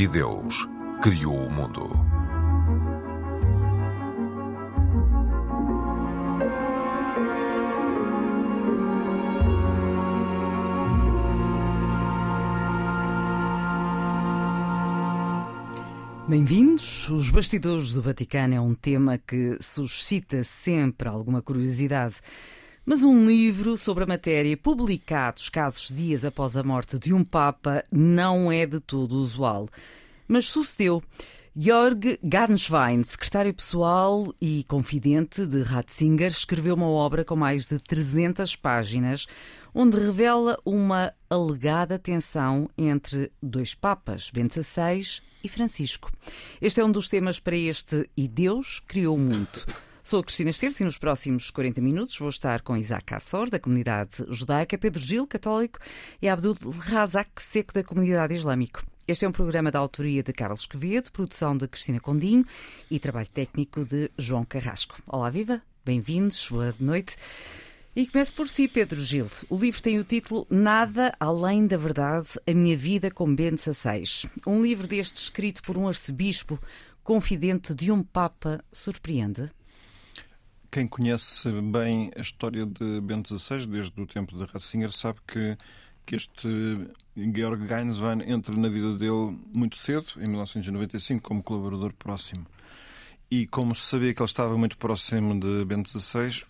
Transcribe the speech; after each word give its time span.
E 0.00 0.08
Deus 0.08 0.66
criou 1.02 1.46
o 1.46 1.52
mundo. 1.52 1.86
Bem-vindos. 16.26 17.10
Os 17.10 17.28
bastidores 17.28 17.92
do 17.92 18.00
Vaticano 18.00 18.54
é 18.54 18.60
um 18.62 18.74
tema 18.74 19.18
que 19.18 19.58
suscita 19.60 20.42
sempre 20.42 21.10
alguma 21.10 21.42
curiosidade. 21.42 22.14
Mas 22.84 23.02
um 23.02 23.26
livro 23.26 23.76
sobre 23.76 24.04
a 24.04 24.06
matéria, 24.06 24.56
publicado 24.56 25.38
escassos 25.38 25.94
dias 25.94 26.24
após 26.24 26.56
a 26.56 26.62
morte 26.62 26.98
de 26.98 27.12
um 27.12 27.22
Papa, 27.22 27.84
não 27.92 28.50
é 28.50 28.64
de 28.64 28.80
todo 28.80 29.16
usual. 29.16 29.68
Mas 30.26 30.46
sucedeu. 30.46 31.02
Jörg 31.54 32.18
Garnschwein, 32.22 33.02
secretário 33.02 33.52
pessoal 33.52 34.32
e 34.40 34.64
confidente 34.64 35.44
de 35.46 35.62
Ratzinger, 35.62 36.28
escreveu 36.30 36.74
uma 36.74 36.88
obra 36.88 37.24
com 37.24 37.34
mais 37.34 37.66
de 37.66 37.78
300 37.78 38.54
páginas, 38.56 39.26
onde 39.74 39.98
revela 39.98 40.58
uma 40.64 41.12
alegada 41.28 41.98
tensão 41.98 42.70
entre 42.78 43.30
dois 43.42 43.74
papas, 43.74 44.30
Bento 44.30 44.62
XVI 44.62 45.20
e 45.42 45.48
Francisco. 45.48 46.10
Este 46.62 46.80
é 46.80 46.84
um 46.84 46.92
dos 46.92 47.08
temas 47.08 47.40
para 47.40 47.56
este 47.56 48.08
E 48.16 48.28
Deus 48.28 48.80
Criou 48.80 49.18
Muito. 49.18 49.66
Sou 50.02 50.20
a 50.20 50.24
Cristina 50.24 50.50
Esteves 50.50 50.80
e 50.80 50.84
nos 50.84 50.96
próximos 50.96 51.50
40 51.50 51.80
minutos 51.80 52.18
vou 52.18 52.30
estar 52.30 52.62
com 52.62 52.76
Isaac 52.76 53.14
Assor, 53.14 53.50
da 53.50 53.60
comunidade 53.60 54.24
judaica, 54.28 54.78
Pedro 54.78 55.00
Gil, 55.00 55.26
católico, 55.26 55.78
e 56.22 56.28
Abdul 56.28 56.56
Razak 56.78 57.42
Seco, 57.42 57.74
da 57.74 57.84
comunidade 57.84 58.34
islâmico. 58.34 58.82
Este 59.06 59.26
é 59.26 59.28
um 59.28 59.32
programa 59.32 59.70
da 59.70 59.78
autoria 59.78 60.22
de 60.22 60.32
Carlos 60.32 60.64
Quevedo, 60.66 61.12
produção 61.12 61.54
de 61.56 61.68
Cristina 61.68 62.00
Condinho 62.00 62.46
e 62.90 62.98
trabalho 62.98 63.28
técnico 63.28 63.84
de 63.84 64.10
João 64.16 64.44
Carrasco. 64.44 65.00
Olá, 65.06 65.28
viva! 65.28 65.60
Bem-vindos, 65.84 66.48
boa 66.48 66.74
noite. 66.80 67.16
E 67.94 68.06
começo 68.06 68.34
por 68.34 68.48
si, 68.48 68.68
Pedro 68.68 69.00
Gil. 69.02 69.26
O 69.50 69.56
livro 69.56 69.82
tem 69.82 69.98
o 69.98 70.04
título 70.04 70.46
Nada 70.48 71.14
Além 71.20 71.66
da 71.66 71.76
Verdade, 71.76 72.28
a 72.46 72.54
Minha 72.54 72.76
Vida 72.76 73.10
com 73.10 73.34
Bento 73.34 73.62
XVI. 73.62 74.30
Um 74.46 74.62
livro 74.62 74.86
deste 74.86 75.16
escrito 75.16 75.62
por 75.62 75.76
um 75.76 75.86
arcebispo 75.86 76.58
confidente 77.02 77.74
de 77.74 77.92
um 77.92 78.02
Papa 78.02 78.64
surpreende? 78.72 79.50
Quem 80.70 80.86
conhece 80.86 81.50
bem 81.62 82.12
a 82.16 82.20
história 82.20 82.64
de 82.64 83.00
Bento 83.00 83.36
XVI, 83.36 83.66
desde 83.66 84.00
o 84.00 84.06
tempo 84.06 84.38
de 84.38 84.44
Ratzinger, 84.44 84.92
sabe 84.92 85.18
que, 85.26 85.58
que 86.06 86.14
este 86.14 86.48
Georg 87.16 87.66
Gainswein 87.66 88.22
entra 88.30 88.56
na 88.56 88.68
vida 88.68 88.96
dele 88.96 89.36
muito 89.52 89.76
cedo, 89.76 90.06
em 90.18 90.28
1995, 90.28 91.22
como 91.22 91.42
colaborador 91.42 91.92
próximo. 91.94 92.46
E 93.28 93.48
como 93.48 93.74
se 93.74 93.82
sabia 93.82 94.14
que 94.14 94.22
ele 94.22 94.28
estava 94.28 94.56
muito 94.56 94.78
próximo 94.78 95.40
de 95.40 95.64
Bento 95.64 95.90
XVI, 95.90 96.44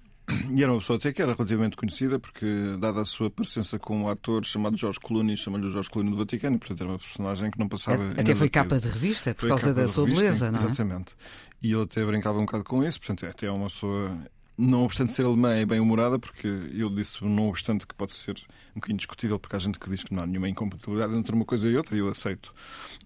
e 0.57 0.63
era 0.63 0.73
uma 0.73 0.79
pessoa 0.79 0.97
até 0.97 1.13
que 1.13 1.23
era 1.23 1.33
relativamente 1.33 1.77
conhecida, 1.77 2.19
porque, 2.19 2.47
dada 2.79 3.01
a 3.01 3.05
sua 3.05 3.31
presença 3.31 3.79
com 3.79 4.03
um 4.03 4.09
ator 4.09 4.45
chamado 4.45 4.77
Jorge 4.77 4.99
Clooney, 5.01 5.37
chamam-lhe 5.37 5.67
o 5.67 5.71
Jorge 5.71 5.91
Clooney 5.91 6.11
do 6.11 6.17
Vaticano, 6.17 6.59
portanto 6.59 6.81
era 6.81 6.91
uma 6.91 6.99
personagem 6.99 7.51
que 7.51 7.59
não 7.59 7.69
passava. 7.69 8.11
Até 8.13 8.35
foi 8.35 8.49
capa 8.49 8.79
de 8.79 8.89
revista, 8.89 9.35
por 9.35 9.41
foi 9.41 9.49
causa 9.51 9.75
da 9.75 9.89
sua 9.89 10.05
revista, 10.05 10.25
beleza, 10.25 10.51
não 10.51 10.59
é? 10.59 10.65
Exatamente. 10.65 11.15
E 11.63 11.73
ele 11.73 11.83
até 11.83 12.05
brincava 12.05 12.39
um 12.39 12.45
bocado 12.45 12.65
com 12.65 12.85
isso, 12.85 12.99
portanto, 13.01 13.27
até 13.27 13.47
é 13.47 13.51
uma 13.51 13.69
pessoa. 13.69 14.17
Não 14.57 14.85
obstante 14.85 15.13
ser 15.15 15.25
alemã, 15.25 15.55
é 15.55 15.65
bem 15.65 15.81
humorada, 15.81 16.19
porque 16.19 16.47
eu 16.47 16.91
disse, 16.91 17.25
não 17.25 17.49
obstante 17.49 17.87
que 17.87 17.95
pode 17.95 18.13
ser 18.13 18.37
um 18.73 18.75
bocadinho 18.75 18.99
discutível, 18.99 19.39
porque 19.39 19.57
há 19.57 19.59
gente 19.59 19.79
que 19.79 19.89
diz 19.89 20.05
que 20.05 20.13
não 20.13 20.23
há 20.23 20.27
nenhuma 20.27 20.51
incompatibilidade 20.51 21.15
entre 21.15 21.35
uma 21.35 21.47
coisa 21.47 21.67
e 21.67 21.77
outra, 21.77 21.97
e 21.97 22.01
eu 22.01 22.09
aceito. 22.09 22.53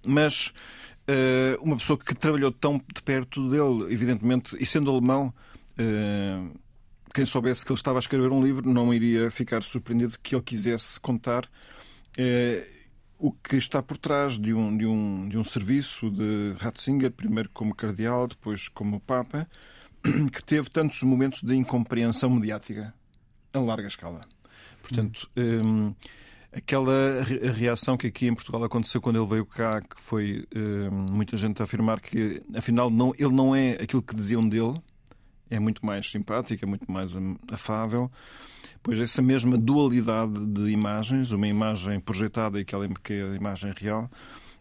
Mas 0.05 0.53
uh, 1.09 1.63
uma 1.63 1.77
pessoa 1.77 1.97
que 1.97 2.13
trabalhou 2.13 2.51
tão 2.51 2.79
de 2.79 3.01
perto 3.05 3.49
dele, 3.49 3.93
evidentemente, 3.93 4.57
e 4.59 4.67
sendo 4.67 4.91
alemão. 4.91 5.33
Uh, 5.79 6.64
quem 7.15 7.25
soubesse 7.25 7.65
que 7.65 7.71
ele 7.71 7.79
estava 7.79 7.99
a 7.99 8.01
escrever 8.01 8.31
um 8.33 8.43
livro 8.43 8.69
não 8.69 8.93
iria 8.93 9.31
ficar 9.31 9.63
surpreendido 9.63 10.19
que 10.21 10.35
ele 10.35 10.43
quisesse 10.43 10.99
contar 10.99 11.49
eh, 12.19 12.67
o 13.17 13.31
que 13.31 13.57
está 13.57 13.81
por 13.81 13.97
trás 13.97 14.37
de 14.37 14.53
um, 14.53 14.77
de, 14.77 14.85
um, 14.85 15.29
de 15.29 15.39
um 15.39 15.45
serviço 15.45 16.11
de 16.11 16.55
Ratzinger, 16.59 17.13
primeiro 17.13 17.49
como 17.51 17.73
cardeal, 17.73 18.27
depois 18.27 18.69
como 18.69 18.99
Papa, 18.99 19.49
que 20.33 20.43
teve 20.43 20.69
tantos 20.69 21.01
momentos 21.05 21.41
de 21.41 21.55
incompreensão 21.55 22.29
mediática 22.31 22.93
a 23.53 23.61
larga 23.61 23.87
escala. 23.87 24.27
Portanto, 24.83 25.31
hum. 25.37 25.95
aquela 26.53 27.25
reação 27.55 27.97
que 27.97 28.09
aqui 28.09 28.27
em 28.27 28.35
Portugal 28.35 28.65
aconteceu 28.65 29.01
quando 29.01 29.21
ele 29.23 29.31
veio 29.31 29.47
cá, 29.47 29.81
que 29.81 30.01
foi 30.01 30.47
hum, 30.55 31.07
muita 31.13 31.37
gente 31.37 31.63
a 31.63 31.65
afirmar 31.65 32.01
que 32.01 32.43
afinal 32.55 32.91
não, 32.91 33.15
ele 33.17 33.33
não 33.33 33.55
é 33.55 33.75
aquilo 33.75 34.03
que 34.03 34.17
diziam 34.17 34.47
dele, 34.47 34.75
é 35.55 35.61
muito 35.61 35.85
mais 35.85 36.11
simpática, 36.11 36.65
é 36.65 36.69
muito 36.69 36.91
mais 36.91 37.15
afável. 37.51 38.11
Pois 38.83 39.01
essa 39.01 39.23
mesma 39.23 39.57
dualidade 39.57 40.45
de 40.47 40.71
imagens, 40.71 41.33
uma 41.33 41.49
imagem 41.49 42.01
projetada 42.01 42.59
e 42.59 42.63
aquela 42.63 42.89
que 43.03 43.15
é 43.15 43.23
a 43.23 43.35
imagem 43.35 43.73
real, 43.77 44.11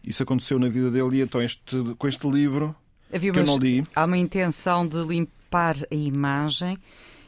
isso 0.02 0.22
aconteceu 0.22 0.58
na 0.58 0.68
vida 0.68 0.90
dele 0.90 1.18
e 1.18 1.20
então 1.20 1.42
este, 1.42 1.76
com 1.98 2.08
este 2.08 2.28
livro 2.28 2.74
Havia 3.12 3.32
que 3.32 3.38
eu 3.38 3.46
não 3.46 3.58
li... 3.58 3.86
Há 3.94 4.04
uma 4.04 4.18
intenção 4.18 4.86
de 4.86 5.02
limpar 5.02 5.76
a 5.90 5.94
imagem 5.94 6.78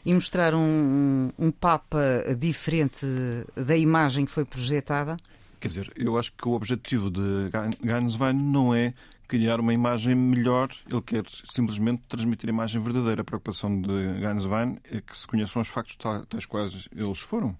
e 0.05 0.13
mostrar 0.15 0.55
um, 0.55 1.31
um 1.39 1.51
Papa 1.51 2.35
diferente 2.37 3.07
da 3.55 3.77
imagem 3.77 4.25
que 4.25 4.33
foi 4.33 4.45
projetada? 4.45 5.17
Quer 5.61 5.69
dizer, 5.69 5.93
eu 5.97 6.19
acho 6.19 6.33
que 6.33 6.49
o 6.49 6.53
objetivo 6.53 7.11
de 7.11 7.51
Gainswein 7.83 8.35
não 8.35 8.75
é 8.75 8.95
criar 9.27 9.61
uma 9.61 9.73
imagem 9.73 10.15
melhor, 10.15 10.71
ele 10.91 11.03
quer 11.03 11.25
simplesmente 11.45 12.03
transmitir 12.09 12.49
a 12.49 12.53
imagem 12.53 12.81
verdadeira. 12.81 13.23
A 13.23 13.25
preocupação 13.25 13.81
de 13.81 14.21
Gainswein 14.21 14.79
é 14.91 15.01
que 15.01 15.17
se 15.17 15.27
conheçam 15.27 15.63
os 15.63 15.69
factos 15.69 15.97
tais 15.97 16.47
quais 16.47 16.89
eles 16.95 17.19
foram. 17.19 17.57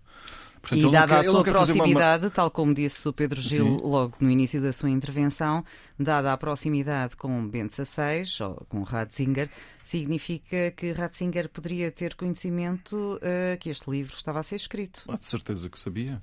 Portanto, 0.61 0.89
e 0.89 0.91
dada 0.91 1.07
quer, 1.07 1.29
a 1.29 1.31
sua 1.31 1.45
proximidade, 1.45 2.25
uma... 2.25 2.31
tal 2.31 2.51
como 2.51 2.75
disse 2.75 3.09
o 3.09 3.13
Pedro 3.13 3.41
Gil 3.41 3.79
Sim. 3.79 3.81
logo 3.85 4.17
no 4.21 4.29
início 4.29 4.61
da 4.61 4.73
sua 4.73 4.91
intervenção, 4.91 5.65
dada 5.97 6.33
a 6.33 6.37
proximidade 6.37 7.15
com 7.15 7.47
Bento 7.47 7.75
XVI 7.75 8.25
ou 8.43 8.67
com 8.69 8.83
Ratzinger, 8.83 9.49
significa 9.85 10.73
que 10.73 10.91
Ratzinger 10.91 11.49
poderia 11.49 11.93
ter 11.93 12.17
conhecimento 12.17 12.97
uh, 12.97 13.57
que 13.61 13.71
este 13.71 13.89
livro 13.89 14.17
estava 14.17 14.41
a 14.41 14.43
ser 14.43 14.57
escrito. 14.57 15.05
Ah, 15.07 15.17
de 15.17 15.29
certeza 15.29 15.71
que 15.71 15.79
sabia. 15.79 16.21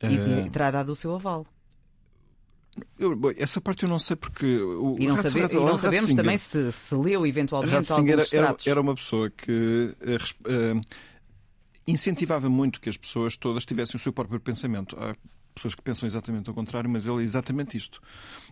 E 0.00 0.46
uh... 0.46 0.50
terá 0.50 0.70
dado 0.70 0.90
o 0.90 0.96
seu 0.96 1.14
aval. 1.14 1.44
Eu, 2.98 3.18
essa 3.36 3.60
parte 3.60 3.82
eu 3.82 3.88
não 3.88 3.98
sei 3.98 4.16
porque. 4.16 4.46
O, 4.58 4.96
e 4.98 5.06
não, 5.06 5.16
sabe, 5.16 5.40
e 5.40 5.54
não 5.54 5.76
sabemos 5.76 6.14
também 6.14 6.38
se, 6.38 6.72
se 6.72 6.94
leu 6.94 7.26
eventualmente 7.26 7.72
Ratzinger 7.72 8.14
alguns 8.14 8.32
era, 8.32 8.56
era 8.66 8.80
uma 8.80 8.94
pessoa 8.94 9.30
que 9.30 9.94
uh, 10.00 10.80
incentivava 11.86 12.48
muito 12.48 12.80
que 12.80 12.88
as 12.88 12.96
pessoas 12.96 13.36
todas 13.36 13.66
tivessem 13.66 13.96
o 13.96 13.98
seu 13.98 14.12
próprio 14.12 14.40
pensamento. 14.40 14.96
Há 14.98 15.14
pessoas 15.54 15.74
que 15.74 15.82
pensam 15.82 16.06
exatamente 16.06 16.48
ao 16.48 16.54
contrário, 16.54 16.88
mas 16.88 17.06
ele 17.06 17.20
é 17.20 17.24
exatamente 17.24 17.76
isto. 17.76 18.00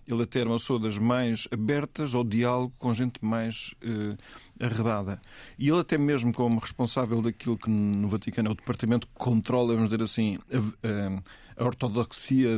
Ele 0.07 0.23
até 0.23 0.41
era 0.41 0.51
uma 0.51 0.59
pessoa 0.59 0.79
das 0.79 0.99
mais 0.99 1.49
abertas 1.51 2.15
ao 2.15 2.23
diálogo 2.23 2.75
com 2.79 2.93
gente 2.93 3.25
mais 3.25 3.75
uh, 3.83 4.17
arredada. 4.61 5.21
E 5.59 5.69
ele 5.69 5.81
até 5.81 5.97
mesmo 5.97 6.33
como 6.33 6.61
responsável 6.61 7.23
daquilo 7.23 7.57
que 7.57 7.71
no 7.71 8.09
Vaticano 8.09 8.49
é 8.49 8.53
o 8.53 8.55
departamento 8.55 9.07
que 9.07 9.15
controla, 9.15 9.75
vamos 9.75 9.89
dizer 9.91 10.03
assim, 10.03 10.39
a, 10.53 11.63
a 11.63 11.65
ortodoxia 11.65 12.51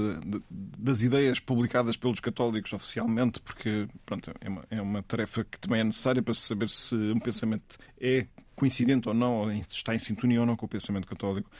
das 0.51 1.03
ideias 1.03 1.39
publicadas 1.41 1.97
pelos 1.97 2.21
católicos 2.21 2.73
oficialmente, 2.73 3.41
porque 3.41 3.89
pronto, 4.05 4.33
é, 4.41 4.49
uma, 4.49 4.65
é 4.71 4.83
uma 4.83 5.03
tarefa 5.03 5.45
que 5.45 5.59
também 5.59 5.81
é 5.81 5.85
necessária 5.85 6.23
para 6.23 6.35
saber 6.35 6.69
se 6.69 6.95
um 6.95 7.21
pensamento 7.21 7.79
é 8.01 8.27
coincidente 8.55 9.09
ou 9.09 9.15
não, 9.15 9.35
ou 9.35 9.53
está 9.53 9.95
em 9.95 9.99
sintonia 9.99 10.41
ou 10.41 10.47
não 10.47 10.57
com 10.57 10.67
o 10.67 10.69
pensamento 10.69 11.07
católico. 11.07 11.51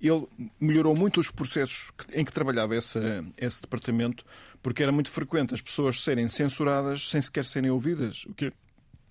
Ele 0.00 0.26
melhorou 0.60 0.94
muito 0.94 1.18
os 1.18 1.30
processos 1.30 1.90
em 2.12 2.24
que 2.24 2.32
trabalhava 2.32 2.76
essa, 2.76 3.24
esse 3.36 3.60
departamento, 3.60 4.24
porque 4.62 4.82
era 4.82 4.92
muito 4.92 5.10
frequente 5.10 5.54
as 5.54 5.60
pessoas 5.60 6.00
serem 6.00 6.28
censuradas 6.28 7.08
sem 7.08 7.20
sequer 7.20 7.44
serem 7.44 7.70
ouvidas, 7.70 8.24
o 8.26 8.34
que 8.34 8.52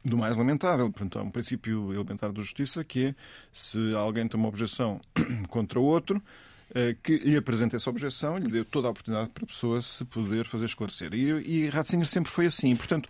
do 0.08 0.18
mais 0.18 0.38
lamentável. 0.38 0.90
Portanto, 0.92 1.20
há 1.20 1.24
um 1.24 1.30
princípio 1.30 1.94
elementar 1.94 2.32
da 2.32 2.42
justiça 2.42 2.84
que 2.84 3.08
é 3.08 3.16
se 3.52 3.94
alguém 3.96 4.28
tem 4.28 4.40
uma 4.40 4.50
objeção 4.50 5.00
contra 5.50 5.80
outro, 5.80 6.22
eh, 6.74 6.96
que 7.02 7.18
lhe 7.18 7.38
apresenta 7.38 7.76
essa 7.76 7.90
objeção, 7.90 8.38
lhe 8.38 8.50
deu 8.50 8.66
toda 8.66 8.88
a 8.88 8.92
oportunidade 8.92 9.30
para 9.30 9.44
a 9.44 9.48
pessoa 9.48 9.82
se 9.82 10.04
poder 10.06 10.46
fazer 10.46 10.66
esclarecer. 10.66 11.14
E, 11.14 11.66
e 11.66 11.70
Ratzinger 11.70 12.08
sempre 12.08 12.32
foi 12.32 12.48
assim. 12.48 12.76
Portanto, 12.76 13.10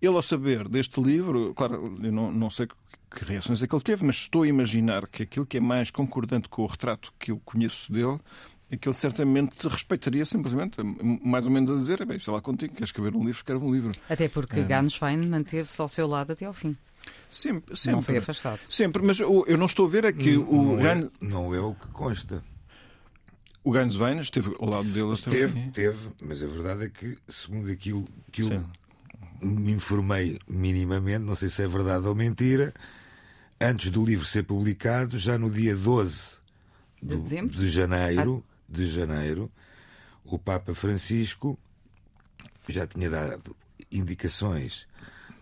ele, 0.00 0.14
ao 0.14 0.22
saber 0.22 0.68
deste 0.68 1.00
livro, 1.00 1.52
claro, 1.54 1.98
eu 2.02 2.12
não, 2.12 2.32
não 2.32 2.50
sei 2.50 2.66
que 3.10 3.24
reações 3.24 3.62
é 3.62 3.66
que 3.66 3.74
ele 3.74 3.82
teve, 3.82 4.04
mas 4.04 4.16
estou 4.16 4.42
a 4.42 4.48
imaginar 4.48 5.06
que 5.06 5.22
aquilo 5.22 5.46
que 5.46 5.56
é 5.56 5.60
mais 5.60 5.90
concordante 5.90 6.48
com 6.48 6.62
o 6.62 6.66
retrato 6.66 7.12
que 7.18 7.30
eu 7.30 7.40
conheço 7.44 7.90
dele 7.90 8.18
que 8.76 8.88
ele 8.88 8.94
certamente 8.94 9.66
respeitaria 9.66 10.24
simplesmente, 10.24 10.76
mais 11.22 11.46
ou 11.46 11.52
menos 11.52 11.70
a 11.70 11.76
dizer, 11.76 12.04
bem, 12.04 12.18
sei 12.18 12.32
lá 12.32 12.40
contigo, 12.40 12.74
quer 12.74 12.84
escrever 12.84 13.14
um 13.14 13.20
livro, 13.20 13.38
escreve 13.38 13.64
um 13.64 13.72
livro. 13.72 13.92
Até 14.08 14.28
porque 14.28 14.60
é. 14.60 14.62
Ganswein 14.62 15.26
manteve-se 15.26 15.80
ao 15.80 15.88
seu 15.88 16.06
lado 16.06 16.32
até 16.32 16.44
ao 16.44 16.52
fim. 16.52 16.76
Sempre, 17.30 17.76
sempre. 17.76 17.96
Não 17.96 18.02
foi 18.02 18.18
afastado. 18.18 18.60
Sempre, 18.68 19.02
mas 19.02 19.20
eu 19.20 19.56
não 19.56 19.66
estou 19.66 19.86
a 19.86 19.88
ver 19.88 20.04
é 20.04 20.12
que 20.12 20.34
não, 20.34 20.50
o... 20.50 20.76
Não 20.76 20.86
é, 20.86 21.10
não 21.20 21.54
é 21.54 21.60
o 21.60 21.74
que 21.74 21.88
consta. 21.88 22.44
o 23.64 23.72
Gaines 23.72 23.96
Wein 23.96 24.18
esteve 24.18 24.54
ao 24.58 24.68
lado 24.68 24.88
dele. 24.88 25.16
Teve, 25.16 25.70
teve, 25.70 26.08
mas 26.20 26.42
a 26.42 26.46
verdade 26.46 26.84
é 26.84 26.88
que, 26.90 27.16
segundo 27.26 27.70
aquilo 27.70 28.04
que 28.30 28.42
eu 28.42 28.64
me 29.40 29.72
informei 29.72 30.38
minimamente, 30.48 31.24
não 31.24 31.34
sei 31.34 31.48
se 31.48 31.62
é 31.62 31.68
verdade 31.68 32.06
ou 32.06 32.14
mentira, 32.14 32.74
antes 33.60 33.90
do 33.90 34.04
livro 34.04 34.26
ser 34.26 34.42
publicado, 34.42 35.16
já 35.18 35.38
no 35.38 35.50
dia 35.50 35.74
12 35.74 36.38
do, 37.00 37.22
de, 37.22 37.46
de 37.46 37.68
janeiro, 37.68 38.44
ah. 38.44 38.47
De 38.68 38.86
janeiro, 38.86 39.50
o 40.24 40.38
Papa 40.38 40.74
Francisco 40.74 41.58
já 42.68 42.86
tinha 42.86 43.08
dado 43.08 43.56
indicações 43.90 44.86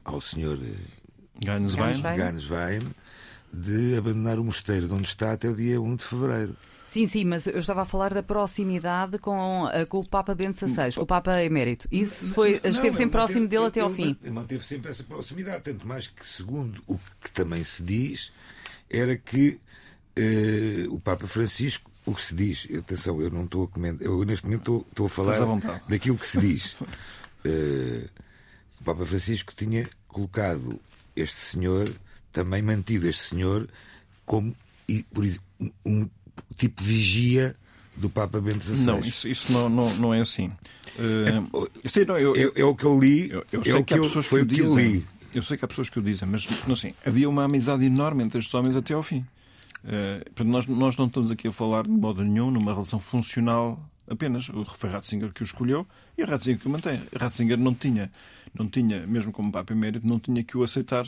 ao 0.04 0.20
senhor 0.20 0.58
Ganswein 1.40 2.82
de 3.52 3.96
abandonar 3.96 4.38
o 4.38 4.44
mosteiro 4.44 4.86
de 4.86 4.94
onde 4.94 5.08
está 5.08 5.32
até 5.32 5.48
o 5.48 5.56
dia 5.56 5.80
1 5.80 5.96
de 5.96 6.04
fevereiro. 6.04 6.56
Sim, 6.86 7.08
sim, 7.08 7.24
mas 7.24 7.46
eu 7.46 7.58
estava 7.58 7.82
a 7.82 7.84
falar 7.84 8.14
da 8.14 8.22
proximidade 8.22 9.18
com, 9.18 9.68
eh, 9.72 9.84
com 9.84 9.98
o 9.98 10.06
Papa 10.06 10.34
Bento 10.34 10.58
XVI, 10.58 10.94
com 10.94 11.02
o 11.02 11.06
Papa 11.06 11.42
Emérito. 11.42 11.88
Isso 11.90 12.30
foi, 12.30 12.60
não, 12.62 12.70
esteve 12.70 12.96
sempre 12.96 13.10
próximo 13.10 13.48
dele 13.48 13.66
até 13.66 13.80
ao 13.80 13.90
fim. 13.90 14.16
Manteve 14.30 14.64
sempre 14.64 14.90
essa 14.90 15.02
proximidade, 15.02 15.64
tanto 15.64 15.86
mais 15.86 16.06
que, 16.06 16.24
segundo 16.24 16.82
o 16.86 16.96
que 17.20 17.30
também 17.32 17.62
se 17.64 17.82
diz, 17.82 18.32
era 18.88 19.16
que 19.16 19.58
uh, 20.16 20.94
o 20.94 21.00
Papa 21.00 21.26
Francisco, 21.26 21.90
o 22.06 22.14
que 22.14 22.24
se 22.24 22.34
diz, 22.34 22.68
atenção, 22.78 23.20
eu 23.20 23.30
não 23.30 23.44
estou 23.44 23.64
a 23.64 23.68
comentar, 23.68 24.06
eu 24.06 24.24
neste 24.24 24.44
momento 24.44 24.60
estou, 24.60 24.86
estou 24.88 25.06
a 25.06 25.10
falar 25.10 25.36
daquilo 25.88 26.16
que 26.16 26.26
se 26.26 26.38
diz. 26.38 26.72
Uh, 27.44 28.08
o 28.80 28.84
Papa 28.84 29.04
Francisco 29.04 29.52
tinha 29.54 29.88
colocado 30.06 30.80
este 31.16 31.38
senhor, 31.38 31.92
também 32.32 32.62
mantido 32.62 33.08
este 33.08 33.22
senhor, 33.22 33.68
como 34.24 34.54
por, 35.12 35.24
um 35.84 36.08
tipo 36.56 36.82
vigia 36.82 37.56
do 37.96 38.08
Papa 38.08 38.40
Bento 38.40 38.62
XVI. 38.62 38.86
Não, 38.86 39.00
isso, 39.00 39.26
isso 39.26 39.52
não, 39.52 39.68
não, 39.68 39.94
não 39.96 40.14
é 40.14 40.20
assim. 40.20 40.52
Uh, 40.98 41.68
sei, 41.88 42.04
não, 42.04 42.18
eu, 42.18 42.34
é, 42.36 42.60
é, 42.60 42.64
o 42.64 42.74
que 42.74 42.84
eu 42.84 42.98
li. 42.98 43.30
Eu, 43.30 43.44
eu 43.50 43.60
é 43.62 43.64
sei 43.64 43.82
que, 43.82 43.94
há 43.94 44.00
pessoas 44.00 44.28
que, 44.28 44.34
o 44.36 44.46
dizem. 44.46 44.66
Eu, 44.66 44.76
li. 44.76 45.06
eu 45.34 45.42
sei 45.42 45.56
que 45.56 45.64
há 45.64 45.68
pessoas 45.68 45.88
que 45.88 45.98
o 45.98 46.02
dizem, 46.02 46.28
mas 46.28 46.46
assim, 46.70 46.94
havia 47.04 47.28
uma 47.28 47.44
amizade 47.44 47.84
enorme 47.84 48.22
entre 48.22 48.38
estes 48.38 48.54
homens 48.54 48.76
até 48.76 48.94
ao 48.94 49.02
fim. 49.02 49.26
Uh, 49.84 50.44
nós, 50.44 50.66
nós 50.66 50.96
não 50.96 51.06
estamos 51.06 51.30
aqui 51.30 51.48
a 51.48 51.52
falar 51.52 51.84
de 51.84 51.90
modo 51.90 52.22
nenhum 52.22 52.50
numa 52.50 52.72
relação 52.72 52.98
funcional 52.98 53.78
apenas. 54.08 54.46
Foi 54.76 54.90
Ratzinger 54.90 55.32
que 55.32 55.42
o 55.42 55.44
escolheu 55.44 55.86
e 56.16 56.22
a 56.22 56.26
Ratzinger 56.26 56.60
que 56.60 56.66
o 56.66 56.70
mantém. 56.70 57.00
Ratzinger 57.14 57.58
não 57.58 57.74
tinha, 57.74 58.10
não 58.54 58.68
tinha, 58.68 59.06
mesmo 59.06 59.32
como 59.32 59.52
Papa 59.52 59.72
Emérito, 59.72 60.06
não 60.06 60.18
tinha 60.18 60.42
que 60.42 60.56
o 60.56 60.62
aceitar 60.62 61.06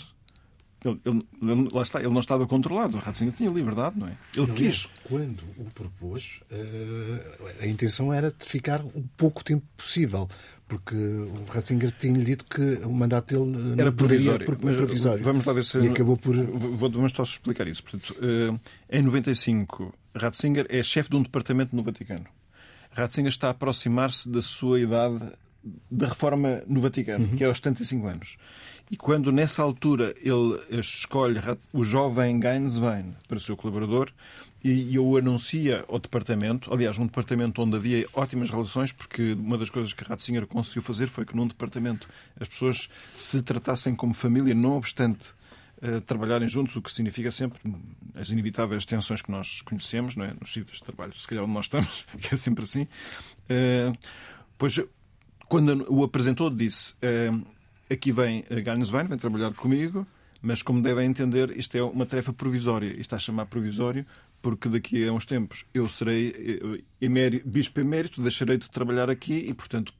ele, 0.84 1.00
ele, 1.42 1.68
lá 1.72 1.82
está, 1.82 1.98
ele 1.98 2.10
não 2.10 2.20
estava 2.20 2.46
controlado. 2.46 2.96
O 2.96 3.00
Ratzinger 3.00 3.34
tinha 3.34 3.50
liberdade, 3.50 3.98
não 3.98 4.06
é? 4.06 4.16
Ele 4.36 4.52
quis. 4.52 4.88
Quando 5.04 5.42
o 5.56 5.64
propôs, 5.74 6.40
uh, 6.52 7.62
a 7.62 7.66
intenção 7.66 8.12
era 8.12 8.30
de 8.30 8.44
ficar 8.44 8.80
o 8.84 9.04
pouco 9.16 9.42
tempo 9.42 9.64
possível, 9.76 10.28
porque 10.68 10.94
o 10.94 11.44
Ratzinger 11.50 11.90
tinha-lhe 11.98 12.24
dito 12.24 12.44
que 12.44 12.84
o 12.84 12.92
mandato 12.92 13.46
dele 13.46 13.80
era 13.80 13.90
provisório. 13.90 14.46
Por, 14.46 14.58
mas, 14.62 14.76
provisório. 14.76 15.24
Vamos 15.24 15.44
lá 15.44 15.52
ver 15.54 15.64
se. 15.64 15.78
E 15.78 15.88
acabou 15.88 16.16
por. 16.16 16.36
Vou, 16.36 16.90
vamos 16.90 17.12
só 17.12 17.22
explicar 17.22 17.66
isso. 17.66 17.82
Portanto, 17.82 18.14
uh, 18.18 18.60
em 18.90 19.02
95, 19.02 19.94
Ratzinger 20.14 20.66
é 20.68 20.82
chefe 20.82 21.08
de 21.08 21.16
um 21.16 21.22
departamento 21.22 21.74
no 21.74 21.82
Vaticano. 21.82 22.26
Ratzinger 22.90 23.30
está 23.30 23.48
a 23.48 23.50
aproximar-se 23.50 24.28
da 24.28 24.42
sua 24.42 24.78
idade 24.78 25.18
da 25.90 26.08
reforma 26.08 26.62
no 26.66 26.80
Vaticano, 26.80 27.24
uhum. 27.24 27.36
que 27.36 27.44
é 27.44 27.46
aos 27.46 27.56
75 27.58 28.06
anos. 28.06 28.36
E 28.90 28.96
quando 28.96 29.32
nessa 29.32 29.62
altura 29.62 30.14
ele 30.20 30.80
escolhe 30.80 31.40
o 31.72 31.84
jovem 31.84 32.38
Gainswein 32.40 33.14
para 33.26 33.38
seu 33.38 33.56
colaborador 33.56 34.10
e, 34.62 34.92
e 34.92 34.98
o 34.98 35.16
anuncia 35.16 35.84
ao 35.88 35.98
departamento, 35.98 36.72
aliás, 36.72 36.98
um 36.98 37.06
departamento 37.06 37.62
onde 37.62 37.76
havia 37.76 38.06
ótimas 38.12 38.50
relações, 38.50 38.92
porque 38.92 39.32
uma 39.32 39.56
das 39.56 39.70
coisas 39.70 39.92
que 39.92 40.04
Ratzinger 40.04 40.46
conseguiu 40.46 40.82
fazer 40.82 41.06
foi 41.08 41.24
que 41.24 41.36
num 41.36 41.46
departamento 41.46 42.08
as 42.40 42.48
pessoas 42.48 42.88
se 43.16 43.42
tratassem 43.42 43.94
como 43.94 44.12
família, 44.12 44.54
não 44.54 44.76
obstante 44.76 45.28
uh, 45.82 46.00
trabalharem 46.00 46.48
juntos, 46.48 46.74
o 46.76 46.82
que 46.82 46.90
significa 46.90 47.30
sempre 47.30 47.58
as 48.14 48.30
inevitáveis 48.30 48.84
tensões 48.84 49.22
que 49.22 49.30
nós 49.30 49.62
conhecemos, 49.62 50.16
não 50.16 50.24
é? 50.24 50.34
nos 50.40 50.52
sítios 50.52 50.78
de 50.78 50.84
trabalho, 50.84 51.14
se 51.18 51.26
calhar 51.26 51.44
onde 51.44 51.52
nós 51.52 51.66
estamos, 51.66 52.04
que 52.20 52.34
é 52.34 52.36
sempre 52.36 52.64
assim. 52.64 52.82
Uh, 52.82 53.96
pois 54.56 54.80
quando 55.48 55.86
o 55.88 56.04
apresentou, 56.04 56.50
disse: 56.50 56.92
uh, 56.94 57.46
Aqui 57.90 58.12
vem 58.12 58.44
a 58.50 58.60
Garneswein, 58.60 59.06
vem 59.06 59.16
trabalhar 59.16 59.54
comigo, 59.54 60.06
mas 60.42 60.62
como 60.62 60.82
devem 60.82 61.06
entender, 61.06 61.56
isto 61.56 61.74
é 61.76 61.82
uma 61.82 62.04
tarefa 62.04 62.32
provisória. 62.34 62.88
Isto 62.88 63.00
está 63.00 63.16
a 63.16 63.18
chamar 63.18 63.46
provisório 63.46 64.04
porque 64.40 64.68
daqui 64.68 65.06
a 65.06 65.12
uns 65.12 65.26
tempos 65.26 65.64
eu 65.74 65.88
serei 65.88 66.82
emérito, 67.00 67.48
bispo 67.48 67.80
emérito, 67.80 68.22
deixarei 68.22 68.56
de 68.56 68.70
trabalhar 68.70 69.10
aqui 69.10 69.34
e, 69.34 69.54
portanto, 69.54 69.92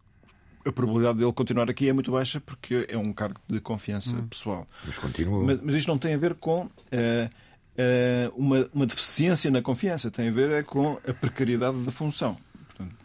a 0.65 0.73
probabilidade 0.73 1.19
dele 1.19 1.33
continuar 1.33 1.71
aqui 1.71 1.89
é 1.89 1.93
muito 1.93 2.11
baixa 2.11 2.41
porque 2.41 2.87
é 2.89 2.97
um 2.97 3.13
cargo 3.13 3.41
de 3.49 3.61
confiança 3.61 4.15
hum. 4.17 4.27
pessoal. 4.29 4.67
Mas 4.85 4.99
continua. 4.99 5.45
Mas, 5.45 5.61
mas, 5.63 5.75
isto 5.77 5.89
não 5.89 5.99
tem 5.99 6.15
a 6.15 6.19
ver 6.19 6.35
com 6.35 6.65
uh, 6.65 6.69
uh, 6.69 8.33
uma, 8.37 8.69
uma 8.73 8.87
deficiência 8.87 9.51
na 9.51 9.63
confiança, 9.63 10.11
tem 10.11 10.29
a 10.29 10.33
ver 10.33 10.51
é 10.51 10.63
com 10.63 10.99
a 11.07 11.13
precariedade 11.13 11.79
da 11.83 11.93
função. 11.93 12.37
Portanto... 12.67 12.97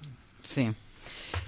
Sim. 0.44 0.76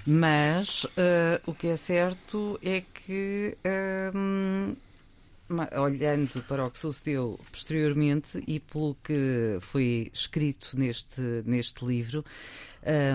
Mas 0.06 0.84
uh, 0.84 1.42
o 1.46 1.54
que 1.54 1.68
é 1.68 1.78
certo 1.78 2.60
é 2.62 2.82
que, 2.82 3.58
uh, 3.66 4.78
olhando 5.78 6.42
para 6.44 6.66
o 6.66 6.72
que 6.72 6.80
sucedeu 6.80 7.40
posteriormente 7.52 8.44
e 8.48 8.60
pelo 8.60 8.96
que 9.04 9.58
foi 9.62 10.10
escrito 10.14 10.72
neste, 10.78 11.22
neste 11.46 11.86
livro, 11.86 12.26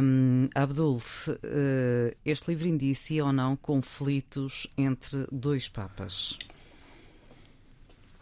um, 0.02 0.48
Abdul, 0.54 0.96
uh, 0.96 2.16
este 2.24 2.50
livro 2.50 2.68
indicia 2.68 3.24
ou 3.24 3.32
não 3.32 3.56
conflitos 3.56 4.66
entre 4.76 5.26
dois 5.30 5.68
papas? 5.68 6.38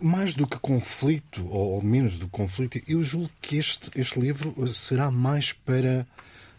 Mais 0.01 0.35
do 0.35 0.47
que 0.47 0.59
conflito, 0.59 1.47
ou 1.49 1.83
menos 1.83 2.19
do 2.19 2.27
que 2.27 2.33
conflito, 2.33 2.81
eu 2.87 3.03
julgo 3.03 3.31
que 3.41 3.57
este, 3.57 3.91
este 3.97 4.21
livro 4.21 4.67
será 4.69 5.11
mais 5.11 5.53
para 5.53 6.07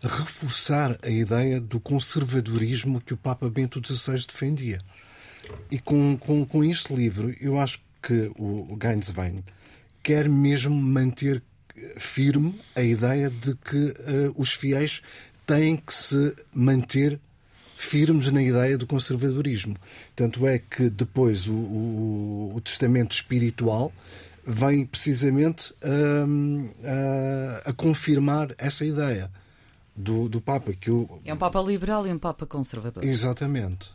reforçar 0.01 0.97
a 1.01 1.09
ideia 1.09 1.59
do 1.59 1.79
conservadorismo 1.79 3.01
que 3.01 3.13
o 3.13 3.17
Papa 3.17 3.49
Bento 3.49 3.81
XVI 3.85 4.25
defendia. 4.25 4.79
E 5.71 5.79
com, 5.79 6.17
com, 6.17 6.45
com 6.45 6.63
este 6.63 6.93
livro, 6.93 7.35
eu 7.39 7.59
acho 7.59 7.79
que 8.01 8.31
o 8.37 8.75
Gainswein 8.75 9.43
quer 10.01 10.27
mesmo 10.29 10.75
manter 10.75 11.43
firme 11.97 12.59
a 12.75 12.81
ideia 12.81 13.29
de 13.29 13.55
que 13.55 13.77
uh, 13.77 14.33
os 14.35 14.51
fiéis 14.51 15.01
têm 15.45 15.75
que 15.75 15.93
se 15.93 16.35
manter 16.53 17.19
firmes 17.77 18.31
na 18.31 18.41
ideia 18.41 18.77
do 18.77 18.85
conservadorismo. 18.85 19.75
Tanto 20.15 20.45
é 20.45 20.59
que 20.59 20.89
depois 20.89 21.47
o, 21.47 21.53
o, 21.53 22.53
o 22.55 22.61
testamento 22.61 23.13
espiritual 23.13 23.93
vem 24.45 24.85
precisamente 24.85 25.71
uh, 25.71 26.27
uh, 26.27 27.69
a 27.69 27.73
confirmar 27.73 28.53
essa 28.57 28.85
ideia 28.85 29.31
do, 29.95 30.27
do 30.27 30.41
Papa. 30.41 30.73
Que 30.73 30.91
o... 30.91 31.19
É 31.23 31.33
um 31.33 31.37
Papa 31.37 31.61
liberal 31.61 32.05
e 32.05 32.11
um 32.11 32.19
Papa 32.19 32.45
conservador. 32.45 33.03
Exatamente. 33.03 33.91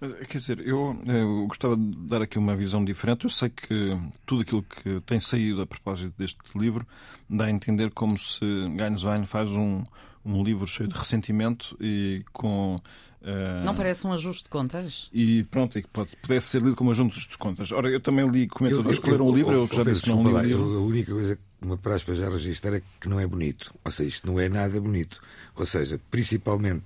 Mas, 0.00 0.12
quer 0.28 0.38
dizer, 0.38 0.66
eu, 0.66 0.96
eu, 1.06 1.46
gostava 1.46 1.76
de 1.76 1.96
dar 2.08 2.22
aqui 2.22 2.38
uma 2.38 2.54
visão 2.54 2.84
diferente. 2.84 3.24
Eu 3.24 3.30
sei 3.30 3.48
que 3.48 3.98
tudo 4.24 4.42
aquilo 4.42 4.62
que 4.62 5.00
tem 5.00 5.18
saído 5.18 5.62
a 5.62 5.66
propósito 5.66 6.14
deste 6.16 6.40
livro 6.56 6.86
dá 7.28 7.46
a 7.46 7.50
entender 7.50 7.90
como 7.90 8.16
se 8.16 8.40
Gainswein 8.76 9.24
faz 9.24 9.50
um, 9.50 9.82
um 10.24 10.42
livro 10.42 10.66
cheio 10.66 10.88
de 10.88 10.98
ressentimento 10.98 11.76
e 11.80 12.24
com 12.32 12.80
Uh, 13.20 13.64
não 13.64 13.74
parece 13.74 14.06
um 14.06 14.12
ajuste 14.12 14.44
de 14.44 14.50
contas? 14.50 15.10
E 15.12 15.42
pronto, 15.50 15.76
e 15.76 15.82
que 15.82 15.88
pode, 15.88 16.14
pudesse 16.22 16.46
ser 16.46 16.62
lido 16.62 16.76
como 16.76 16.90
ajuste 16.92 17.28
de 17.28 17.36
contas. 17.36 17.72
Ora, 17.72 17.90
eu 17.90 18.00
também 18.00 18.26
li 18.28 18.46
comentadores 18.46 18.98
que 18.98 19.10
leram 19.10 19.28
um 19.28 19.34
livro, 19.34 19.52
eu, 19.52 19.68
eu, 19.68 19.76
já 19.76 19.82
disse 19.82 20.02
que 20.02 20.08
não 20.08 20.22
li. 20.22 20.32
Lá, 20.32 20.42
a 20.42 20.80
única 20.80 21.12
coisa 21.12 21.36
que 21.36 21.66
me 21.66 21.74
apraz 21.74 22.04
para 22.04 22.14
já 22.14 22.28
registrar 22.28 22.74
é 22.76 22.82
que 23.00 23.08
não 23.08 23.18
é 23.18 23.26
bonito. 23.26 23.74
Ou 23.84 23.90
seja, 23.90 24.08
isto 24.08 24.26
não 24.26 24.38
é 24.38 24.48
nada 24.48 24.80
bonito. 24.80 25.20
Ou 25.56 25.66
seja, 25.66 26.00
principalmente 26.10 26.84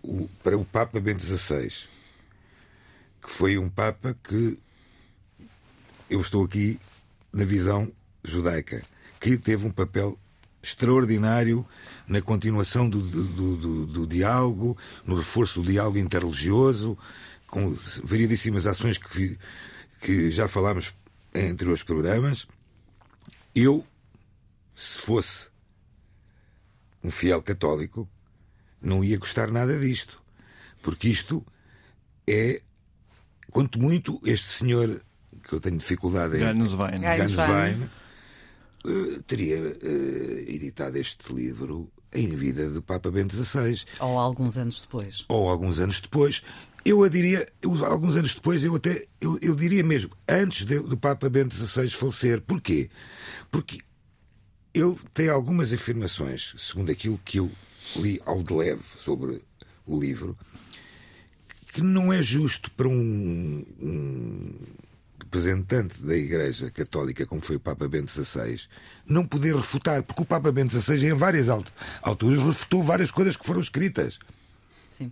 o, 0.00 0.28
para 0.44 0.56
o 0.56 0.64
Papa 0.64 1.00
Bento 1.00 1.22
XVI, 1.22 1.72
foi 3.42 3.58
um 3.58 3.68
Papa 3.68 4.16
que 4.22 4.56
eu 6.08 6.20
estou 6.20 6.44
aqui 6.44 6.78
na 7.32 7.44
visão 7.44 7.90
judaica, 8.22 8.84
que 9.18 9.36
teve 9.36 9.66
um 9.66 9.72
papel 9.72 10.16
extraordinário 10.62 11.66
na 12.06 12.22
continuação 12.22 12.88
do, 12.88 13.02
do, 13.02 13.56
do, 13.56 13.86
do, 13.86 14.06
diálogo, 14.06 14.78
no 15.04 15.16
reforço 15.16 15.60
do 15.60 15.68
diálogo 15.68 15.98
interreligioso, 15.98 16.96
com 17.48 17.76
variedíssimas 18.04 18.64
ações 18.64 18.96
que, 18.96 19.36
que 20.00 20.30
já 20.30 20.46
falámos 20.46 20.94
entre 21.34 21.68
os 21.68 21.82
programas. 21.82 22.46
Eu, 23.52 23.84
se 24.76 24.98
fosse 24.98 25.48
um 27.02 27.10
fiel 27.10 27.42
católico, 27.42 28.08
não 28.80 29.02
ia 29.02 29.18
gostar 29.18 29.50
nada 29.50 29.76
disto. 29.80 30.22
Porque 30.80 31.08
isto 31.08 31.44
é, 32.24 32.62
quanto 33.52 33.78
muito, 33.78 34.20
este 34.24 34.48
senhor 34.48 35.00
que 35.42 35.52
eu 35.52 35.60
tenho 35.60 35.76
dificuldade 35.76 36.36
em. 36.36 36.40
Ganswein. 36.40 37.00
Ganswein 37.00 37.90
uh, 38.84 39.22
teria 39.24 39.60
uh, 39.60 40.38
editado 40.48 40.98
este 40.98 41.32
livro 41.32 41.90
em 42.12 42.28
vida 42.28 42.68
do 42.70 42.82
Papa 42.82 43.10
Bento 43.10 43.34
XVI. 43.34 43.84
Ou 44.00 44.18
alguns 44.18 44.56
anos 44.56 44.80
depois. 44.80 45.24
Ou 45.28 45.48
alguns 45.48 45.78
anos 45.78 46.00
depois. 46.00 46.42
Eu 46.84 47.04
a 47.04 47.08
diria, 47.08 47.46
eu, 47.62 47.84
alguns 47.84 48.16
anos 48.16 48.34
depois, 48.34 48.64
eu 48.64 48.74
até 48.74 49.04
eu, 49.20 49.38
eu 49.40 49.54
diria 49.54 49.84
mesmo, 49.84 50.10
antes 50.28 50.64
de, 50.66 50.80
do 50.80 50.96
Papa 50.96 51.30
Bento 51.30 51.54
XVI 51.54 51.88
falecer. 51.90 52.40
Porquê? 52.40 52.90
Porque 53.52 53.78
ele 54.74 54.96
tem 55.14 55.28
algumas 55.28 55.72
afirmações, 55.72 56.54
segundo 56.58 56.90
aquilo 56.90 57.20
que 57.24 57.38
eu 57.38 57.50
li 57.94 58.20
ao 58.26 58.42
de 58.42 58.52
leve 58.52 58.82
sobre 58.98 59.42
o 59.86 59.98
livro, 59.98 60.36
que 61.72 61.80
não 61.80 62.12
é 62.12 62.22
justo 62.22 62.70
para 62.72 62.86
um, 62.86 63.64
um 63.80 64.54
representante 65.18 66.02
da 66.02 66.14
Igreja 66.14 66.70
Católica, 66.70 67.24
como 67.24 67.40
foi 67.40 67.56
o 67.56 67.60
Papa 67.60 67.88
Bento 67.88 68.10
XVI, 68.10 68.60
não 69.06 69.24
poder 69.24 69.56
refutar, 69.56 70.02
porque 70.02 70.22
o 70.22 70.26
Papa 70.26 70.52
Bento 70.52 70.78
XVI, 70.78 71.08
em 71.08 71.14
várias 71.14 71.48
alturas, 71.48 72.42
refutou 72.42 72.82
várias 72.82 73.10
coisas 73.10 73.36
que 73.36 73.46
foram 73.46 73.60
escritas. 73.60 74.18
Sim. 74.86 75.10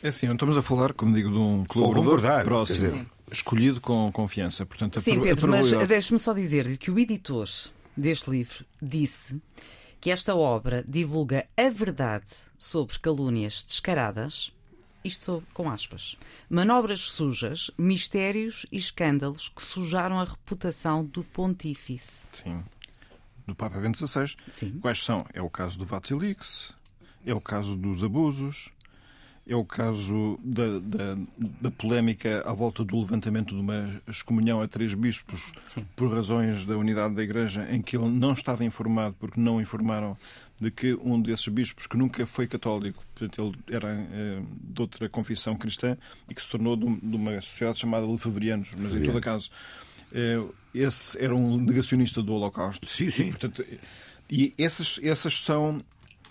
É 0.00 0.08
assim, 0.08 0.26
não 0.26 0.34
estamos 0.34 0.56
a 0.56 0.62
falar, 0.62 0.92
como 0.92 1.12
digo, 1.12 1.30
de 1.30 1.38
um 1.38 1.64
colaborador 1.64 2.44
próximo, 2.44 2.92
dizer... 2.92 3.06
escolhido 3.32 3.80
com 3.80 4.12
confiança. 4.12 4.64
Portanto, 4.64 5.00
Sim, 5.00 5.20
Pedro, 5.20 5.48
mas 5.48 5.72
deixe-me 5.88 6.20
só 6.20 6.32
dizer-lhe 6.32 6.76
que 6.76 6.92
o 6.92 6.98
editor 6.98 7.48
deste 7.96 8.30
livro 8.30 8.64
disse 8.80 9.42
que 10.00 10.10
esta 10.10 10.36
obra 10.36 10.84
divulga 10.86 11.46
a 11.56 11.68
verdade 11.68 12.26
sobre 12.56 12.98
calúnias 13.00 13.64
descaradas 13.64 14.52
isto 15.04 15.42
com 15.52 15.70
aspas, 15.70 16.16
manobras 16.48 17.10
sujas, 17.10 17.70
mistérios 17.76 18.64
e 18.72 18.76
escândalos 18.76 19.48
que 19.54 19.62
sujaram 19.62 20.18
a 20.18 20.24
reputação 20.24 21.04
do 21.04 21.22
pontífice. 21.22 22.26
Sim. 22.32 22.64
Do 23.46 23.54
Papa 23.54 23.78
Bento 23.78 23.98
XVI. 23.98 24.34
Sim. 24.48 24.78
Quais 24.80 25.02
são? 25.02 25.26
É 25.34 25.42
o 25.42 25.50
caso 25.50 25.78
do 25.78 25.84
Vatilix, 25.84 26.72
é 27.26 27.34
o 27.34 27.40
caso 27.40 27.76
dos 27.76 28.02
abusos, 28.02 28.72
é 29.46 29.54
o 29.54 29.64
caso 29.64 30.38
da, 30.42 30.78
da, 30.78 31.18
da, 31.60 31.70
polémica 31.70 32.42
à 32.46 32.52
volta 32.54 32.82
do 32.82 32.98
levantamento 32.98 33.54
de 33.54 33.60
uma 33.60 34.00
excomunhão 34.08 34.62
a 34.62 34.68
três 34.68 34.94
bispos 34.94 35.52
Sim. 35.62 35.86
por 35.94 36.10
razões 36.10 36.64
da 36.64 36.76
unidade 36.78 37.14
da 37.14 37.22
Igreja, 37.22 37.68
em 37.70 37.82
que 37.82 37.96
ele 37.96 38.08
não 38.08 38.32
estava 38.32 38.64
informado 38.64 39.14
porque 39.18 39.38
não 39.38 39.60
informaram 39.60 40.16
de 40.64 40.70
que 40.70 40.94
um 40.94 41.20
desses 41.20 41.46
bispos, 41.48 41.86
que 41.86 41.96
nunca 41.96 42.24
foi 42.24 42.46
católico, 42.46 43.04
portanto, 43.14 43.54
ele 43.68 43.76
era 43.76 43.90
eh, 43.90 44.42
de 44.60 44.80
outra 44.80 45.08
confissão 45.10 45.56
cristã 45.56 45.96
e 46.28 46.34
que 46.34 46.40
se 46.40 46.48
tornou 46.48 46.74
de, 46.74 46.84
uma 46.84 47.40
sociedade 47.42 47.80
chamada 47.80 48.06
Lefebvrianos, 48.06 48.70
mas 48.78 48.94
em 48.94 49.02
todo 49.02 49.20
caso, 49.20 49.50
eh, 50.12 50.42
esse 50.74 51.22
era 51.22 51.34
um 51.34 51.58
negacionista 51.58 52.22
do 52.22 52.32
Holocausto. 52.32 52.86
Sim, 52.86 53.10
sim. 53.10 53.28
E, 53.28 53.30
portanto, 53.30 53.64
e 54.30 54.54
essas, 54.56 54.98
essas 55.02 55.40
são. 55.40 55.84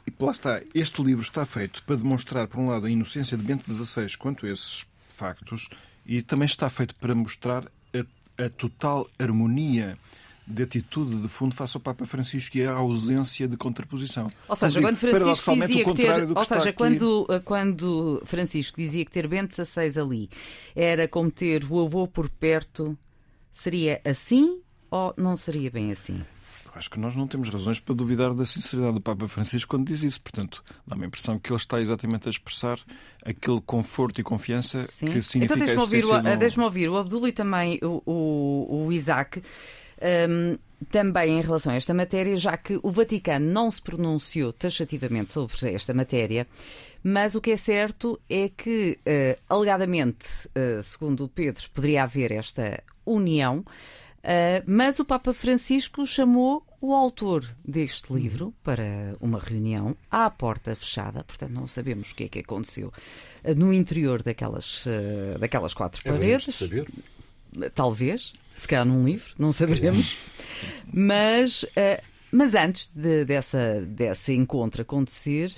E 0.06 0.12
lá 0.20 0.32
está, 0.32 0.62
este 0.74 1.02
livro 1.04 1.22
está 1.22 1.46
feito 1.46 1.84
para 1.84 1.96
demonstrar, 1.96 2.48
por 2.48 2.60
um 2.60 2.68
lado, 2.70 2.88
a 2.88 2.90
inocência 2.90 3.38
de 3.38 3.44
Bento 3.44 3.72
XVI 3.72 4.18
quanto 4.18 4.48
a 4.48 4.50
esses 4.50 4.86
factos, 5.10 5.70
e 6.06 6.22
também 6.24 6.48
está 6.48 6.70
feito 6.70 6.96
para 6.96 7.14
mostrar 7.14 7.66
a, 7.94 8.44
a 8.44 8.50
total 8.50 9.08
harmonia 9.20 9.98
de 10.46 10.64
atitude 10.64 11.22
de 11.22 11.28
fundo 11.28 11.56
face 11.56 11.78
ao 11.78 11.82
Papa 11.82 12.06
Francisco 12.06 12.58
e 12.58 12.66
a 12.66 12.74
ausência 12.74 13.48
de 13.48 13.56
contraposição. 13.56 14.32
Ou 14.48 14.56
seja, 14.56 14.82
quando 14.82 14.98
Francisco 14.98 15.56
dizia 15.56 15.86
que 15.86 15.94
ter, 15.94 16.38
ou 16.38 16.44
seja, 16.44 16.74
quando, 16.74 17.26
aqui... 17.30 17.46
quando 17.46 18.22
Francisco 18.26 18.78
dizia 18.78 19.06
que 19.06 19.12
ter 19.12 19.28
Bento 19.28 19.56
XVI 19.56 20.00
ali 20.00 20.30
era 20.76 21.08
como 21.08 21.32
ter 21.32 21.64
o 21.70 21.82
avô 21.82 22.08
por 22.08 22.30
perto, 22.30 22.98
seria 23.52 24.02
assim 24.04 24.60
ou 24.92 25.14
não 25.18 25.38
seria 25.38 25.72
bem 25.72 25.92
assim? 25.92 26.22
Acho 26.76 26.90
que 26.90 27.00
nós 27.00 27.16
não 27.16 27.28
temos 27.28 27.50
razões 27.50 27.80
para 27.80 27.94
duvidar 27.94 28.34
da 28.34 28.46
sinceridade 28.46 28.96
do 28.96 29.02
Papa 29.02 29.28
Francisco 29.28 29.70
quando 29.70 29.88
diz 29.88 30.02
isso. 30.02 30.20
Portanto, 30.20 30.64
dá-me 30.88 31.04
a 31.04 31.08
impressão 31.08 31.38
que 31.38 31.52
ele 31.52 31.58
está 31.58 31.80
exatamente 31.80 32.28
a 32.28 32.32
expressar 32.32 32.80
aquele 33.24 33.62
conforto 33.62 34.20
e 34.20 34.24
confiança 34.24 34.84
Sim. 34.88 35.06
que 35.06 35.22
significa 35.22 35.44
então, 35.44 35.58
deixa-me 35.58 35.82
ouvir, 35.82 36.06
o, 36.06 36.38
deixa 36.38 36.64
ouvir 36.64 36.90
o 36.90 36.98
Abdul 36.98 37.28
e 37.28 37.32
também 37.32 37.80
o, 37.84 38.02
o, 38.06 38.86
o 38.88 38.92
Isaac 38.92 39.42
um, 40.30 40.58
também 40.86 41.40
em 41.40 41.42
relação 41.42 41.72
a 41.72 41.76
esta 41.76 41.94
matéria, 41.94 42.36
já 42.38 42.58
que 42.58 42.80
o 42.82 42.92
Vaticano 42.92 43.52
não 43.52 43.70
se 43.70 43.82
pronunciou 43.82 44.52
taxativamente 44.52 45.32
sobre 45.32 45.74
esta 45.74 45.94
matéria, 45.94 46.48
mas 47.04 47.36
o 47.36 47.42
que 47.42 47.52
é 47.52 47.58
certo 47.58 48.20
é 48.30 48.50
que, 48.50 49.00
uh, 49.00 49.42
alegadamente, 49.50 50.28
uh, 50.48 50.82
segundo 50.82 51.28
Pedro, 51.28 51.62
poderia 51.74 52.04
haver 52.04 52.32
esta 52.32 52.82
união, 53.06 53.60
uh, 53.60 54.64
mas 54.66 55.00
o 55.00 55.06
Papa 55.06 55.34
Francisco 55.34 56.06
chamou 56.06 56.66
o 56.80 56.94
autor 56.94 57.46
deste 57.64 58.12
livro 58.14 58.54
para 58.64 59.16
uma 59.22 59.40
reunião 59.40 59.96
à 60.12 60.30
porta 60.30 60.76
fechada, 60.76 61.24
portanto 61.24 61.52
não 61.52 61.66
sabemos 61.66 62.12
o 62.12 62.16
que 62.16 62.26
é 62.26 62.28
que 62.28 62.40
aconteceu 62.40 62.92
no 63.56 63.72
interior 63.72 64.22
daquelas, 64.22 64.86
daquelas 65.40 65.74
quatro 65.74 66.02
é 66.04 66.12
paredes. 66.12 66.56
Saber. 66.56 66.86
Talvez, 67.74 68.34
se 68.56 68.68
calhar 68.68 68.86
num 68.86 69.06
livro, 69.06 69.34
não 69.38 69.52
saberemos. 69.52 70.18
Mas, 70.94 71.64
uh, 71.64 72.02
mas 72.32 72.56
antes 72.56 72.88
de, 72.88 73.26
dessa, 73.26 73.82
desse 73.82 74.34
encontro 74.34 74.82
acontecer, 74.82 75.52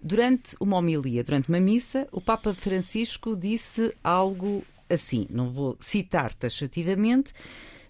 durante 0.00 0.54
uma 0.60 0.76
homilia, 0.76 1.24
durante 1.24 1.48
uma 1.48 1.60
missa, 1.60 2.06
o 2.12 2.20
Papa 2.20 2.52
Francisco 2.52 3.36
disse 3.36 3.94
algo 4.04 4.62
assim, 4.88 5.26
não 5.30 5.48
vou 5.48 5.76
citar 5.80 6.34
taxativamente, 6.34 7.32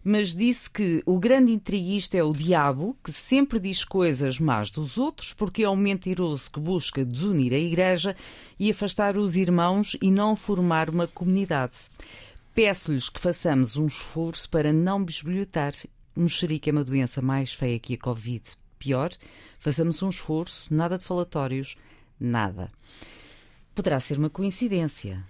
mas 0.04 0.34
disse 0.34 0.68
que 0.68 1.02
o 1.06 1.18
grande 1.18 1.50
intriguista 1.50 2.16
é 2.18 2.22
o 2.22 2.30
diabo, 2.30 2.94
que 3.02 3.10
sempre 3.10 3.58
diz 3.58 3.82
coisas 3.84 4.38
más 4.38 4.70
dos 4.70 4.98
outros, 4.98 5.32
porque 5.32 5.64
é 5.64 5.68
um 5.68 5.76
mentiroso 5.76 6.50
que 6.50 6.60
busca 6.60 7.04
desunir 7.04 7.54
a 7.54 7.58
Igreja 7.58 8.14
e 8.60 8.70
afastar 8.70 9.16
os 9.16 9.34
irmãos 9.34 9.96
e 10.02 10.10
não 10.10 10.36
formar 10.36 10.90
uma 10.90 11.06
comunidade. 11.06 11.72
Peço-lhes 12.54 13.08
que 13.08 13.18
façamos 13.18 13.76
um 13.76 13.88
esforço 13.88 14.49
para 14.49 14.73
não 14.73 15.04
bisbilhotar. 15.04 15.73
Mexerico 16.14 16.68
é 16.68 16.73
uma 16.73 16.84
doença 16.84 17.20
mais 17.20 17.52
feia 17.52 17.80
que 17.80 17.94
a 17.94 17.99
Covid. 17.99 18.44
Pior, 18.78 19.11
façamos 19.58 20.00
um 20.04 20.08
esforço, 20.08 20.73
nada 20.73 20.96
de 20.96 21.04
falatórios, 21.04 21.76
nada. 22.20 22.70
Poderá 23.75 23.99
ser 23.99 24.18
uma 24.18 24.30
coincidência. 24.30 25.25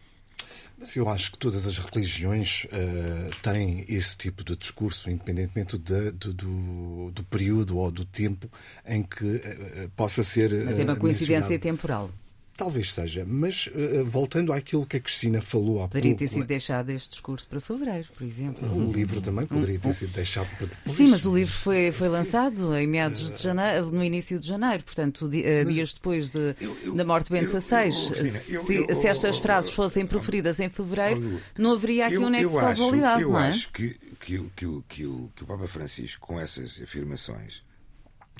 Mas 0.77 0.95
eu 0.97 1.09
acho 1.09 1.33
que 1.33 1.39
todas 1.39 1.67
as 1.67 1.79
religiões 1.79 2.65
uh, 2.65 3.41
têm 3.41 3.87
esse 3.89 4.19
tipo 4.19 4.45
de 4.45 4.55
discurso, 4.55 5.11
independentemente 5.11 5.79
de, 5.79 6.13
de, 6.13 6.31
do, 6.31 7.11
do, 7.11 7.25
período 7.25 7.79
ou 7.79 7.91
do 7.91 8.05
tempo 8.05 8.51
em 8.85 9.03
que 9.03 9.25
uh, 9.25 9.89
possa 9.97 10.23
ser. 10.23 10.53
Mas 10.63 10.79
é 10.79 10.85
uma 10.85 10.97
coincidência 10.97 11.59
temporal. 11.59 12.11
Talvez 12.57 12.93
seja, 12.93 13.25
mas 13.27 13.67
uh, 13.67 14.05
voltando 14.05 14.53
àquilo 14.53 14.87
que 14.87 14.97
a 14.97 15.01
Cristina 15.01 15.41
falou 15.41 15.83
há 15.83 15.89
poderia 15.89 16.13
pouco... 16.13 16.25
ter 16.25 16.29
sido 16.29 16.47
deixado 16.47 16.91
este 16.91 17.11
discurso 17.11 17.49
para 17.49 17.61
fevereiro, 17.61 18.09
por 18.17 18.25
exemplo. 18.25 18.73
O 18.73 18.93
livro 18.93 19.21
também 19.21 19.45
poderia 19.45 19.79
ter 19.79 19.93
sido 19.93 20.13
deixado 20.13 20.49
para 20.57 20.67
depois. 20.67 20.97
Sim, 20.97 21.09
mas 21.09 21.27
o 21.27 21.35
livro 21.35 21.53
foi, 21.53 21.91
foi 21.91 22.09
lançado 22.09 22.77
em 22.77 22.87
meados 22.87 23.33
de 23.33 23.43
janeiro, 23.43 23.91
no 23.91 24.05
início 24.05 24.39
de 24.39 24.47
janeiro, 24.47 24.85
portanto, 24.85 25.29
dias 25.29 25.95
depois 25.95 26.31
de, 26.31 26.55
eu, 26.61 26.77
eu, 26.85 26.95
da 26.95 27.05
morte 27.05 27.27
de 27.27 27.41
Bento 27.41 27.51
XVI. 27.61 27.93
Se, 27.93 28.95
se, 28.95 29.09
estas 29.09 29.39
frases 29.39 29.73
fossem 29.73 30.07
proferidas 30.07 30.61
em 30.61 30.69
fevereiro, 30.69 31.41
não 31.59 31.73
haveria 31.73 32.07
aqui 32.07 32.19
um 32.19 32.29
nexo 32.29 32.51
de 32.51 32.57
causalidade, 32.57 33.23
eu 33.23 33.31
não 33.31 33.41
é? 33.41 33.49
Eu 33.49 33.51
acho 33.51 33.73
que, 33.73 33.95
que, 34.21 34.39
que, 34.55 34.83
que, 34.89 35.07
o, 35.07 35.31
que 35.35 35.43
o 35.43 35.47
Papa 35.47 35.67
Francisco, 35.67 36.25
com 36.25 36.39
essas 36.39 36.81
afirmações, 36.81 37.65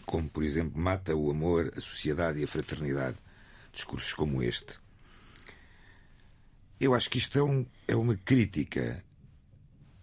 como, 0.07 0.29
por 0.29 0.45
exemplo, 0.45 0.81
mata 0.81 1.17
o 1.17 1.31
amor, 1.31 1.73
a 1.77 1.81
sociedade 1.81 2.39
e 2.39 2.45
a 2.45 2.47
fraternidade, 2.47 3.17
discursos 3.75 4.15
como 4.15 4.43
este, 4.43 4.75
eu 6.81 6.95
acho 6.95 7.09
que 7.11 7.19
isto 7.19 7.39
é, 7.39 7.43
um, 7.43 7.67
é 7.87 7.97
uma 7.97 8.17
crítica 8.17 9.03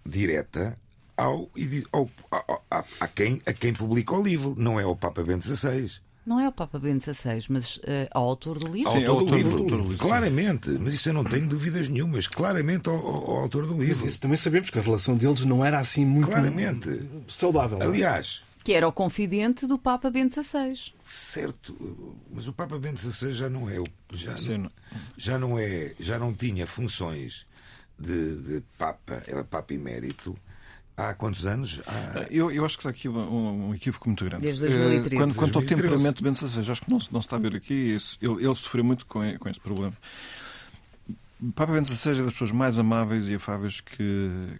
direta 0.05 0.77
ao, 1.15 1.49
ao, 1.91 2.09
ao, 2.31 2.65
a, 2.69 2.83
a, 2.99 3.07
quem, 3.07 3.41
a 3.45 3.53
quem 3.53 3.73
publica 3.73 4.15
o 4.15 4.23
livro, 4.23 4.55
não 4.57 4.79
é 4.79 4.83
ao 4.83 4.95
Papa 4.95 5.23
Bento 5.23 5.45
XVI. 5.45 6.01
Não 6.25 6.39
é 6.39 6.47
o 6.47 6.51
Papa 6.51 6.77
Bento 6.77 7.03
XVI, 7.03 7.43
mas 7.49 7.77
uh, 7.77 8.07
ao 8.11 8.23
autor 8.25 8.59
do 8.59 8.67
livro. 8.67 8.91
Sim, 8.91 9.05
ao 9.05 9.17
autor, 9.17 9.29
do, 9.31 9.35
livro, 9.35 9.63
do 9.63 9.77
livro, 9.77 9.97
claramente. 9.97 10.69
Mas 10.69 10.93
isso 10.93 11.09
eu 11.09 11.13
não 11.13 11.23
tenho 11.23 11.47
dúvidas 11.47 11.89
nenhumas. 11.89 12.27
Claramente 12.27 12.89
ao, 12.89 12.95
ao, 12.95 13.37
autor 13.37 13.65
do 13.65 13.73
livro. 13.73 14.01
Mas 14.01 14.13
isso 14.13 14.21
também 14.21 14.37
sabemos 14.37 14.69
que 14.69 14.77
a 14.77 14.81
relação 14.83 15.15
deles 15.15 15.43
não 15.45 15.65
era 15.65 15.79
assim 15.79 16.05
muito 16.05 16.27
claramente. 16.27 17.09
saudável. 17.27 17.81
Aliás, 17.81 18.43
que 18.63 18.73
era 18.73 18.87
o 18.87 18.91
confidente 18.91 19.65
do 19.65 19.77
Papa 19.77 20.09
Bento 20.09 20.33
XVI. 20.41 20.93
Certo, 21.05 21.75
mas 22.31 22.47
o 22.47 22.53
Papa 22.53 22.77
Bento 22.77 22.99
XVI 22.99 23.33
já 23.33 23.49
não 23.49 23.69
é 23.69 23.77
já 24.13 24.57
não, 24.57 24.71
já 25.17 25.39
não 25.39 25.59
é 25.59 25.93
já 25.99 26.19
não 26.19 26.33
tinha 26.33 26.67
funções 26.67 27.45
de, 27.97 28.35
de 28.37 28.63
Papa, 28.77 29.23
era 29.27 29.43
Papa 29.43 29.73
emérito. 29.73 30.37
Há 30.97 31.13
quantos 31.13 31.45
anos? 31.45 31.81
Há... 31.87 32.27
Eu, 32.29 32.51
eu 32.51 32.65
acho 32.65 32.77
que 32.77 32.81
está 32.81 32.89
aqui 32.89 33.09
um, 33.09 33.69
um 33.69 33.73
equívoco 33.73 34.07
muito 34.07 34.23
grande. 34.25 34.43
Desde 34.43 34.61
2013. 34.67 35.15
Quando, 35.15 35.35
quanto 35.35 35.59
ao 35.59 35.65
temperamento 35.65 36.17
de 36.17 36.23
Bento 36.23 36.47
XVI, 36.47 36.71
acho 36.71 36.81
que 36.81 36.89
não, 36.91 36.99
não 37.11 37.21
se 37.21 37.27
está 37.27 37.37
a 37.37 37.39
ver 37.39 37.55
aqui. 37.55 37.97
Ele, 38.21 38.45
ele 38.45 38.55
sofreu 38.55 38.83
muito 38.83 39.05
com, 39.05 39.19
com 39.39 39.49
este 39.49 39.61
problema. 39.61 39.93
Papa 41.55 41.73
Bento 41.73 41.87
XVI 41.87 42.19
é 42.19 42.23
das 42.23 42.33
pessoas 42.33 42.51
mais 42.51 42.77
amáveis 42.77 43.29
e 43.29 43.35
afáveis 43.35 43.81
que, 43.81 44.59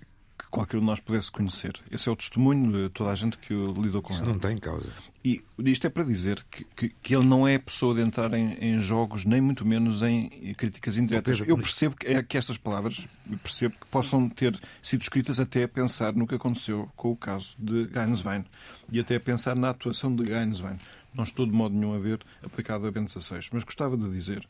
qualquer 0.52 0.78
um 0.78 0.82
de 0.82 0.86
nós 0.86 1.00
pudesse 1.00 1.32
conhecer. 1.32 1.74
Esse 1.90 2.10
é 2.10 2.12
o 2.12 2.16
testemunho 2.16 2.72
de 2.72 2.90
toda 2.90 3.10
a 3.10 3.16
gente 3.16 3.38
que 3.38 3.54
lidou 3.54 4.02
com 4.02 4.14
Isso 4.14 4.22
ele. 4.22 4.34
não 4.34 4.40
tem 4.40 4.58
causa. 4.58 4.90
E 5.24 5.44
isto 5.60 5.86
é 5.86 5.90
para 5.90 6.04
dizer 6.04 6.44
que, 6.50 6.66
que, 6.76 6.90
que 7.02 7.16
ele 7.16 7.26
não 7.26 7.48
é 7.48 7.58
pessoa 7.60 7.94
de 7.94 8.02
entrar 8.02 8.34
em, 8.34 8.54
em 8.54 8.80
jogos, 8.80 9.24
nem 9.24 9.40
muito 9.40 9.64
menos 9.64 10.02
em 10.02 10.54
críticas 10.58 10.98
indiretas. 10.98 11.42
Eu 11.46 11.58
percebo 11.58 11.96
que, 11.96 12.08
é, 12.08 12.24
que 12.24 12.38
estas 12.38 12.58
palavras 12.58 13.08
percebo 13.44 13.76
que 13.80 13.86
possam 13.88 14.28
ter 14.28 14.60
sido 14.82 15.02
escritas 15.02 15.40
até 15.40 15.64
a 15.64 15.68
pensar 15.68 16.14
no 16.14 16.26
que 16.26 16.36
aconteceu 16.36 16.90
com 16.96 17.12
o 17.12 17.16
caso 17.16 17.56
de 17.58 17.86
Gainswein 17.86 18.44
e 18.92 19.00
até 19.00 19.16
a 19.16 19.20
pensar 19.20 19.56
na 19.56 19.70
atuação 19.70 20.14
de 20.16 20.24
Gainswein. 20.24 20.78
Não 21.14 21.24
estou 21.24 21.46
de 21.46 21.52
modo 21.52 21.76
nenhum 21.76 21.94
a 21.94 22.00
ver 22.00 22.22
aplicado 22.44 22.88
a 22.88 22.92
Bento 22.92 23.12
XVI, 23.20 23.40
mas 23.52 23.64
gostava 23.64 23.98
de 23.98 24.10
dizer 24.10 24.48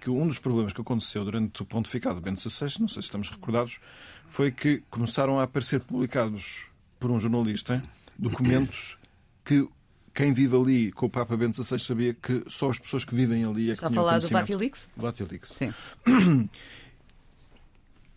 que 0.00 0.08
um 0.08 0.26
dos 0.26 0.38
problemas 0.38 0.72
que 0.72 0.80
aconteceu 0.80 1.24
durante 1.24 1.60
o 1.62 1.64
pontificado 1.66 2.16
de 2.16 2.22
Bento 2.22 2.40
XVI, 2.40 2.80
não 2.80 2.88
sei 2.88 3.02
se 3.02 3.08
estamos 3.08 3.28
recordados, 3.28 3.78
foi 4.26 4.50
que 4.50 4.82
começaram 4.90 5.38
a 5.38 5.42
aparecer 5.42 5.80
publicados 5.80 6.64
por 6.98 7.10
um 7.10 7.20
jornalista 7.20 7.82
documentos 8.18 8.96
que 9.44 9.68
quem 10.14 10.32
vive 10.32 10.56
ali 10.56 10.92
com 10.92 11.06
o 11.06 11.10
Papa 11.10 11.36
Bento 11.36 11.62
XVI 11.62 11.78
sabia 11.78 12.14
que 12.14 12.42
só 12.48 12.70
as 12.70 12.78
pessoas 12.78 13.04
que 13.04 13.14
vivem 13.14 13.44
ali 13.44 13.64
é 13.64 13.66
que 13.68 13.72
Está 13.74 13.86
a 13.86 13.90
tinham 13.90 14.02
falar 14.04 14.18
do. 14.18 14.28
Vatilix? 14.28 14.88
Vatilix. 14.96 15.48
Sim. 15.50 15.72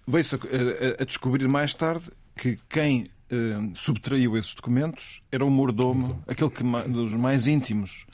Veio-se 0.07 0.35
a, 0.35 0.37
a- 0.37 1.01
a 1.01 1.05
descobrir 1.05 1.47
mais 1.47 1.73
tarde 1.73 2.09
que 2.35 2.57
quem 2.69 3.09
eh, 3.33 3.71
subtraiu 3.75 4.37
esses 4.37 4.53
documentos 4.55 5.21
era 5.31 5.43
o 5.45 5.49
mordomo, 5.49 6.23
aquele 6.27 6.49
que 6.49 6.63
dos 6.89 7.13
mais 7.13 7.47
íntimos. 7.47 8.05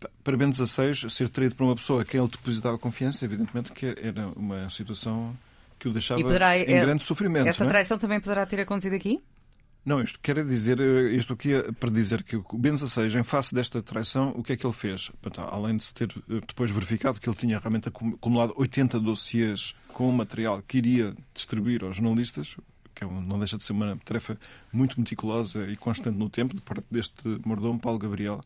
Pa- 0.00 0.10
Para 0.24 0.36
Bento 0.36 0.56
XVI, 0.66 1.08
ser 1.10 1.28
traído 1.28 1.54
por 1.54 1.64
uma 1.64 1.74
pessoa 1.76 2.02
a 2.02 2.04
quem 2.04 2.20
ele 2.20 2.28
depositava 2.30 2.78
confiança, 2.78 3.24
evidentemente 3.24 3.72
que 3.72 3.86
era 4.00 4.28
uma 4.36 4.68
situação 4.70 5.36
que 5.78 5.88
o 5.88 5.92
deixava 5.92 6.20
E 6.20 6.24
poderá- 6.24 6.56
em 6.58 6.62
é- 6.62 6.80
grande 6.84 7.02
sofrimento. 7.04 7.46
Essa 7.48 7.64
não 7.64 7.70
é? 7.70 7.72
traição 7.72 7.98
também 7.98 8.20
poderá 8.20 8.46
ter 8.46 8.60
acontecido 8.60 8.94
aqui? 8.94 9.20
Não, 9.84 10.00
isto 10.00 10.20
quer 10.20 10.44
dizer, 10.44 10.80
eh, 10.80 11.10
isto 11.16 11.32
aqui 11.32 11.54
é 11.54 11.72
para 11.72 11.90
dizer 11.90 12.22
que 12.22 12.36
o 12.36 12.44
Bento 12.52 12.86
XVI, 12.86 13.18
em 13.18 13.24
face 13.24 13.52
desta 13.52 13.82
traição, 13.82 14.28
o 14.36 14.40
que 14.42 14.52
é 14.52 14.56
que 14.56 14.64
ele 14.64 14.72
fez? 14.72 15.10
Portanto, 15.20 15.48
além 15.52 15.76
de 15.76 15.82
se 15.82 15.92
ter 15.92 16.08
eh, 16.30 16.40
depois 16.46 16.70
verificado 16.70 17.20
que 17.20 17.28
ele 17.28 17.34
tinha 17.36 17.58
realmente 17.58 17.88
acu- 17.88 18.14
acumulado 18.14 18.52
80 18.56 19.00
dossiês 19.00 19.74
com 19.88 20.10
material 20.12 20.62
que 20.62 20.78
iria 20.78 21.12
distribuir 21.34 21.82
aos 21.82 21.96
jornalistas, 21.96 22.56
que 23.06 23.14
é 23.14 23.20
não 23.20 23.38
deixa 23.38 23.56
de 23.56 23.64
ser 23.64 23.72
uma 23.72 23.96
tarefa 24.04 24.38
muito 24.72 24.98
meticulosa 24.98 25.66
e 25.68 25.76
constante 25.76 26.16
no 26.16 26.28
tempo, 26.28 26.54
de 26.54 26.62
parte 26.62 26.86
deste 26.90 27.22
mordomo, 27.44 27.78
Paulo 27.78 27.98
Gabriel. 27.98 28.40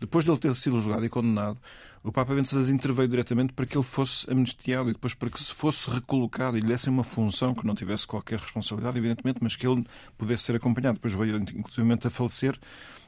Depois 0.00 0.24
de 0.24 0.30
ele 0.30 0.38
ter 0.38 0.54
sido 0.54 0.80
julgado 0.80 1.04
e 1.04 1.10
condenado, 1.10 1.58
o 2.02 2.10
Papa 2.10 2.34
Bento 2.34 2.48
XVI 2.48 2.72
interveio 2.74 3.06
diretamente 3.06 3.52
para 3.52 3.66
que 3.66 3.76
ele 3.76 3.84
fosse 3.84 4.30
amnistiado 4.30 4.88
e 4.88 4.94
depois 4.94 5.12
para 5.12 5.28
que 5.28 5.38
se 5.38 5.52
fosse 5.52 5.90
recolocado 5.90 6.56
e 6.56 6.60
lhe 6.60 6.66
dessem 6.66 6.90
uma 6.90 7.04
função 7.04 7.54
que 7.54 7.66
não 7.66 7.74
tivesse 7.74 8.06
qualquer 8.06 8.38
responsabilidade, 8.38 8.96
evidentemente, 8.96 9.38
mas 9.42 9.56
que 9.56 9.66
ele 9.66 9.84
pudesse 10.16 10.44
ser 10.44 10.56
acompanhado. 10.56 10.94
Depois 10.94 11.12
veio, 11.12 11.36
inclusive, 11.36 11.98
a 12.02 12.10
falecer 12.10 12.58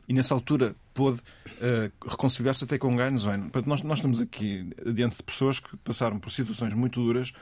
e, 0.07 0.13
nessa 0.13 0.35
altura, 0.35 0.77
pôde 0.93 1.21
eh, 1.63 1.91
reconciliar-se 2.07 2.65
até 2.65 2.77
com 2.77 2.95
Gainswein. 2.95 3.41
Portanto, 3.43 3.67
nós, 3.67 3.83
nós 3.83 3.99
estamos 3.99 4.21
aqui 4.21 4.69
diante 4.93 5.17
de 5.17 5.23
pessoas 5.23 5.59
que 5.59 5.75
passaram 5.79 6.19
por 6.19 6.31
situações 6.31 6.75
muito 6.75 7.03
duras. 7.03 7.33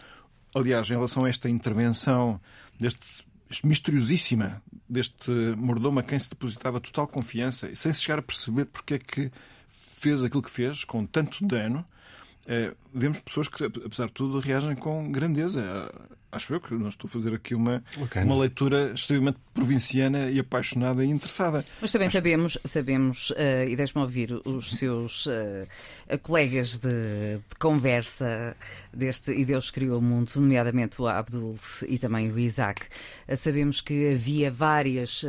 Aliás, 0.55 0.89
em 0.89 0.95
relação 0.95 1.25
a 1.25 1.29
esta 1.29 1.51
intervenção 1.51 2.41
deste 2.79 3.01
este 3.01 3.30
misteriosíssima 3.65 4.63
deste 4.89 5.31
mordomo 5.57 6.01
a 6.01 6.03
quem 6.03 6.19
se 6.19 6.31
depositava 6.31 6.81
total 6.81 7.07
confiança 7.09 7.75
sem 7.75 7.93
se 7.93 8.03
chegar 8.03 8.19
a 8.19 8.23
perceber 8.23 8.67
porque 8.67 8.95
é 8.95 8.99
que 8.99 9.31
fez 9.69 10.25
aquilo 10.25 10.43
que 10.43 10.51
fez 10.51 10.85
com 10.85 11.05
tanto 11.05 11.47
dano, 11.47 11.85
eh, 12.47 12.75
vemos 12.93 13.21
pessoas 13.21 13.49
que, 13.49 13.65
apesar 13.65 14.07
de 14.07 14.13
tudo, 14.13 14.41
reagem 14.41 14.75
com 14.75 15.13
grandeza. 15.13 15.93
Acho 16.33 16.55
eu 16.55 16.61
que 16.61 16.73
não 16.75 16.89
estou 16.89 17.09
a 17.09 17.11
fazer 17.11 17.35
aqui 17.35 17.55
uma, 17.55 17.83
Ok. 18.01 18.23
uma 18.23 18.37
leitura 18.37 18.93
extremamente 18.95 19.39
provinciana 19.53 20.31
e 20.31 20.39
apaixonada 20.39 21.05
e 21.05 21.09
interessada. 21.09 21.65
Mas 21.81 21.91
também 21.91 22.09
sabemos, 22.09 22.57
sabemos 22.65 23.33
eh, 23.37 23.69
e 23.69 23.75
deixe-me 23.77 24.01
ouvir 24.03 24.41
os 24.45 24.77
seus 24.77 25.27
eh, 25.27 25.67
colegas 26.23 26.79
de, 26.79 26.89
de 27.39 27.57
conversa 27.59 28.57
deste 28.95 29.33
E 29.33 29.45
Deus 29.45 29.71
Criou 29.71 29.99
o 29.99 30.03
Mundo, 30.03 30.31
nomeadamente 30.37 31.03
o 31.03 31.09
Abdul 31.09 31.57
e 31.89 31.99
também 31.99 32.31
o 32.31 32.39
Isaac. 32.39 32.87
Eh, 33.27 33.37
sabemos 33.37 33.81
que 33.81 34.13
havia 34.13 34.51
várias, 34.51 35.25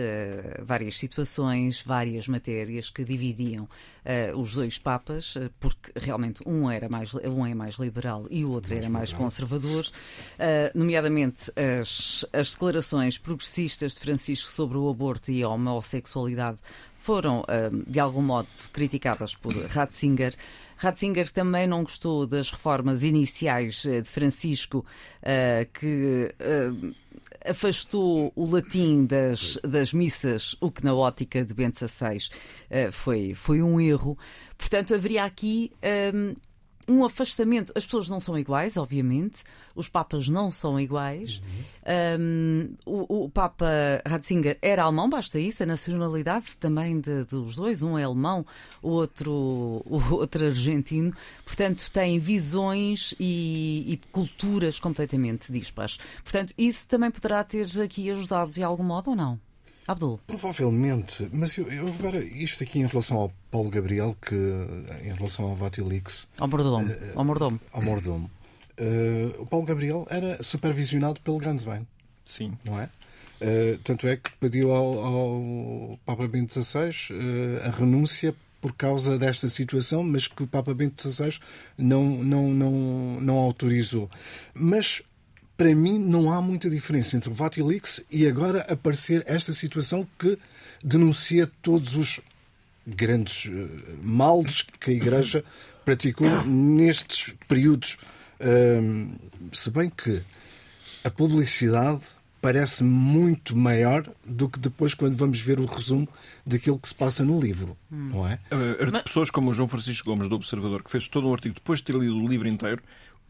várias 0.64 0.98
situações, 0.98 1.82
várias 1.82 2.28
matérias 2.28 2.90
que 2.90 3.04
dividiam 3.04 3.68
os 4.36 4.56
dois 4.56 4.80
papas, 4.80 5.36
porque 5.60 5.92
realmente 5.96 6.42
um, 6.46 6.70
era 6.72 6.90
mais, 6.90 7.14
um 7.14 7.46
é 7.46 7.54
mais 7.54 7.76
liberal 7.76 8.26
e 8.32 8.44
o 8.44 8.50
outro 8.50 8.74
era 8.74 8.90
mais 8.90 9.14
conservador, 9.14 9.86
eh, 10.40 10.72
nomeadamente 10.92 11.52
as, 11.56 12.26
as 12.34 12.52
declarações 12.52 13.18
progressistas 13.18 13.94
de 13.94 14.02
Francisco 14.02 14.50
sobre 14.50 14.78
o 14.78 14.90
aborto 14.90 15.32
e 15.32 15.42
a 15.42 15.48
homossexualidade 15.48 16.58
foram, 16.94 17.44
eh, 17.48 17.72
de 17.88 18.00
algum 18.00 18.22
modo, 18.22 18.48
criticadas 18.74 19.34
por 19.34 19.56
Ratzinger. 19.56 20.36
Ratzinger 20.76 21.32
também 21.32 21.66
não 21.66 21.84
gostou 21.84 22.28
das 22.28 22.52
reformas 22.52 23.04
iniciais 23.04 23.86
eh, 23.86 24.02
de 24.02 24.10
Francisco, 24.10 24.86
eh, 25.24 25.68
que 25.74 26.36
eh, 26.38 27.50
afastou 27.50 28.32
o 28.36 28.46
latim 28.46 29.06
das, 29.06 29.58
das 29.64 29.94
missas, 29.94 30.56
o 30.60 30.70
que 30.70 30.84
na 30.84 30.94
ótica 30.94 31.44
de 31.44 31.54
Bento 31.54 31.80
XVI 31.80 32.30
eh, 32.70 32.92
foi, 32.92 33.34
foi 33.34 33.64
um 33.64 33.80
erro. 33.80 34.18
Portanto, 34.58 34.94
haveria 34.94 35.24
aqui 35.24 35.72
hum, 36.14 36.36
um 36.92 37.06
afastamento. 37.06 37.72
As 37.76 37.86
pessoas 37.86 38.10
não 38.10 38.20
são 38.20 38.38
iguais, 38.38 38.78
obviamente, 38.78 39.44
os 39.76 39.88
papas 39.88 40.28
não 40.28 40.52
são 40.52 40.80
iguais. 40.80 41.42
Hum, 42.20 42.74
o, 42.86 43.26
o 43.26 43.30
Papa 43.30 43.68
Ratzinger 44.06 44.58
era 44.62 44.84
alemão, 44.84 45.10
basta 45.10 45.40
isso, 45.40 45.64
a 45.64 45.66
nacionalidade 45.66 46.56
também 46.58 47.00
de- 47.00 47.24
dos 47.26 47.56
dois, 47.56 47.82
um 47.82 47.98
é 47.98 48.04
alemão, 48.04 48.46
o 48.82 48.90
outro, 48.90 49.32
o 49.86 50.14
outro 50.14 50.46
argentino. 50.46 51.14
Portanto, 51.46 51.90
têm 51.92 52.20
visões 52.20 53.16
e, 53.20 53.86
e 53.94 53.98
culturas 54.12 54.80
completamente 54.80 55.52
dispares. 55.52 55.98
Portanto, 56.24 56.54
isso 56.58 56.88
também 56.88 57.10
poderá 57.10 57.44
ter 57.44 57.68
aqui 57.82 58.10
ajudado 58.12 58.52
de 58.52 58.64
algum 58.64 58.84
modo 58.84 59.12
ou 59.12 59.16
não? 59.16 59.40
Abdul. 59.88 60.20
Provavelmente, 60.28 61.28
mas 61.34 61.58
eu, 61.58 61.72
eu 61.72 61.88
agora, 61.88 62.24
isto 62.24 62.64
aqui 62.64 62.80
em 62.80 62.86
relação 62.88 63.18
ao 63.18 63.32
Paulo 63.50 63.70
Gabriel, 63.70 64.16
que 64.22 64.36
em 65.04 65.14
relação 65.14 65.46
ao 65.46 65.56
Vatilix, 65.56 66.28
Ao 66.40 66.48
mordomo. 66.48 66.90
Ao 67.16 67.24
mordomo. 67.26 67.60
ao 67.74 67.82
mordomo, 67.82 68.32
eh, 68.78 69.32
o 69.40 69.46
Paulo 69.46 69.66
Gabriel 69.66 70.08
era 70.10 70.42
supervisionado 70.44 71.20
pelo 71.22 71.38
Ganswein, 71.40 71.86
Sim. 72.24 72.58
não 72.64 72.80
é? 72.80 72.90
Eh, 73.42 73.80
tanto 73.84 74.08
é 74.08 74.16
que 74.16 74.30
pediu 74.40 74.72
ao, 74.72 75.00
ao 75.04 76.00
Papa 76.06 76.28
Bento 76.28 76.54
XVI 76.64 76.92
eh, 77.12 77.68
a 77.68 77.72
renúncia 77.72 78.36
por 78.62 78.74
causa 78.74 79.18
desta 79.18 79.50
situação, 79.50 80.04
mas 80.04 80.28
que 80.28 80.44
o 80.44 80.48
Papa 80.48 80.72
Bento 80.76 81.12
XVI 81.12 81.40
não, 81.76 82.04
não, 82.24 82.50
não, 82.50 82.72
não 83.20 83.38
autorizou. 83.38 84.08
Mas 84.54 85.02
para 85.62 85.76
mim 85.76 86.00
não 86.00 86.34
há 86.34 86.42
muita 86.42 86.68
diferença 86.68 87.16
entre 87.16 87.30
o 87.30 87.36
Vatilix 87.36 88.04
e 88.10 88.26
agora 88.26 88.62
aparecer 88.62 89.24
esta 89.28 89.54
situação 89.54 90.08
que 90.18 90.36
denuncia 90.84 91.48
todos 91.62 91.94
os 91.94 92.20
grandes 92.88 93.46
eh, 93.46 93.68
males 94.02 94.64
que 94.80 94.90
a 94.90 94.94
Igreja 94.96 95.46
praticou 95.86 96.44
nestes 96.48 97.36
períodos. 97.48 97.98
Ahm, 98.40 99.14
se 99.54 99.70
bem 99.70 99.92
que 99.92 100.24
a 101.04 101.12
publicidade 101.12 102.02
parece 102.42 102.84
muito 102.84 103.56
maior 103.56 104.04
do 104.26 104.50
que 104.50 104.58
depois 104.58 104.96
quando 104.96 105.16
vamos 105.16 105.40
ver 105.40 105.60
o 105.60 105.66
resumo 105.66 106.10
daquilo 106.44 106.80
que 106.80 106.88
se 106.88 106.96
passa 106.96 107.24
no 107.24 107.40
livro, 107.40 107.78
não 107.88 108.28
é? 108.28 108.40
Uh, 108.52 109.04
Pessoas 109.04 109.30
como 109.30 109.52
o 109.52 109.54
João 109.54 109.68
Francisco 109.68 110.10
Gomes, 110.10 110.28
do 110.28 110.34
Observador, 110.34 110.84
que 110.84 110.90
fez 110.90 111.08
todo 111.08 111.28
um 111.28 111.34
artigo 111.34 111.54
depois 111.54 111.78
de 111.80 111.86
ter 111.86 111.96
lido 111.96 112.18
o 112.18 112.28
livro 112.28 112.48
inteiro, 112.48 112.82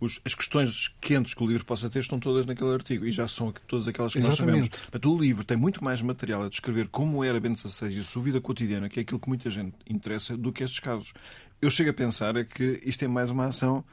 os- 0.01 0.19
as 0.25 0.33
questões 0.35 0.89
quentes 0.99 1.33
que 1.33 1.41
o 1.43 1.47
livro 1.47 1.63
possa 1.63 1.89
ter 1.89 1.99
estão 1.99 2.19
todas 2.19 2.45
naquele 2.45 2.73
artigo 2.73 3.05
e 3.05 3.11
já 3.11 3.27
são 3.27 3.53
todas 3.67 3.87
aquelas 3.87 4.11
que 4.11 4.19
nós 4.19 4.33
Exatamente. 4.33 4.63
sabemos. 4.65 4.79
Portanto, 4.89 5.13
o 5.15 5.17
livro 5.21 5.43
tem 5.45 5.55
muito 5.55 5.81
mais 5.83 6.01
material 6.01 6.43
a 6.43 6.49
descrever 6.49 6.87
como 6.89 7.23
era 7.23 7.39
Bento 7.39 7.59
XVI 7.69 7.95
e 7.95 7.99
a 7.99 8.03
sua 8.03 8.21
vida 8.23 8.41
cotidiana, 8.41 8.89
que 8.89 8.99
é 8.99 9.03
aquilo 9.03 9.19
que 9.19 9.29
muita 9.29 9.49
gente 9.49 9.75
interessa, 9.89 10.35
do 10.35 10.51
que 10.51 10.63
estes 10.63 10.79
casos. 10.79 11.13
Eu 11.61 11.69
chego 11.69 11.91
a 11.91 11.93
pensar 11.93 12.35
é 12.35 12.43
que 12.43 12.81
isto 12.83 13.05
é 13.05 13.07
mais 13.07 13.29
uma 13.31 13.45
ação 13.45 13.85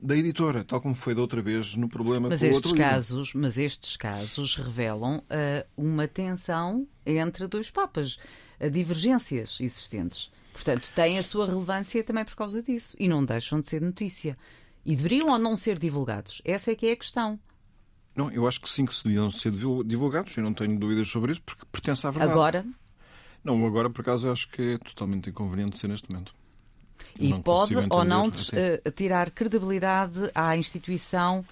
da 0.00 0.14
editora, 0.14 0.62
tal 0.64 0.82
como 0.82 0.94
foi 0.94 1.14
da 1.14 1.22
outra 1.22 1.40
vez 1.40 1.74
no 1.76 1.88
problema 1.88 2.28
Mas 2.28 2.40
com 2.40 2.46
o 2.46 2.50
estes 2.50 2.66
outro 2.66 2.76
livro. 2.76 2.90
casos, 2.92 3.32
mas 3.32 3.56
estes 3.56 3.96
casos 3.96 4.54
revelam 4.56 5.22
ah, 5.30 5.64
uma 5.74 6.06
tensão 6.06 6.86
entre 7.06 7.46
dois 7.46 7.70
papas, 7.70 8.18
ah, 8.60 8.68
divergências 8.68 9.56
existentes. 9.60 10.30
Portanto, 10.52 10.92
têm 10.94 11.18
a 11.18 11.22
sua 11.22 11.46
relevância 11.46 12.04
também 12.04 12.24
por 12.24 12.36
causa 12.36 12.62
disso 12.62 12.94
e 13.00 13.08
não 13.08 13.24
deixam 13.24 13.60
de 13.60 13.68
ser 13.68 13.80
notícia. 13.80 14.36
E 14.84 14.94
deveriam 14.94 15.28
ou 15.28 15.38
não 15.38 15.56
ser 15.56 15.78
divulgados? 15.78 16.42
Essa 16.44 16.72
é 16.72 16.74
que 16.74 16.86
é 16.86 16.92
a 16.92 16.96
questão. 16.96 17.38
Não, 18.14 18.30
eu 18.30 18.46
acho 18.46 18.60
que 18.60 18.68
sim, 18.68 18.84
que 18.86 18.94
se 18.94 19.02
deviam 19.04 19.30
ser 19.30 19.50
divul- 19.50 19.82
divulgados, 19.82 20.36
eu 20.36 20.42
não 20.42 20.54
tenho 20.54 20.78
dúvidas 20.78 21.08
sobre 21.08 21.32
isso, 21.32 21.42
porque 21.42 21.64
pertence 21.72 22.06
à 22.06 22.10
verdade. 22.10 22.32
Agora, 22.32 22.66
Não, 23.42 23.66
agora 23.66 23.90
por 23.90 24.02
acaso 24.02 24.28
eu 24.28 24.32
acho 24.32 24.48
que 24.48 24.74
é 24.74 24.78
totalmente 24.78 25.30
inconveniente 25.30 25.76
ser 25.78 25.88
neste 25.88 26.08
momento. 26.10 26.34
e 27.18 27.28
Não 27.28 27.42
pode 27.42 27.74
ou 27.76 28.04
não 28.04 28.30
ah, 28.30 28.90
tirar 28.92 29.30
credibilidade 29.30 30.30
à 30.34 30.56
instituição 30.56 31.44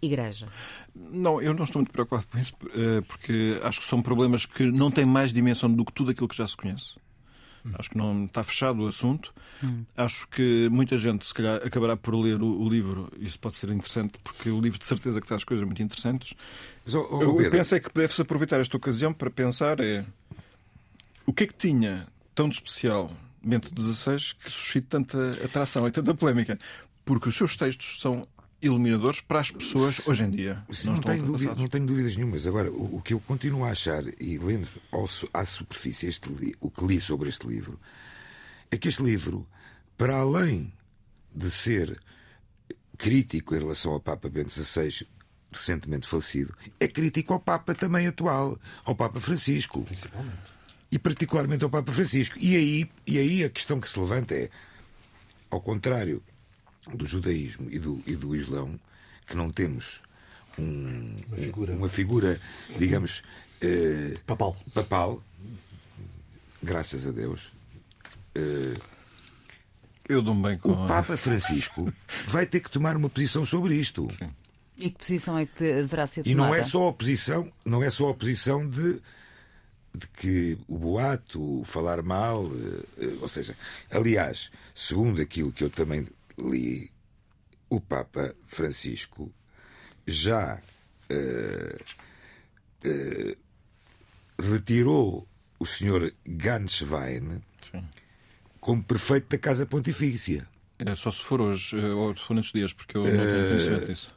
igreja? 0.00 0.46
Não, 0.94 1.42
eu 1.42 1.52
não 1.54 1.64
estou 1.64 1.80
muito 1.80 1.90
preocupado 1.92 2.26
com 2.28 2.38
isso, 2.38 2.54
eh, 2.74 3.00
porque 3.02 3.58
acho 3.62 3.80
que 3.80 3.86
são 3.86 4.00
problemas 4.00 4.46
que 4.46 4.64
não 4.64 4.90
têm 4.90 5.04
mais 5.04 5.32
dimensão 5.32 5.70
do 5.72 5.84
que 5.84 5.92
tudo 5.92 6.10
aquilo 6.12 6.28
que 6.28 6.36
já 6.36 6.46
se 6.46 6.56
conhece. 6.56 6.96
Acho 7.74 7.90
que 7.90 7.98
não 7.98 8.24
está 8.24 8.42
fechado 8.42 8.82
o 8.82 8.86
assunto. 8.86 9.34
Hum. 9.62 9.84
Acho 9.96 10.28
que 10.28 10.68
muita 10.70 10.96
gente, 10.96 11.26
se 11.26 11.34
calhar, 11.34 11.56
acabará 11.64 11.96
por 11.96 12.14
ler 12.14 12.40
o, 12.42 12.60
o, 12.60 12.68
livro. 12.68 13.12
Isso 13.18 13.38
pode 13.38 13.56
ser 13.56 13.70
interessante, 13.70 14.18
porque 14.22 14.50
o 14.50 14.60
livro 14.60 14.78
de 14.78 14.86
certeza 14.86 15.20
que 15.20 15.26
traz 15.26 15.44
coisas 15.44 15.64
muito 15.64 15.82
interessantes. 15.82 16.34
Mas, 16.84 16.94
oh, 16.94 17.06
oh, 17.10 17.40
eu 17.40 17.50
penso 17.50 17.74
é 17.74 17.80
que 17.80 17.90
deve-se 17.92 18.22
aproveitar 18.22 18.60
esta 18.60 18.76
ocasião 18.76 19.12
para 19.12 19.30
pensar 19.30 19.80
é 19.80 20.04
o 21.26 21.32
que 21.32 21.44
é 21.44 21.46
que 21.46 21.54
tinha 21.54 22.06
tão 22.34 22.48
de 22.48 22.54
especial 22.54 23.10
Bento 23.42 23.70
XVI 23.80 24.34
que 24.42 24.50
suscita 24.50 24.98
tanta 24.98 25.44
atração 25.44 25.86
e 25.86 25.90
tanta 25.90 26.14
polémica? 26.14 26.58
Porque 27.04 27.28
os 27.28 27.36
seus 27.36 27.56
textos 27.56 28.00
são 28.00 28.26
iluminadores 28.60 29.20
para 29.20 29.40
as 29.40 29.50
pessoas 29.50 30.06
hoje 30.08 30.24
em 30.24 30.30
dia. 30.30 30.64
Não, 30.84 30.94
não, 30.94 31.02
tenho 31.02 31.22
dúvida, 31.22 31.54
não, 31.54 31.68
tenho 31.68 31.86
dúvidas 31.86 32.16
nenhumas. 32.16 32.46
Agora, 32.46 32.70
o, 32.70 32.96
o, 32.96 33.02
que 33.02 33.12
eu 33.12 33.20
continuo 33.20 33.64
a 33.64 33.70
achar, 33.70 34.02
e 34.20 34.38
lendo 34.38 34.68
ao, 34.90 35.08
à 35.32 35.44
superfície 35.44 36.06
este, 36.06 36.56
o 36.60 36.70
que 36.70 36.84
li 36.84 37.00
sobre 37.00 37.28
este 37.28 37.46
livro, 37.46 37.78
é 38.70 38.76
que 38.76 38.88
este 38.88 39.02
livro, 39.02 39.46
para 39.96 40.16
além 40.16 40.72
de 41.34 41.50
ser 41.50 42.00
crítico 42.96 43.54
em 43.54 43.58
relação 43.58 43.92
ao 43.92 44.00
Papa 44.00 44.28
Bento 44.28 44.50
XVI, 44.50 45.06
recentemente 45.52 46.06
falecido, 46.06 46.54
é 46.80 46.88
crítico 46.88 47.34
ao 47.34 47.40
Papa 47.40 47.74
também 47.74 48.06
atual, 48.06 48.58
ao 48.84 48.94
Papa 48.94 49.20
Francisco. 49.20 49.82
Principalmente. 49.82 50.56
E 50.90 50.98
particularmente 50.98 51.64
ao 51.64 51.70
Papa 51.70 51.92
Francisco. 51.92 52.38
E 52.38 52.56
aí, 52.56 52.90
e 53.06 53.18
aí 53.18 53.44
a 53.44 53.50
questão 53.50 53.80
que 53.80 53.88
se 53.88 53.98
levanta 53.98 54.34
é, 54.34 54.48
ao 55.50 55.60
contrário 55.60 56.22
do 56.94 57.06
judaísmo 57.06 57.68
e 57.70 57.78
do, 57.78 58.02
e 58.06 58.14
do 58.14 58.34
islão, 58.36 58.78
que 59.26 59.36
não 59.36 59.50
temos 59.50 60.00
um, 60.58 61.16
uma, 61.28 61.36
figura. 61.36 61.72
uma 61.74 61.88
figura, 61.88 62.40
digamos, 62.78 63.22
uh, 63.62 64.18
papal. 64.26 64.56
papal, 64.72 65.22
graças 66.62 67.06
a 67.06 67.10
Deus. 67.10 67.52
Uh, 68.36 68.80
eu 70.08 70.22
dou 70.22 70.34
bem 70.34 70.56
com 70.58 70.70
O 70.70 70.86
Papa 70.86 71.16
Francisco 71.16 71.92
vai 72.26 72.46
ter 72.46 72.60
que 72.60 72.70
tomar 72.70 72.96
uma 72.96 73.10
posição 73.10 73.44
sobre 73.44 73.74
isto. 73.74 74.08
Sim. 74.18 74.30
E 74.78 74.90
que 74.90 74.98
posição 74.98 75.38
é 75.38 75.46
que 75.46 75.64
deverá 75.64 76.06
ser 76.06 76.22
tomada? 76.22 76.30
E 76.30 76.34
não 76.34 76.54
é 76.54 76.62
só 76.62 76.88
a 76.88 76.92
posição, 76.92 77.50
não 77.64 77.82
é 77.82 77.90
só 77.90 78.10
a 78.10 78.14
posição 78.14 78.68
de, 78.68 79.00
de 79.94 80.06
que 80.18 80.58
o 80.68 80.78
boato, 80.78 81.60
o 81.60 81.64
falar 81.64 82.02
mal, 82.02 82.44
uh, 82.44 82.86
ou 83.20 83.28
seja, 83.28 83.56
aliás, 83.90 84.50
segundo 84.74 85.20
aquilo 85.20 85.50
que 85.50 85.64
eu 85.64 85.70
também 85.70 86.06
li 86.38 86.90
o 87.68 87.80
Papa 87.80 88.34
Francisco 88.46 89.32
já 90.06 90.60
uh, 91.10 91.76
uh, 92.86 93.36
retirou 94.38 95.26
o 95.58 95.66
senhor 95.66 96.12
Ganswein 96.24 97.42
como 98.60 98.82
prefeito 98.82 99.28
da 99.28 99.38
Casa 99.38 99.66
Pontifícia. 99.66 100.48
É 100.78 100.94
só 100.94 101.10
se 101.10 101.20
for 101.20 101.40
hoje, 101.40 101.78
eh, 101.78 101.88
ou 101.88 102.14
se 102.14 102.22
for 102.22 102.34
nestes 102.34 102.52
dias, 102.52 102.72
porque 102.72 102.96
eu 102.96 103.04
não 103.04 103.10
tenho 103.10 103.48
conhecimento 103.48 103.86
disso. 103.86 104.14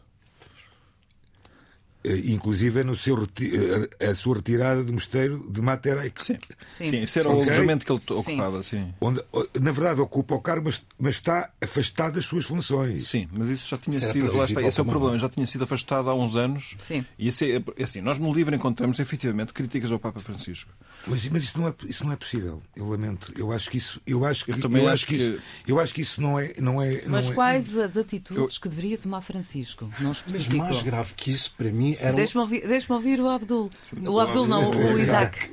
Eh, 2.01 2.31
inclusive 2.31 2.81
no 2.85 2.95
seu, 2.95 3.21
eh, 3.21 4.07
a 4.09 4.15
sua 4.15 4.35
retirada 4.35 4.81
do 4.81 4.93
mosteiro 4.93 5.45
de 5.49 5.61
Materei. 5.61 6.13
Sim, 6.15 6.37
sim. 6.71 6.85
sim 6.85 7.01
esse 7.01 7.19
era 7.19 7.27
o 7.27 7.33
alojamento 7.33 7.85
que 7.85 7.91
ele 7.91 8.01
ocupava. 8.07 8.63
Sim. 8.63 8.93
Onde, 9.01 9.21
na 9.59 9.71
verdade, 9.73 9.99
ocupa 9.99 10.33
o 10.33 10.39
cargo, 10.39 10.65
mas, 10.65 10.81
mas 10.97 11.15
está 11.15 11.51
afastado 11.61 12.13
das 12.13 12.23
suas 12.23 12.45
funções. 12.45 13.05
Sim, 13.05 13.27
mas 13.33 13.49
isso 13.49 13.67
já 13.67 13.77
tinha 13.77 13.99
sido. 13.99 14.33
Lá 14.33 14.45
está, 14.45 14.61
esse 14.61 14.79
é 14.79 14.83
o 14.83 14.85
problema. 14.85 15.19
Já 15.19 15.27
tinha 15.27 15.45
sido 15.45 15.65
afastado 15.65 16.09
há 16.09 16.15
uns 16.15 16.37
anos. 16.37 16.77
Sim. 16.81 17.05
E 17.17 17.27
esse 17.27 17.51
é, 17.51 17.61
é 17.75 17.83
assim, 17.83 17.99
nós 17.99 18.17
no 18.17 18.33
livro 18.33 18.55
encontramos 18.55 18.97
efetivamente 18.99 19.51
críticas 19.51 19.91
ao 19.91 19.99
Papa 19.99 20.21
Francisco. 20.21 20.71
Mas, 21.05 21.27
mas 21.27 21.43
isso, 21.43 21.59
não 21.59 21.67
é, 21.67 21.73
isso 21.85 22.05
não 22.05 22.13
é 22.13 22.15
possível. 22.15 22.61
Eu 22.77 22.87
lamento. 22.87 23.33
Eu 23.35 23.51
acho 23.51 23.69
que 23.69 23.77
isso. 23.77 24.01
Eu 24.07 24.23
acho 24.23 24.45
que, 24.45 24.51
eu 24.51 24.59
também 24.61 24.83
eu 24.83 24.87
acho 24.87 25.05
que, 25.05 25.17
que, 25.17 25.23
isso, 25.23 25.41
eu 25.67 25.79
acho 25.79 25.93
que 25.93 26.01
isso 26.01 26.21
não 26.21 26.39
é. 26.39 26.53
Não 26.59 26.81
é 26.81 27.03
mas 27.05 27.25
não 27.25 27.33
é- 27.33 27.35
quais 27.35 27.75
é... 27.75 27.83
as 27.83 27.97
atitudes 27.97 28.55
eu... 28.55 28.61
que 28.61 28.69
deveria 28.69 28.97
tomar 28.97 29.19
Francisco? 29.19 29.91
Não 29.99 30.13
especificou. 30.13 30.59
Mas 30.59 30.69
mais 30.69 30.81
grave 30.81 31.13
que 31.13 31.31
isso, 31.31 31.53
para 31.57 31.69
mim, 31.71 31.88
era. 31.99 32.13
Deixa-me 32.13 32.41
ouvir, 32.41 32.67
deixa 32.67 32.93
ouvir, 32.93 33.19
o 33.21 33.27
Abdul. 33.27 33.69
O 34.07 34.19
Abdul, 34.19 34.47
não, 34.47 34.71
o 34.71 34.99
Isaac. 34.99 35.49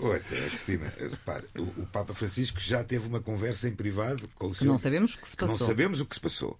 Ouça, 0.00 0.34
Cristina, 0.34 0.92
repare, 0.98 1.46
o 1.56 1.86
Papa 1.86 2.14
Francisco 2.14 2.60
já 2.60 2.84
teve 2.84 3.06
uma 3.06 3.20
conversa 3.20 3.68
em 3.68 3.74
privado 3.74 4.28
com 4.34 4.46
o 4.46 4.54
senhor. 4.54 4.58
Que 4.58 4.66
não 4.66 4.78
sabemos 4.78 5.14
o 5.14 5.18
que 5.18 5.28
se 5.28 5.36
passou. 5.36 5.58
Não 5.58 5.66
sabemos 5.66 6.00
o 6.00 6.06
que 6.06 6.14
se 6.14 6.20
passou. 6.20 6.58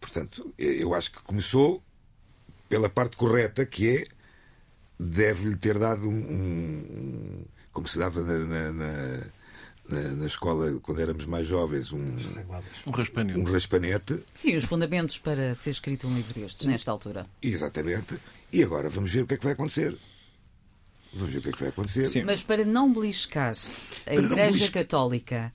Portanto, 0.00 0.52
eu 0.58 0.94
acho 0.94 1.10
que 1.12 1.22
começou 1.22 1.82
pela 2.68 2.88
parte 2.88 3.16
correta, 3.16 3.64
que 3.64 3.88
é 3.88 4.06
deve-lhe 4.98 5.56
ter 5.56 5.78
dado 5.78 6.08
um, 6.08 6.14
um, 6.14 7.44
como 7.72 7.86
se 7.88 7.98
dava 7.98 8.22
na, 8.22 8.38
na, 8.38 8.72
na, 8.72 9.26
na, 9.88 10.26
escola 10.26 10.78
quando 10.80 11.00
éramos 11.00 11.26
mais 11.26 11.46
jovens 11.46 11.92
um, 11.92 12.16
um 12.86 12.90
raspanete. 12.90 13.38
um 13.38 13.44
raspanete. 13.44 14.20
Sim, 14.34 14.56
os 14.56 14.64
fundamentos 14.64 15.18
para 15.18 15.54
ser 15.54 15.70
escrito 15.70 16.06
um 16.06 16.14
livro 16.14 16.32
destes, 16.32 16.66
nesta 16.66 16.90
altura. 16.90 17.26
Exatamente. 17.42 18.18
E 18.52 18.62
agora 18.62 18.88
vamos 18.88 19.12
ver 19.12 19.22
o 19.22 19.26
que 19.26 19.34
é 19.34 19.36
que 19.36 19.44
vai 19.44 19.52
acontecer. 19.52 19.96
Vamos 21.12 21.32
ver 21.32 21.38
o 21.38 21.42
que 21.42 21.48
é 21.48 21.52
que 21.52 21.60
vai 21.60 21.68
acontecer. 21.68 22.06
Sim. 22.06 22.24
Mas 22.24 22.42
para 22.42 22.64
não 22.64 22.92
beliscar 22.92 23.52
a 23.52 24.04
para 24.04 24.14
Igreja 24.14 24.50
beliscar... 24.50 24.82
Católica 24.82 25.52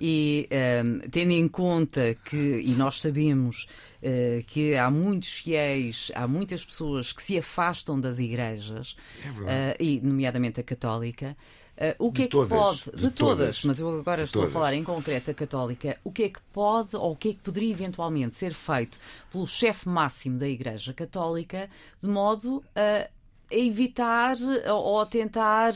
e 0.00 0.48
um, 0.50 0.54
ehm, 0.54 0.98
tendo 1.10 1.32
em 1.32 1.48
conta 1.48 2.14
que, 2.24 2.36
e 2.36 2.70
nós 2.74 3.00
sabemos 3.00 3.66
uh, 4.02 4.44
que 4.46 4.76
há 4.76 4.88
muitos 4.90 5.32
fiéis, 5.32 6.12
há 6.14 6.28
muitas 6.28 6.64
pessoas 6.64 7.12
que 7.12 7.22
se 7.22 7.36
afastam 7.38 8.00
das 8.00 8.20
igrejas, 8.20 8.96
é 9.24 9.74
uh, 9.74 9.82
e 9.82 10.00
nomeadamente 10.00 10.60
a 10.60 10.62
Católica. 10.62 11.36
Uh, 11.80 11.94
o 11.98 12.12
que 12.12 12.18
de 12.18 12.24
é 12.24 12.26
que 12.26 12.32
todas, 12.32 12.48
pode, 12.50 12.78
de, 12.84 12.90
de 12.90 13.10
todas, 13.10 13.36
todas, 13.38 13.64
mas 13.64 13.80
eu 13.80 14.00
agora 14.00 14.24
estou 14.24 14.42
todas. 14.42 14.54
a 14.54 14.58
falar 14.58 14.74
em 14.74 14.84
concreto 14.84 15.30
a 15.30 15.34
católica, 15.34 15.98
o 16.04 16.12
que 16.12 16.24
é 16.24 16.28
que 16.28 16.40
pode 16.52 16.94
ou 16.94 17.12
o 17.12 17.16
que 17.16 17.30
é 17.30 17.32
que 17.32 17.38
poderia 17.38 17.70
eventualmente 17.70 18.36
ser 18.36 18.52
feito 18.52 19.00
pelo 19.32 19.46
chefe 19.46 19.88
máximo 19.88 20.38
da 20.38 20.46
Igreja 20.46 20.92
Católica 20.92 21.70
de 21.98 22.06
modo 22.06 22.62
a 22.76 23.08
evitar 23.50 24.36
ou 24.68 25.00
a 25.00 25.06
tentar 25.06 25.72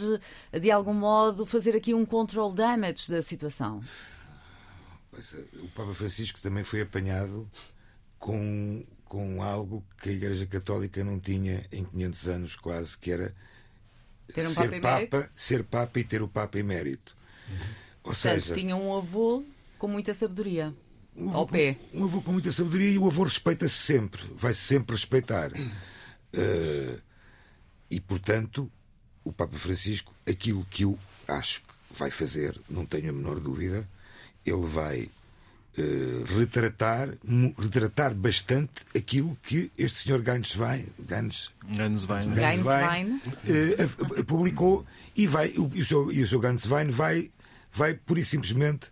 de 0.53 0.71
algum 0.71 0.93
modo 0.93 1.47
fazer 1.47 1.75
aqui 1.75 1.95
um 1.95 2.05
control 2.05 2.53
damage 2.53 3.11
da 3.11 3.23
situação? 3.23 3.83
O 5.63 5.69
Papa 5.69 5.95
Francisco 5.95 6.39
também 6.41 6.65
foi 6.65 6.83
apanhado 6.83 7.49
com, 8.19 8.85
com 9.05 9.43
algo 9.43 9.83
que 10.03 10.11
a 10.11 10.13
Igreja 10.13 10.45
Católica 10.45 11.03
não 11.03 11.19
tinha 11.19 11.65
em 11.73 11.85
500 11.85 12.29
anos 12.29 12.57
quase, 12.57 12.99
que 12.99 13.11
era 13.11 13.35
ter 14.33 14.47
um 14.47 14.55
ser 14.55 14.81
Papa, 14.81 15.07
Papa 15.07 15.31
ser 15.35 15.65
Papa 15.65 16.01
e 16.01 16.05
ter 16.05 16.23
o 16.23 16.29
Papa 16.29 16.59
emérito. 16.59 17.17
Uhum. 17.49 17.57
Ou 17.57 18.13
Portanto, 18.13 18.43
seja, 18.43 18.55
tinha 18.55 18.77
um 18.77 18.97
avô 18.97 19.45
com 19.79 19.89
muita 19.89 20.15
sabedoria. 20.15 20.75
Um 21.17 21.31
avô, 21.31 21.39
ao 21.39 21.47
pé. 21.47 21.77
Um 21.93 22.05
avô 22.05 22.21
com 22.23 22.33
muita 22.33 22.53
sabedoria 22.53 22.91
e 22.91 22.99
o 22.99 23.07
avô 23.07 23.25
respeita-se 23.25 23.77
sempre, 23.77 24.23
vai-se 24.37 24.61
sempre 24.61 24.95
respeitar. 24.95 25.53
Uh, 25.53 27.01
e, 27.91 28.01
portanto, 28.01 28.71
o 29.23 29.33
Papa 29.33 29.57
Francisco, 29.59 30.13
aquilo 30.29 30.65
que 30.67 30.83
eu 30.83 30.99
acho 31.29 31.61
que 31.61 31.75
vai 31.91 32.11
fazer, 32.11 32.61
não 32.69 32.85
tenho 32.85 33.11
a 33.11 33.13
menor 33.13 33.39
dúvida, 33.39 33.89
ele 34.45 34.67
vai 34.67 35.09
uh, 35.79 36.39
retratar, 36.39 37.11
retratar 37.59 38.15
bastante 38.15 38.85
aquilo 38.97 39.37
que 39.43 39.71
este 39.77 40.01
senhor 40.01 40.23
Ganswein, 40.23 40.87
Ganswein, 40.99 41.53
uh, 43.17 44.25
publicou 44.25 44.85
e, 45.17 45.27
vai, 45.27 45.49
o, 45.57 45.71
e, 45.75 45.83
o 45.83 45.85
seu, 45.85 46.13
e 46.13 46.23
o 46.23 46.29
seu 46.29 46.41
Ganswein 46.41 46.91
vai, 46.91 47.31
vai 47.73 47.95
pura 47.95 48.21
e 48.21 48.25
simplesmente, 48.25 48.89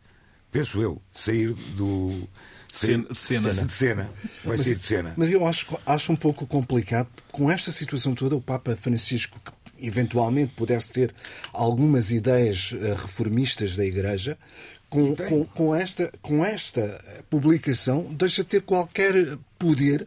penso 0.51 0.81
eu, 0.81 1.01
sair 1.15 1.55
do. 1.77 2.29
Sair, 2.73 3.07
de 3.07 3.19
cena. 3.19 3.53
De 3.53 3.73
cena. 3.73 4.11
Vai 4.45 4.57
mas, 4.57 4.63
sair 4.63 4.77
de 4.77 4.87
cena. 4.87 5.15
Mas 5.17 5.31
eu 5.31 5.47
acho, 5.47 5.79
acho 5.85 6.13
um 6.13 6.17
pouco 6.17 6.47
complicado, 6.47 7.09
com 7.31 7.51
esta 7.51 7.71
situação 7.71 8.15
toda, 8.15 8.35
o 8.35 8.41
Papa 8.41 8.75
Francisco, 8.77 9.39
que 9.45 9.87
eventualmente 9.87 10.55
pudesse 10.55 10.91
ter 10.91 11.15
algumas 11.53 12.11
ideias 12.11 12.73
eh, 12.73 12.95
reformistas 12.95 13.77
da 13.77 13.85
Igreja, 13.85 14.39
com, 14.93 15.17
com, 15.17 15.45
com, 15.47 15.75
esta, 15.75 16.13
com 16.21 16.45
esta 16.45 17.25
publicação, 17.31 18.13
deixa 18.13 18.43
de 18.43 18.51
ter 18.51 18.61
qualquer 18.61 19.39
poder 19.59 20.07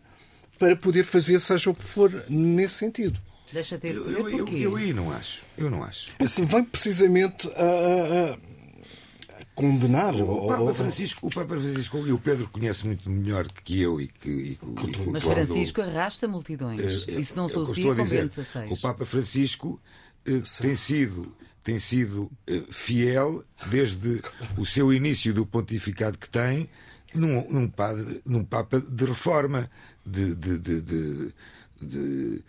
para 0.59 0.75
poder 0.75 1.05
fazer 1.05 1.39
seja 1.39 1.71
o 1.71 1.75
que 1.75 1.83
for 1.83 2.23
nesse 2.29 2.75
sentido. 2.75 3.19
Deixa 3.51 3.77
de 3.77 3.81
ter 3.81 3.99
poder 3.99 4.19
eu, 4.19 4.29
eu, 4.29 4.47
eu, 4.47 4.75
aí 4.75 4.93
não 4.93 5.11
acho. 5.11 5.41
Eu 5.57 5.71
não 5.71 5.83
acho. 5.83 6.13
Porque 6.17 6.45
vem 6.45 6.63
precisamente 6.63 7.47
a, 7.55 8.33
a 8.33 9.45
condenar. 9.55 10.13
O, 10.13 10.45
o 10.45 10.47
Papa 10.49 10.73
Francisco, 10.75 11.27
o 11.27 11.29
Papa 11.31 11.47
Francisco 11.59 11.97
e 12.05 12.11
o 12.11 12.19
Pedro 12.19 12.47
conhece 12.49 12.85
muito 12.85 13.09
melhor 13.09 13.47
que 13.47 13.81
eu 13.81 13.99
e 13.99 14.07
que. 14.07 14.29
E, 14.29 14.51
e, 14.53 15.09
Mas 15.11 15.23
Francisco 15.23 15.81
arrasta 15.81 16.27
multidões. 16.27 17.07
É, 17.07 17.11
Isso 17.11 17.35
não 17.35 17.49
se 17.49 17.57
associa 17.57 17.95
com 17.95 18.05
Bento 18.05 18.33
XVI. 18.33 18.67
O 18.69 18.77
Papa 18.79 19.03
Francisco 19.03 19.81
eh, 20.27 20.43
tem 20.61 20.75
sido 20.75 21.35
tem 21.65 21.79
sido 21.79 22.31
eh, 22.45 22.63
fiel 22.69 23.43
desde 23.65 24.21
o 24.55 24.67
seu 24.67 24.93
início 24.93 25.33
do 25.33 25.47
pontificado 25.47 26.15
que 26.15 26.29
tem 26.29 26.69
num, 27.15 27.43
num, 27.49 27.67
padre, 27.67 28.21
num 28.23 28.45
Papa 28.45 28.79
de 28.79 29.05
reforma, 29.05 29.69
de, 30.05 30.35
de, 30.35 30.59
de, 30.59 31.33
de, 31.81 32.43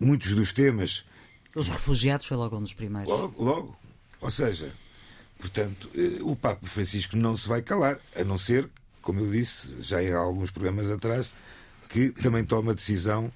muitos 0.00 0.34
dos 0.34 0.52
temas. 0.52 1.04
Os 1.54 1.68
refugiados 1.68 2.26
foi 2.26 2.36
logo 2.36 2.56
um 2.56 2.62
dos 2.62 2.74
primeiros. 2.74 3.08
Logo, 3.08 3.42
logo. 3.42 3.78
Ou 4.20 4.32
seja, 4.32 4.74
portanto, 5.38 5.88
eh, 5.94 6.18
o 6.20 6.34
Papa 6.34 6.66
Francisco 6.66 7.16
não 7.16 7.36
se 7.36 7.48
vai 7.48 7.62
calar, 7.62 8.00
a 8.16 8.24
não 8.24 8.36
ser, 8.36 8.68
como 9.00 9.20
eu 9.20 9.30
disse 9.30 9.76
já 9.80 10.02
em 10.02 10.12
alguns 10.12 10.50
programas 10.50 10.90
atrás, 10.90 11.30
que 11.88 12.10
também 12.10 12.44
toma 12.44 12.72
a 12.72 12.74
decisão 12.74 13.32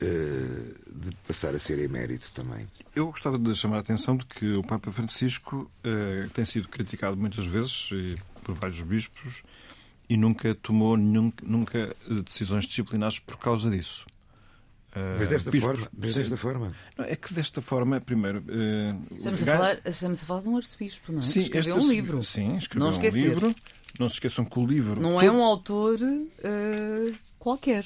de 0.00 1.10
passar 1.26 1.54
a 1.54 1.58
ser 1.58 1.78
emérito 1.78 2.32
também. 2.32 2.68
Eu 2.94 3.06
gostava 3.06 3.38
de 3.38 3.54
chamar 3.54 3.76
a 3.76 3.80
atenção 3.80 4.16
de 4.16 4.26
que 4.26 4.54
o 4.54 4.62
Papa 4.62 4.90
Francisco 4.92 5.70
uh, 5.84 6.28
tem 6.30 6.44
sido 6.44 6.68
criticado 6.68 7.16
muitas 7.16 7.46
vezes 7.46 7.90
por 8.42 8.54
vários 8.54 8.82
bispos 8.82 9.42
e 10.08 10.16
nunca 10.16 10.54
tomou 10.54 10.96
nunca, 10.96 11.44
nunca 11.46 11.96
decisões 12.24 12.66
disciplinares 12.66 13.18
por 13.18 13.38
causa 13.38 13.70
disso. 13.70 14.04
Mas 15.18 15.28
desta 15.28 15.50
bispos, 15.50 15.70
forma? 15.70 15.90
Mas 15.98 16.14
desta 16.14 16.36
forma? 16.36 16.74
Não, 16.96 17.04
é 17.04 17.16
que 17.16 17.34
desta 17.34 17.60
forma, 17.60 18.00
primeiro. 18.00 18.38
Uh, 18.40 19.16
estamos, 19.16 19.42
a 19.42 19.46
falar, 19.46 19.80
estamos 19.84 20.22
a 20.22 20.24
falar 20.24 20.40
de 20.42 20.48
um 20.48 20.56
arcebispo, 20.56 21.12
não 21.12 21.18
é? 21.18 21.22
Sim, 21.24 21.40
escreveu 21.40 21.76
este, 21.76 21.88
um 21.88 21.90
livro. 21.90 22.22
Sim, 22.22 22.56
escreveu 22.56 22.90
não 22.90 22.96
um 22.96 23.02
livro. 23.02 23.54
Não 23.98 24.08
se 24.08 24.14
esqueçam 24.14 24.44
que 24.44 24.56
o 24.56 24.64
livro. 24.64 25.00
Não 25.00 25.14
todo... 25.14 25.24
é 25.24 25.30
um 25.32 25.42
autor 25.42 25.98
uh, 26.00 27.14
qualquer. 27.40 27.84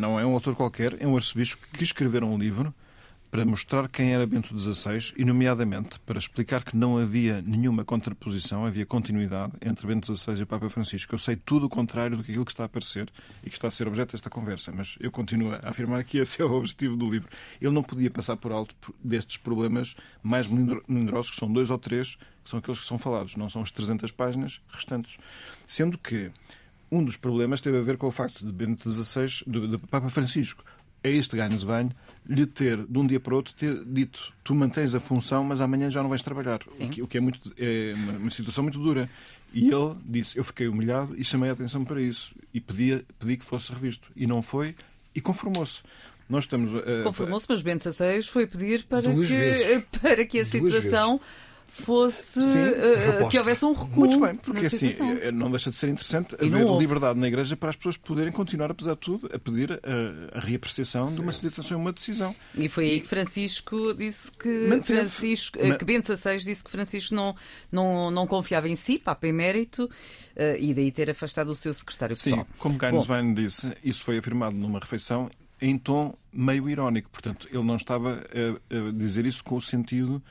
Não 0.00 0.18
é 0.18 0.24
um 0.24 0.32
autor 0.32 0.56
qualquer, 0.56 0.96
é 0.98 1.06
um 1.06 1.14
arcebispo 1.14 1.60
que 1.74 1.84
escreveu 1.84 2.24
um 2.24 2.38
livro 2.38 2.74
para 3.30 3.44
mostrar 3.44 3.86
quem 3.86 4.14
era 4.14 4.26
Bento 4.26 4.58
XVI 4.58 5.12
e, 5.14 5.26
nomeadamente, 5.26 6.00
para 6.00 6.18
explicar 6.18 6.64
que 6.64 6.74
não 6.74 6.96
havia 6.96 7.42
nenhuma 7.42 7.84
contraposição, 7.84 8.64
havia 8.64 8.86
continuidade 8.86 9.52
entre 9.60 9.86
Bento 9.86 10.12
XVI 10.12 10.40
e 10.40 10.42
o 10.42 10.46
Papa 10.46 10.70
Francisco. 10.70 11.14
Eu 11.14 11.18
sei 11.18 11.36
tudo 11.36 11.66
o 11.66 11.68
contrário 11.68 12.16
do 12.16 12.24
que 12.24 12.32
aquilo 12.32 12.46
que 12.46 12.50
está 12.50 12.62
a 12.62 12.66
aparecer 12.66 13.10
e 13.44 13.50
que 13.50 13.56
está 13.56 13.68
a 13.68 13.70
ser 13.70 13.86
objeto 13.86 14.12
desta 14.12 14.30
conversa, 14.30 14.72
mas 14.74 14.96
eu 15.00 15.12
continuo 15.12 15.52
a 15.52 15.68
afirmar 15.68 16.02
que 16.02 16.16
esse 16.16 16.40
é 16.40 16.44
o 16.46 16.50
objetivo 16.50 16.96
do 16.96 17.10
livro. 17.10 17.28
Ele 17.60 17.72
não 17.72 17.82
podia 17.82 18.10
passar 18.10 18.38
por 18.38 18.52
alto 18.52 18.74
destes 19.04 19.36
problemas 19.36 19.94
mais 20.22 20.48
melindrosos, 20.48 21.30
que 21.30 21.36
são 21.36 21.52
dois 21.52 21.68
ou 21.68 21.78
três, 21.78 22.16
que 22.42 22.48
são 22.48 22.58
aqueles 22.58 22.80
que 22.80 22.86
são 22.86 22.96
falados, 22.98 23.36
não 23.36 23.50
são 23.50 23.60
as 23.60 23.70
300 23.70 24.10
páginas 24.12 24.62
restantes. 24.72 25.18
Sendo 25.66 25.98
que 25.98 26.32
um 26.90 27.04
dos 27.04 27.16
problemas 27.16 27.60
teve 27.60 27.78
a 27.78 27.82
ver 27.82 27.96
com 27.96 28.06
o 28.06 28.10
facto 28.10 28.44
de 28.44 28.52
Bento 28.52 28.90
XVI, 28.90 29.44
do, 29.46 29.68
do 29.68 29.78
Papa 29.78 30.10
Francisco, 30.10 30.64
a 31.02 31.08
este 31.08 31.36
Gainswein 31.36 31.90
lhe 32.28 32.46
ter, 32.46 32.84
de 32.84 32.98
um 32.98 33.06
dia 33.06 33.18
para 33.18 33.32
o 33.32 33.36
outro, 33.36 33.54
ter 33.54 33.84
dito 33.84 34.32
tu 34.44 34.54
mantens 34.54 34.94
a 34.94 35.00
função, 35.00 35.42
mas 35.42 35.60
amanhã 35.60 35.90
já 35.90 36.02
não 36.02 36.10
vais 36.10 36.22
trabalhar. 36.22 36.60
O 36.78 36.88
que, 36.88 37.02
o 37.02 37.06
que, 37.06 37.16
é, 37.16 37.20
muito, 37.20 37.52
é 37.56 37.92
uma, 37.94 38.12
uma, 38.18 38.30
situação 38.30 38.62
muito 38.62 38.78
dura. 38.78 39.08
E 39.52 39.68
ele 39.68 39.96
disse, 40.04 40.38
eu 40.38 40.44
fiquei 40.44 40.68
humilhado 40.68 41.14
e 41.16 41.24
chamei 41.24 41.50
a 41.50 41.52
atenção 41.54 41.84
para 41.84 42.00
isso. 42.00 42.34
E 42.52 42.60
pedi, 42.60 43.04
pedi 43.18 43.36
que 43.36 43.44
fosse 43.44 43.72
revisto. 43.72 44.10
E 44.14 44.26
não 44.26 44.42
foi, 44.42 44.76
e 45.14 45.20
conformou-se. 45.20 45.82
Nós 46.28 46.44
estamos. 46.44 46.72
Uh, 46.72 47.02
Conformou-se, 47.02 47.46
mas 47.48 47.60
Bento 47.60 47.82
XVI 47.82 48.22
foi 48.22 48.46
pedir 48.46 48.84
para 48.84 49.02
que, 49.02 49.84
para 50.00 50.24
que 50.24 50.38
a 50.38 50.46
situação 50.46 51.16
vezes 51.16 51.30
fosse 51.70 52.42
Sim, 52.42 52.62
uh, 52.62 53.28
que 53.28 53.38
houvesse 53.38 53.64
um 53.64 53.72
recuo. 53.72 54.06
Muito 54.06 54.20
bem, 54.20 54.34
porque 54.36 54.66
assim 54.66 54.90
eh, 55.20 55.30
não 55.30 55.50
deixa 55.50 55.70
de 55.70 55.76
ser 55.76 55.88
interessante 55.88 56.36
e 56.40 56.46
haver 56.46 56.66
liberdade 56.78 57.18
na 57.18 57.28
Igreja 57.28 57.56
para 57.56 57.70
as 57.70 57.76
pessoas 57.76 57.96
poderem 57.96 58.32
continuar, 58.32 58.70
apesar 58.70 58.94
de 58.94 59.00
tudo, 59.00 59.30
a 59.32 59.38
pedir 59.38 59.72
a, 59.72 60.38
a 60.38 60.40
reapreciação 60.40 61.08
Sim. 61.08 61.14
de 61.14 61.20
uma 61.20 61.32
situação 61.32 61.78
e 61.78 61.80
uma 61.80 61.92
decisão. 61.92 62.34
E 62.54 62.68
foi 62.68 62.90
aí 62.90 63.00
que 63.00 63.06
Francisco 63.06 63.94
disse 63.94 64.30
que 64.32 64.48
Manteve, 64.48 65.00
Francisco, 65.00 65.58
que 65.58 65.84
Bento 65.84 66.16
XVI 66.16 66.38
disse 66.38 66.64
que 66.64 66.70
Francisco 66.70 67.14
não, 67.14 67.34
não, 67.70 68.10
não 68.10 68.26
confiava 68.26 68.68
em 68.68 68.76
si, 68.76 68.98
Papa 68.98 69.26
Emérito, 69.26 69.84
uh, 69.84 70.56
e 70.58 70.74
daí 70.74 70.90
ter 70.90 71.08
afastado 71.08 71.50
o 71.50 71.56
seu 71.56 71.72
secretário 71.72 72.16
pessoal. 72.16 72.40
Sim, 72.40 72.46
como 72.58 72.76
Gainswein 72.76 73.32
disse, 73.32 73.72
isso 73.84 74.04
foi 74.04 74.18
afirmado 74.18 74.56
numa 74.56 74.80
refeição 74.80 75.30
em 75.60 75.78
tom 75.78 76.14
meio 76.32 76.68
irónico. 76.68 77.10
Portanto, 77.10 77.48
ele 77.52 77.62
não 77.62 77.76
estava 77.76 78.24
a, 78.24 78.88
a 78.88 78.92
dizer 78.92 79.26
isso 79.26 79.44
com 79.44 79.56
o 79.56 79.60
sentido 79.60 80.22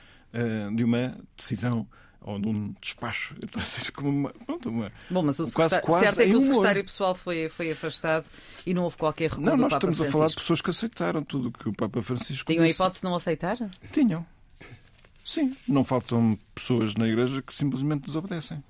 de 0.75 0.83
uma 0.83 1.17
decisão 1.35 1.87
ou 2.21 2.39
de 2.39 2.47
um 2.47 2.73
despacho. 2.81 3.35
Então, 3.43 3.61
como 3.93 4.09
uma, 4.09 4.29
pronto, 4.45 4.69
uma, 4.69 4.91
Bom, 5.09 5.23
mas 5.23 5.39
o 5.39 5.51
quase, 5.51 5.81
quase 5.81 6.05
certo 6.05 6.19
é 6.19 6.25
que 6.25 6.35
o 6.35 6.41
secretário 6.41 6.83
pessoal 6.83 7.15
foi, 7.15 7.49
foi 7.49 7.71
afastado 7.71 8.27
e 8.65 8.73
não 8.73 8.83
houve 8.83 8.97
qualquer 8.97 9.29
recuo 9.29 9.45
Não, 9.45 9.55
nós 9.57 9.73
estamos 9.73 9.97
Francisco. 9.97 10.09
a 10.09 10.11
falar 10.11 10.27
de 10.27 10.35
pessoas 10.35 10.61
que 10.61 10.69
aceitaram 10.69 11.23
tudo 11.23 11.49
o 11.49 11.51
que 11.51 11.69
o 11.69 11.73
Papa 11.73 12.01
Francisco 12.01 12.51
Tinham 12.51 12.65
disse. 12.65 12.81
a 12.81 12.85
hipótese 12.85 13.01
de 13.01 13.07
não 13.07 13.15
aceitar? 13.15 13.57
Tinham. 13.91 14.25
Sim, 15.23 15.51
não 15.67 15.83
faltam 15.83 16.37
pessoas 16.53 16.95
na 16.95 17.07
Igreja 17.07 17.41
que 17.41 17.55
simplesmente 17.55 18.05
desobedecem. 18.05 18.63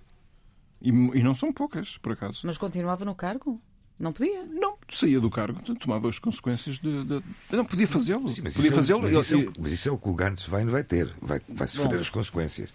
E, 0.81 0.89
e 0.89 1.23
não 1.23 1.33
são 1.33 1.51
poucas, 1.51 1.97
por 1.97 2.13
acaso. 2.13 2.41
Mas 2.45 2.57
continuava 2.57 3.03
no 3.03 3.15
cargo? 3.15 3.61
Não 3.97 4.13
podia? 4.13 4.45
Não, 4.45 4.77
saía 4.95 5.19
do 5.19 5.29
cargo, 5.29 5.59
tomava 5.75 6.09
as 6.09 6.19
consequências 6.19 6.79
de. 6.79 7.03
de... 7.03 7.21
Não, 7.51 7.65
podia 7.65 7.87
fazê-lo. 7.87 8.25
Podia 8.25 8.71
fazê-lo. 8.71 9.01
Mas, 9.01 9.11
isso 9.13 9.35
é, 9.35 9.45
mas 9.59 9.71
isso 9.71 9.89
é 9.89 9.91
o 9.91 9.97
que 9.97 10.09
o 10.09 10.13
Gantz 10.13 10.45
vai, 10.45 10.63
vai 10.65 10.83
ter, 10.83 11.09
vai, 11.21 11.41
vai 11.47 11.67
sofrer 11.67 11.95
Bom, 11.95 12.01
as 12.01 12.09
consequências. 12.09 12.73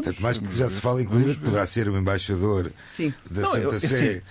Tanto 0.00 0.22
mais 0.22 0.38
que 0.38 0.56
já 0.56 0.68
se 0.68 0.80
fala, 0.80 1.02
inclusive, 1.02 1.38
poderá 1.38 1.66
ser 1.66 1.88
o 1.88 1.98
embaixador 1.98 2.72
Sim. 2.94 3.12
da 3.30 3.42
não, 3.42 3.50
Santa 3.50 3.80
Sé 3.80 4.22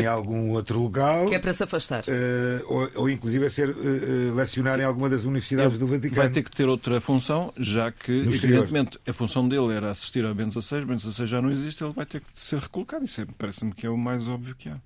em 0.00 0.06
a... 0.06 0.12
algum 0.12 0.50
outro 0.50 0.80
local. 0.80 1.28
Que 1.28 1.34
é 1.34 1.38
para 1.38 1.52
se 1.52 1.64
afastar. 1.64 2.04
Uh, 2.04 2.64
ou, 2.66 2.90
ou, 2.94 3.10
inclusive, 3.10 3.44
a 3.46 3.50
ser 3.50 3.70
uh, 3.70 4.34
lecionar 4.34 4.78
em 4.80 4.84
alguma 4.84 5.08
das 5.08 5.24
universidades 5.24 5.78
do 5.78 5.86
Vaticano. 5.86 6.14
Vai 6.14 6.30
ter 6.30 6.42
que 6.42 6.50
ter 6.50 6.68
outra 6.68 7.00
função, 7.00 7.52
já 7.56 7.90
que, 7.90 8.12
no 8.12 8.32
evidentemente, 8.32 8.96
exterior. 8.96 9.00
a 9.08 9.12
função 9.12 9.48
dele 9.48 9.72
era 9.72 9.90
assistir 9.90 10.24
a 10.24 10.32
Bento 10.32 10.60
XVI, 10.60 10.84
Bento 10.84 11.10
XVI 11.10 11.26
já 11.26 11.42
não 11.42 11.50
existe, 11.50 11.82
ele 11.82 11.92
vai 11.92 12.06
ter 12.06 12.20
que 12.20 12.26
ser 12.34 12.58
recolocado. 12.60 13.04
Isso 13.04 13.20
é, 13.20 13.26
parece-me 13.36 13.72
que 13.72 13.86
é 13.86 13.90
o 13.90 13.96
mais 13.96 14.28
óbvio 14.28 14.54
que 14.54 14.68
há. 14.68 14.76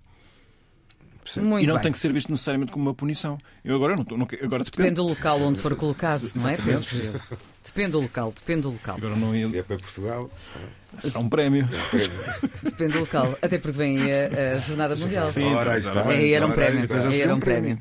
Muito 1.37 1.65
e 1.65 1.67
não 1.67 1.75
bem. 1.75 1.85
tem 1.85 1.93
que 1.93 1.99
ser 1.99 2.13
visto 2.13 2.31
necessariamente 2.31 2.73
como 2.73 2.85
uma 2.85 2.95
punição. 2.95 3.39
Eu 3.65 3.77
agora 3.77 3.95
não 3.95 4.03
estou. 4.03 4.19
Não, 4.19 4.27
agora 4.27 4.65
depende. 4.65 4.71
depende 4.71 4.95
do 4.95 5.05
local 5.05 5.41
onde 5.41 5.59
for 5.59 5.75
colocado, 5.77 6.31
não 6.35 6.49
é? 6.49 6.57
Depende 7.65 7.93
do 7.93 8.01
local, 8.01 8.33
depende 8.35 8.63
do 8.63 8.71
local. 8.71 8.97
Agora 8.97 9.17
não 9.17 9.35
ia... 9.35 9.47
Se 9.47 9.59
é 9.59 9.63
para 9.63 9.79
Portugal. 9.79 10.31
Será 11.01 11.21
um 11.21 11.29
prémio. 11.29 11.67
Depende 12.63 12.93
do 12.93 13.01
local. 13.01 13.39
Até 13.41 13.59
porque 13.59 13.77
vem 13.77 13.99
a, 14.13 14.57
a 14.57 14.59
Jornada 14.59 14.95
Mundial. 14.95 15.27
Sim, 15.27 15.55
Ora, 15.55 15.79
está. 15.79 16.09
Aí 16.09 16.33
era 16.35 16.47
um 16.47 16.51
prémio. 16.51 16.87
Aí 17.09 17.21
era 17.21 17.35
um 17.35 17.41
prémio. 17.41 17.79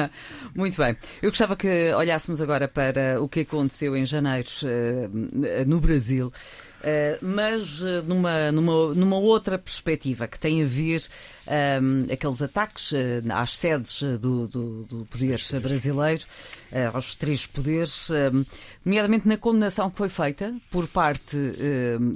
Muito 0.54 0.76
bem. 0.76 0.96
Eu 1.22 1.30
gostava 1.30 1.56
que 1.56 1.92
olhássemos 1.94 2.40
agora 2.40 2.68
para 2.68 3.20
o 3.22 3.28
que 3.28 3.40
aconteceu 3.40 3.96
em 3.96 4.04
janeiro 4.04 4.48
eh, 4.64 5.64
no 5.64 5.80
Brasil. 5.80 6.32
Uh, 6.80 7.18
mas 7.20 7.82
uh, 7.82 8.02
numa, 8.06 8.50
numa, 8.50 8.94
numa 8.94 9.16
outra 9.18 9.58
perspectiva 9.58 10.26
que 10.26 10.40
tem 10.40 10.62
a 10.62 10.66
ver 10.66 11.02
um, 11.50 12.12
aqueles 12.12 12.40
ataques 12.40 12.92
uh, 12.92 12.96
às 13.30 13.56
sedes 13.56 14.02
do, 14.02 14.46
do, 14.46 14.84
do 14.84 15.06
poder 15.06 15.40
brasileiro, 15.60 16.24
aos 16.94 17.16
três 17.16 17.46
poderes, 17.46 18.08
nomeadamente 18.84 19.26
na 19.26 19.36
condenação 19.36 19.90
que 19.90 19.96
foi 19.96 20.08
feita 20.08 20.54
por 20.70 20.86
parte 20.86 21.36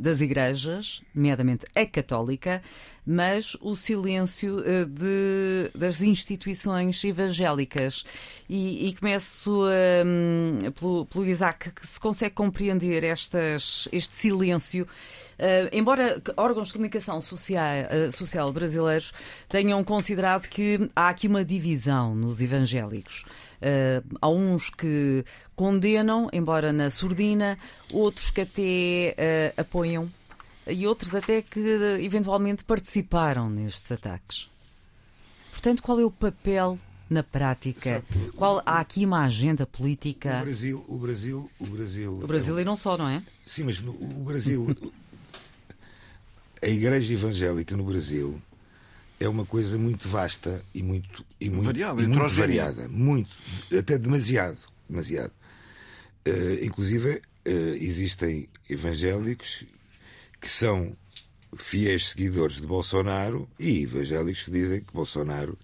das 0.00 0.20
igrejas, 0.20 1.02
nomeadamente 1.12 1.66
a 1.74 1.84
católica, 1.84 2.62
mas 3.06 3.56
o 3.60 3.74
silêncio 3.76 4.62
de, 4.86 5.70
das 5.74 6.00
instituições 6.00 7.02
evangélicas. 7.04 8.04
E, 8.48 8.88
e 8.88 8.94
começo 8.94 9.64
um, 9.66 10.70
pelo, 10.72 11.06
pelo 11.06 11.26
Isaac, 11.26 11.70
que 11.72 11.86
se 11.86 12.00
consegue 12.00 12.34
compreender 12.34 13.04
estas, 13.04 13.88
este 13.92 14.14
silêncio. 14.16 14.86
Uh, 15.34 15.68
embora 15.72 16.22
órgãos 16.36 16.68
de 16.68 16.74
comunicação 16.74 17.20
social, 17.20 17.64
uh, 17.84 18.12
social, 18.12 18.52
brasileiros 18.52 19.12
tenham 19.48 19.82
considerado 19.82 20.46
que 20.48 20.90
há 20.94 21.08
aqui 21.08 21.26
uma 21.26 21.44
divisão 21.44 22.14
nos 22.14 22.40
evangélicos. 22.40 23.24
Uh, 23.60 24.16
há 24.20 24.28
uns 24.28 24.70
que 24.70 25.24
condenam, 25.56 26.28
embora 26.32 26.72
na 26.72 26.90
surdina, 26.90 27.56
outros 27.92 28.30
que 28.30 28.40
até 28.42 29.52
apoiam 29.56 30.10
e 30.66 30.86
outros 30.86 31.14
até 31.14 31.42
que 31.42 31.60
eventualmente 32.00 32.64
participaram 32.64 33.50
nestes 33.50 33.90
ataques. 33.92 34.48
Portanto, 35.50 35.82
qual 35.82 36.00
é 36.00 36.04
o 36.04 36.10
papel 36.10 36.78
na 37.08 37.22
prática? 37.22 38.02
Qual 38.36 38.62
há 38.64 38.80
aqui 38.80 39.04
uma 39.04 39.24
agenda 39.24 39.66
política? 39.66 40.38
O 40.38 40.44
Brasil, 40.44 40.84
o 40.88 40.98
Brasil, 40.98 41.50
o 41.60 41.66
Brasil. 41.66 42.12
O 42.22 42.26
Brasil 42.26 42.58
é 42.58 42.62
e 42.62 42.64
não 42.64 42.76
só, 42.76 42.96
não 42.96 43.08
é? 43.08 43.22
Sim, 43.46 43.64
mas 43.64 43.78
o 43.80 44.24
Brasil, 44.24 44.66
a 46.64 46.68
Igreja 46.68 47.12
Evangélica 47.12 47.76
no 47.76 47.84
Brasil 47.84 48.40
é 49.20 49.28
uma 49.28 49.44
coisa 49.44 49.76
muito 49.76 50.08
vasta 50.08 50.64
e 50.74 50.82
muito 50.82 51.24
e 51.38 51.50
muito, 51.50 51.66
variada, 51.66 52.02
e 52.02 52.06
muito 52.06 52.34
variada, 52.34 52.88
muito 52.88 53.30
até 53.78 53.98
demasiado, 53.98 54.56
demasiado. 54.88 55.32
Uh, 56.26 56.64
inclusive 56.64 57.16
uh, 57.16 57.50
existem 57.78 58.48
evangélicos 58.68 59.64
que 60.40 60.48
são 60.48 60.96
fiéis 61.54 62.08
seguidores 62.08 62.56
de 62.56 62.66
Bolsonaro 62.66 63.46
e 63.58 63.82
evangélicos 63.82 64.44
que 64.44 64.50
dizem 64.50 64.80
que 64.80 64.92
Bolsonaro 64.92 65.58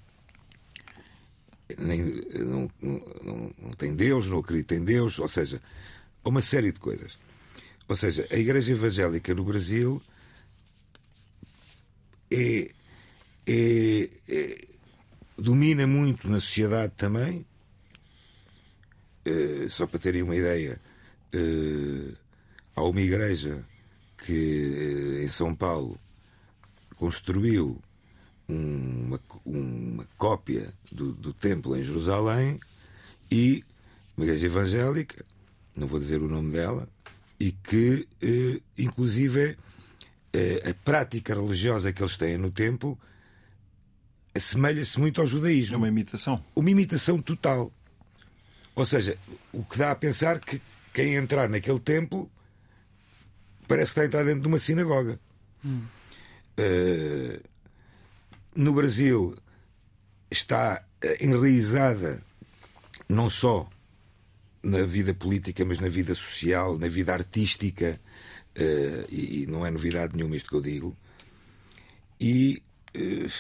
nem, 1.79 2.03
não, 2.35 2.71
não, 2.83 3.53
não 3.59 3.71
tem 3.71 3.95
Deus, 3.95 4.27
não 4.27 4.41
acredita 4.41 4.75
em 4.75 4.85
Deus, 4.85 5.19
ou 5.19 5.29
seja, 5.29 5.63
uma 6.23 6.43
série 6.43 6.73
de 6.73 6.79
coisas. 6.79 7.19
Ou 7.89 7.97
seja, 7.97 8.27
a 8.31 8.37
Igreja 8.37 8.73
Evangélica 8.73 9.35
no 9.35 9.45
Brasil 9.45 10.01
é, 12.31 12.71
é, 13.47 14.11
é, 14.29 14.65
domina 15.37 15.87
muito 15.87 16.29
na 16.29 16.41
sociedade 16.41 16.93
também. 16.97 17.45
Eh, 19.25 19.67
só 19.69 19.87
para 19.87 19.99
terem 19.99 20.23
uma 20.23 20.35
ideia, 20.35 20.81
eh, 21.33 22.15
há 22.75 22.83
uma 22.83 23.01
igreja 23.01 23.65
que 24.17 25.19
eh, 25.21 25.25
em 25.25 25.29
São 25.29 25.55
Paulo 25.55 25.99
construiu 26.97 27.81
uma, 28.49 29.21
uma 29.45 30.07
cópia 30.17 30.73
do, 30.91 31.13
do 31.13 31.33
templo 31.33 31.77
em 31.77 31.85
Jerusalém 31.85 32.59
e 33.31 33.65
uma 34.17 34.27
igreja 34.27 34.47
evangélica, 34.47 35.25
não 35.77 35.87
vou 35.87 36.01
dizer 36.01 36.23
o 36.23 36.29
nome 36.29 36.53
dela, 36.53 36.89
e 37.39 37.53
que, 37.53 38.07
inclusive, 38.77 39.57
a 40.33 40.75
prática 40.85 41.35
religiosa 41.35 41.93
que 41.93 42.03
eles 42.03 42.17
têm 42.17 42.39
no 42.39 42.51
templo 42.51 42.99
assemelha-se 44.35 44.99
muito 44.99 45.21
ao 45.21 45.27
judaísmo. 45.27 45.75
É 45.75 45.79
uma 45.79 45.89
imitação. 45.89 46.45
Uma 46.55 46.71
imitação 46.71 47.19
total. 47.19 47.73
Ou 48.75 48.87
seja, 48.87 49.19
o 49.53 49.65
que 49.65 49.77
dá 49.77 49.91
a 49.91 49.97
pensar 49.97 50.39
que 50.39 50.61
quem 50.93 51.15
entrar 51.15 51.49
naquele 51.49 51.81
templo 51.81 52.31
parece 53.67 53.93
que 53.93 54.01
está 54.01 54.03
a 54.03 54.07
entrar 54.07 54.25
dentro 54.25 54.43
de 54.43 54.49
uma 54.49 54.59
sinagoga. 54.59 55.19
Hum. 55.65 55.83
Uh, 56.59 57.41
no 58.55 58.73
Brasil 58.73 59.37
está 60.31 60.85
enraizada 61.21 62.23
não 63.09 63.31
só 63.31 63.69
na 64.63 64.83
vida 64.83 65.15
política, 65.15 65.65
mas 65.65 65.81
na 65.81 65.89
vida 65.89 66.15
social, 66.15 66.79
na 66.79 66.89
vida 66.89 67.13
artística, 67.13 68.01
e, 68.57 69.43
e, 69.43 69.47
não 69.47 69.65
é 69.65 69.71
novidade 69.71 70.17
nenhuma 70.17 70.37
isto 70.37 70.51
que 70.51 70.57
eu 70.57 70.61
digo. 70.61 70.97
E 72.21 72.63
uh, 72.97 73.31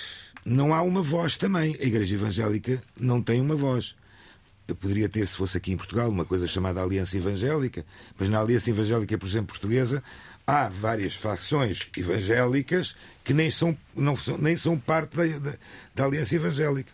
não 0.44 0.72
há 0.74 0.82
uma 0.82 1.02
voz 1.02 1.36
também. 1.36 1.76
A 1.80 1.84
Igreja 1.84 2.14
Evangélica 2.14 2.82
não 2.98 3.22
tem 3.22 3.40
uma 3.40 3.56
voz. 3.56 3.94
Eu 4.66 4.76
poderia 4.76 5.08
ter, 5.08 5.26
se 5.26 5.36
fosse 5.36 5.58
aqui 5.58 5.72
em 5.72 5.76
Portugal, 5.76 6.08
uma 6.08 6.24
coisa 6.24 6.46
chamada 6.46 6.80
Aliança 6.80 7.16
Evangélica, 7.16 7.84
mas 8.16 8.28
na 8.28 8.40
Aliança 8.40 8.70
Evangélica, 8.70 9.18
por 9.18 9.26
exemplo, 9.26 9.48
portuguesa, 9.48 10.02
há 10.46 10.68
várias 10.68 11.14
facções 11.14 11.88
evangélicas 11.96 12.94
que 13.24 13.34
nem 13.34 13.50
são, 13.50 13.76
não 13.94 14.14
nem 14.38 14.56
são 14.56 14.78
parte 14.78 15.16
da, 15.16 15.26
da, 15.38 15.58
da 15.94 16.04
Aliança 16.04 16.36
Evangélica. 16.36 16.92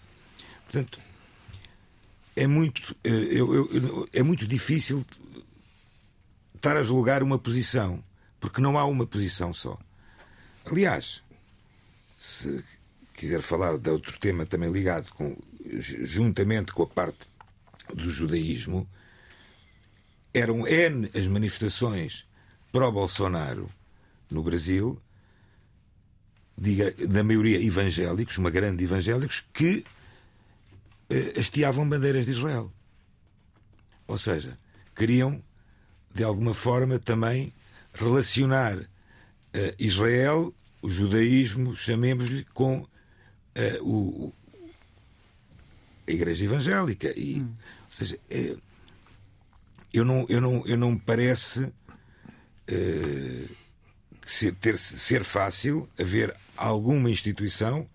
Portanto, 0.64 0.98
é 2.34 2.46
muito, 2.46 2.94
eh, 3.04 3.10
eu, 3.10 3.70
eu, 3.72 4.08
é 4.12 4.22
muito 4.22 4.46
difícil 4.46 5.04
estar 6.54 6.76
a 6.76 6.82
julgar 6.82 7.22
uma 7.22 7.38
posição, 7.38 8.02
porque 8.46 8.60
não 8.60 8.78
há 8.78 8.84
uma 8.84 9.04
posição 9.04 9.52
só. 9.52 9.76
Aliás, 10.70 11.20
se 12.16 12.64
quiser 13.12 13.42
falar 13.42 13.76
de 13.76 13.90
outro 13.90 14.16
tema 14.20 14.46
também 14.46 14.70
ligado 14.70 15.12
com, 15.14 15.36
juntamente 15.80 16.72
com 16.72 16.84
a 16.84 16.86
parte 16.86 17.28
do 17.92 18.08
judaísmo, 18.08 18.88
eram 20.32 20.64
N 20.64 21.10
as 21.12 21.26
manifestações 21.26 22.24
pró-Bolsonaro 22.70 23.68
no 24.30 24.44
Brasil, 24.44 24.96
da 27.08 27.24
maioria 27.24 27.60
evangélicos, 27.60 28.38
uma 28.38 28.50
grande 28.50 28.84
evangélicos, 28.84 29.44
que 29.52 29.84
eh, 31.10 31.34
hasteavam 31.36 31.88
bandeiras 31.88 32.24
de 32.24 32.30
Israel. 32.30 32.72
Ou 34.06 34.16
seja, 34.16 34.56
queriam, 34.94 35.42
de 36.14 36.22
alguma 36.22 36.54
forma, 36.54 36.96
também 37.00 37.52
relacionar 37.96 38.78
eh, 39.52 39.74
Israel, 39.78 40.54
o 40.82 40.90
judaísmo, 40.90 41.74
chamemos-lhe, 41.74 42.44
com 42.52 42.80
uh, 42.80 42.88
o, 43.82 44.32
a 46.06 46.10
Igreja 46.10 46.44
Evangélica. 46.44 47.12
E, 47.18 47.40
hum. 47.40 47.54
Ou 47.84 47.90
seja, 47.90 48.18
é, 48.30 48.56
eu, 49.92 50.04
não, 50.04 50.26
eu, 50.28 50.40
não, 50.40 50.66
eu 50.66 50.76
não 50.76 50.92
me 50.92 51.00
parece 51.00 51.62
uh, 51.62 53.56
ser, 54.26 54.54
ter, 54.56 54.76
ser 54.76 55.24
fácil 55.24 55.88
haver 55.98 56.36
alguma 56.56 57.10
instituição 57.10 57.88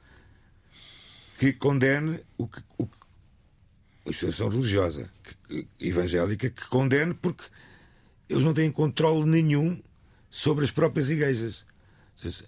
que 1.37 1.53
condene 1.53 2.21
o 2.37 2.47
que. 2.47 2.61
O, 2.77 2.87
a 4.03 4.09
instituição 4.09 4.49
religiosa 4.49 5.11
que, 5.47 5.67
evangélica 5.79 6.49
que 6.49 6.65
condene 6.67 7.13
porque 7.13 7.43
eles 8.27 8.43
não 8.43 8.51
têm 8.51 8.71
controle 8.71 9.29
nenhum 9.29 9.79
sobre 10.31 10.63
as 10.63 10.71
próprias 10.71 11.09
igrejas. 11.09 11.63
Seja, 12.15 12.45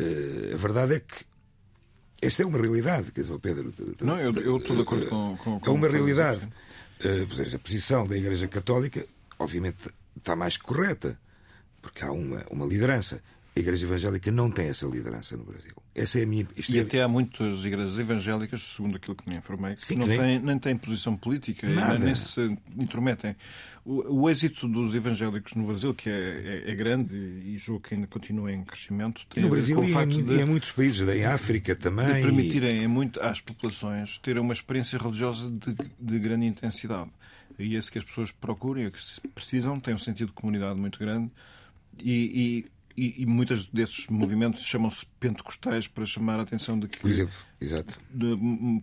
uh, 0.00 0.54
a 0.54 0.56
verdade 0.56 0.96
é 0.96 1.00
que 1.00 1.24
esta 2.20 2.42
é 2.42 2.46
uma 2.46 2.58
realidade, 2.58 3.10
quer 3.12 3.22
dizer, 3.22 3.38
Pedro. 3.38 3.72
Não, 4.00 4.18
eu, 4.20 4.32
eu 4.34 4.56
estou 4.58 4.76
de 4.76 4.82
acordo 4.82 5.06
com. 5.06 5.36
com, 5.38 5.60
com 5.60 5.70
é 5.70 5.74
uma 5.74 5.88
realidade. 5.88 6.44
Uh, 6.44 7.54
a 7.54 7.58
posição 7.58 8.06
da 8.06 8.16
Igreja 8.16 8.46
Católica, 8.46 9.06
obviamente, 9.38 9.78
está 10.16 10.36
mais 10.36 10.56
correta, 10.56 11.18
porque 11.80 12.04
há 12.04 12.12
uma, 12.12 12.44
uma 12.50 12.66
liderança. 12.66 13.22
A 13.54 13.60
Igreja 13.60 13.84
Evangélica 13.86 14.32
não 14.32 14.50
tem 14.50 14.68
essa 14.68 14.86
liderança 14.86 15.36
no 15.36 15.44
Brasil. 15.44 15.74
Essa 15.94 16.20
é 16.20 16.22
a 16.22 16.26
minha. 16.26 16.48
E 16.70 16.78
é... 16.78 16.80
até 16.80 17.02
há 17.02 17.08
muitas 17.08 17.62
igrejas 17.66 17.98
evangélicas, 17.98 18.62
segundo 18.62 18.96
aquilo 18.96 19.14
que 19.14 19.28
me 19.28 19.36
informei, 19.36 19.74
que 19.74 19.82
Sim, 19.82 19.96
não 19.96 20.06
nem... 20.06 20.18
Têm, 20.18 20.38
nem 20.38 20.58
têm 20.58 20.74
posição 20.74 21.14
política, 21.14 21.68
Nada. 21.68 21.98
nem 21.98 22.14
se 22.14 22.56
intrometem. 22.78 23.36
O, 23.84 24.22
o, 24.22 24.30
êxito 24.30 24.66
dos 24.66 24.94
evangélicos 24.94 25.52
no 25.54 25.66
Brasil, 25.66 25.92
que 25.92 26.08
é, 26.08 26.64
é, 26.66 26.70
é 26.70 26.74
grande 26.74 27.14
e 27.14 27.58
julgo 27.58 27.86
que 27.86 27.94
ainda 27.94 28.06
continua 28.06 28.50
em 28.50 28.64
crescimento, 28.64 29.26
tem 29.26 29.42
no 29.42 29.50
Brasil 29.50 29.84
e, 29.84 30.22
de, 30.22 30.40
em 30.40 30.44
muitos 30.46 30.72
países, 30.72 31.06
em 31.06 31.24
África 31.26 31.76
também. 31.76 32.06
De 32.06 32.22
permitirem 32.22 32.82
e... 32.82 32.88
muito, 32.88 33.20
às 33.20 33.42
populações 33.42 34.16
terem 34.16 34.40
uma 34.40 34.54
experiência 34.54 34.98
religiosa 34.98 35.50
de, 35.50 35.76
de 36.00 36.18
grande 36.18 36.46
intensidade. 36.46 37.10
E 37.58 37.76
esse 37.76 37.92
que 37.92 37.98
as 37.98 38.04
pessoas 38.04 38.32
procuram 38.32 38.86
e 38.86 38.90
que 38.90 38.98
precisam, 39.34 39.78
tem 39.78 39.92
um 39.92 39.98
sentido 39.98 40.28
de 40.28 40.32
comunidade 40.32 40.80
muito 40.80 40.98
grande. 40.98 41.30
e, 42.02 42.64
e 42.66 42.81
e, 42.96 43.22
e 43.22 43.26
muitos 43.26 43.68
desses 43.68 44.06
movimentos 44.08 44.62
chamam-se 44.62 45.06
pentecostais 45.18 45.86
para 45.86 46.04
chamar 46.06 46.38
a 46.38 46.42
atenção 46.42 46.78
de 46.78 46.88
que. 46.88 46.98
Por 46.98 47.10
exemplo, 47.10 47.34
exato. 47.60 47.98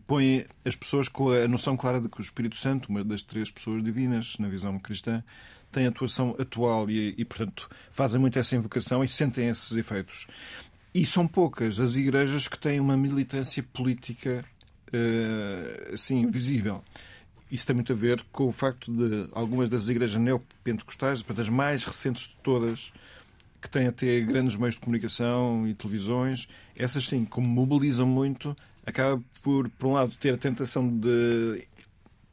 Põem 0.08 0.46
as 0.66 0.76
pessoas 0.76 1.08
com 1.08 1.30
a 1.32 1.48
noção 1.48 1.78
clara 1.78 2.02
de 2.02 2.10
que 2.10 2.20
o 2.20 2.22
Espírito 2.22 2.58
Santo, 2.58 2.90
uma 2.90 3.04
das 3.04 3.22
três 3.22 3.52
pessoas 3.52 3.84
divinas 3.84 4.38
na 4.40 4.48
visão 4.48 4.78
cristã, 4.80 5.24
tem 5.72 5.86
atuação 5.86 6.36
atual 6.40 6.90
e, 6.90 7.14
e, 7.18 7.26
portanto, 7.26 7.70
fazem 7.92 8.20
muito 8.20 8.38
essa 8.40 8.56
invocação 8.56 9.04
e 9.04 9.08
sentem 9.08 9.48
esses 9.50 9.72
efeitos. 9.78 10.28
E 10.94 11.06
são 11.06 11.28
poucas 11.28 11.80
as 11.80 11.96
igrejas 11.96 12.48
que 12.48 12.58
têm 12.58 12.80
uma 12.80 12.98
militância 12.98 13.62
política 13.62 14.44
uh, 14.88 15.94
assim, 15.94 16.26
visível. 16.28 16.84
Isso 17.52 17.66
tem 17.66 17.76
muito 17.76 17.94
a 17.94 17.96
ver 17.96 18.24
com 18.32 18.48
o 18.48 18.52
facto 18.52 18.92
de 18.92 19.30
algumas 19.32 19.70
das 19.70 19.90
igrejas 19.90 20.22
neopentecostais, 20.22 21.24
das 21.24 21.50
mais 21.50 21.84
recentes 21.84 22.28
de 22.28 22.36
todas, 22.44 22.92
que 23.62 23.70
têm 23.70 23.88
até 23.88 24.22
grandes 24.22 24.56
meios 24.56 24.76
de 24.76 24.82
comunicação 24.82 25.68
e 25.68 25.74
televisões, 25.74 26.48
essas 26.76 27.06
sim, 27.06 27.26
como 27.26 27.48
mobilizam 27.48 28.08
muito, 28.08 28.56
acaba 28.86 29.22
por, 29.44 29.70
por 29.70 29.88
um 29.88 29.94
lado, 29.94 30.14
ter 30.20 30.34
a 30.34 30.38
tentação 30.38 30.88
de, 30.88 31.68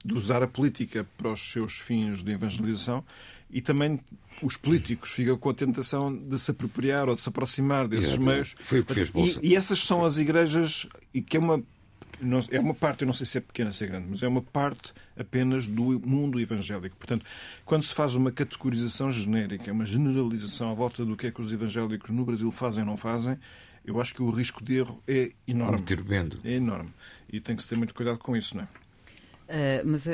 de 0.04 0.14
usar 0.14 0.42
a 0.42 0.46
política 0.46 1.06
para 1.16 1.32
os 1.32 1.52
seus 1.52 1.78
fins 1.78 2.22
de 2.22 2.32
evangelização 2.32 3.04
e 3.50 3.60
também 3.60 4.00
os 4.42 4.56
políticos 4.56 5.10
ficam 5.10 5.36
com 5.38 5.50
a 5.50 5.54
tentação 5.54 6.14
de 6.14 6.38
se 6.38 6.50
apropriar 6.50 7.08
ou 7.08 7.14
de 7.14 7.22
se 7.22 7.28
aproximar 7.28 7.88
desses 7.88 8.08
Exatamente. 8.08 8.32
meios. 8.32 8.56
Foi 8.60 8.80
o 8.80 8.84
que 8.84 8.94
fez 8.94 9.10
Bolsa. 9.10 9.40
E, 9.42 9.50
e 9.50 9.56
essas 9.56 9.78
são 9.78 10.04
as 10.04 10.16
igrejas, 10.16 10.86
e 11.14 11.22
que 11.22 11.36
é 11.36 11.40
uma 11.40 11.62
não, 12.20 12.40
é 12.50 12.60
uma 12.60 12.74
parte, 12.74 13.02
eu 13.02 13.06
não 13.06 13.12
sei 13.12 13.26
se 13.26 13.38
é 13.38 13.40
pequena, 13.40 13.72
se 13.72 13.84
é 13.84 13.86
grande, 13.86 14.06
mas 14.08 14.22
é 14.22 14.28
uma 14.28 14.42
parte 14.42 14.92
apenas 15.16 15.66
do 15.66 16.00
mundo 16.00 16.40
evangélico. 16.40 16.96
Portanto, 16.96 17.26
quando 17.64 17.82
se 17.82 17.94
faz 17.94 18.14
uma 18.14 18.32
categorização 18.32 19.10
genérica, 19.10 19.72
uma 19.72 19.84
generalização 19.84 20.70
à 20.70 20.74
volta 20.74 21.04
do 21.04 21.16
que 21.16 21.26
é 21.26 21.30
que 21.30 21.40
os 21.40 21.52
evangélicos 21.52 22.10
no 22.10 22.24
Brasil 22.24 22.50
fazem 22.50 22.82
ou 22.82 22.90
não 22.90 22.96
fazem, 22.96 23.38
eu 23.84 24.00
acho 24.00 24.14
que 24.14 24.22
o 24.22 24.30
risco 24.30 24.64
de 24.64 24.78
erro 24.78 25.00
é 25.06 25.32
enorme. 25.46 25.76
É 26.44 26.52
enorme. 26.52 26.92
E 27.32 27.40
tem 27.40 27.54
que 27.54 27.62
se 27.62 27.68
ter 27.68 27.76
muito 27.76 27.94
cuidado 27.94 28.18
com 28.18 28.36
isso, 28.36 28.56
não 28.56 28.64
é? 28.64 28.68
Uh, 29.46 29.82
mas 29.84 30.06
uh, 30.06 30.10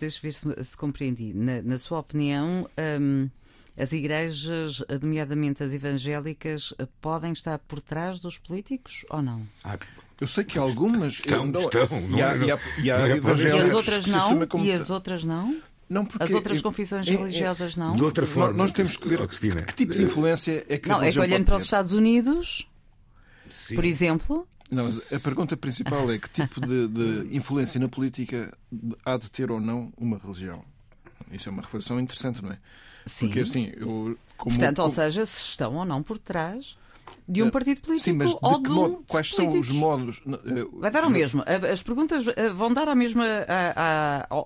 deixa 0.00 0.20
ver 0.20 0.32
se, 0.32 0.64
se 0.64 0.76
compreendi. 0.76 1.32
Na, 1.32 1.62
na, 1.62 1.78
sua 1.78 2.00
opinião, 2.00 2.68
um, 3.00 3.30
as 3.76 3.92
igrejas, 3.92 4.82
nomeadamente 5.00 5.62
as 5.62 5.72
evangélicas, 5.72 6.74
podem 7.00 7.30
estar 7.32 7.58
por 7.60 7.80
trás 7.80 8.18
dos 8.18 8.36
políticos 8.36 9.06
ou 9.08 9.22
não? 9.22 9.46
Ah, 9.62 9.78
eu 10.20 10.26
sei 10.26 10.44
que 10.44 10.58
algumas 10.58 11.14
estão, 11.14 11.46
não, 11.46 11.60
estão, 11.60 11.88
não, 12.08 12.18
e, 12.18 12.22
há, 12.22 12.32
é, 12.32 12.38
e, 12.38 12.50
há, 12.50 12.58
e, 12.82 12.90
há 12.90 13.08
é 13.08 13.16
e 13.18 13.60
as 13.60 13.72
outras 13.72 14.06
não? 14.06 14.46
Como... 14.46 14.64
E 14.64 14.72
as 14.72 14.90
outras 14.90 15.24
não? 15.24 15.60
Não, 15.88 16.04
porque 16.04 16.22
As 16.22 16.32
outras 16.32 16.60
confissões 16.60 17.08
é, 17.08 17.12
religiosas 17.12 17.74
não? 17.74 17.96
De 17.96 18.04
outra 18.04 18.26
forma. 18.26 18.54
Nós 18.54 18.72
temos 18.72 18.96
que 18.96 19.08
ver 19.08 19.26
que, 19.26 19.64
que 19.64 19.74
tipo 19.74 19.94
de 19.94 20.02
influência 20.02 20.64
é 20.68 20.76
que 20.76 20.88
Não, 20.88 21.02
é 21.02 21.10
que 21.10 21.18
olhando 21.18 21.44
para 21.46 21.56
os 21.56 21.62
Estados 21.62 21.92
Unidos, 21.92 22.68
Sim. 23.48 23.74
por 23.74 23.84
exemplo. 23.84 24.46
Não, 24.70 24.86
a 24.86 25.20
pergunta 25.20 25.56
principal 25.56 26.12
é 26.12 26.18
que 26.18 26.28
tipo 26.28 26.60
de, 26.60 26.88
de, 26.88 27.34
influência 27.34 27.80
na 27.80 27.88
política 27.88 28.54
há 29.02 29.16
de 29.16 29.30
ter 29.30 29.50
ou 29.50 29.58
não 29.58 29.90
uma 29.96 30.18
religião? 30.18 30.62
Isso 31.32 31.48
é 31.48 31.52
uma 31.52 31.62
reflexão 31.62 31.98
interessante, 31.98 32.42
não 32.42 32.52
é? 32.52 32.58
Sim. 33.06 33.28
Porque 33.28 33.40
assim, 33.40 33.72
eu. 33.74 34.18
Como, 34.36 34.54
Portanto, 34.54 34.76
como... 34.76 34.88
ou 34.88 34.94
seja, 34.94 35.24
se 35.24 35.42
estão 35.42 35.74
ou 35.74 35.86
não 35.86 36.02
por 36.02 36.18
trás 36.18 36.76
De 37.28 37.42
um 37.42 37.50
partido 37.50 37.80
político 37.82 38.10
Sim, 38.10 38.16
mas 38.16 38.30
de 38.30 38.36
ou 38.40 38.62
de 38.62 38.70
um 38.70 39.02
Quais 39.06 39.30
são 39.34 39.48
os 39.50 39.68
modos? 39.68 40.22
eh, 40.26 40.66
Vai 40.80 40.90
dar 40.90 41.04
ao 41.04 41.10
mesmo. 41.10 41.44
As 41.70 41.82
perguntas 41.82 42.24
eh, 42.34 42.48
vão 42.50 42.72
dar 42.72 42.88
à 42.88 42.94
mesma, 42.94 43.24
a- 43.46 43.72
a- 43.76 44.26
ao, 44.30 44.44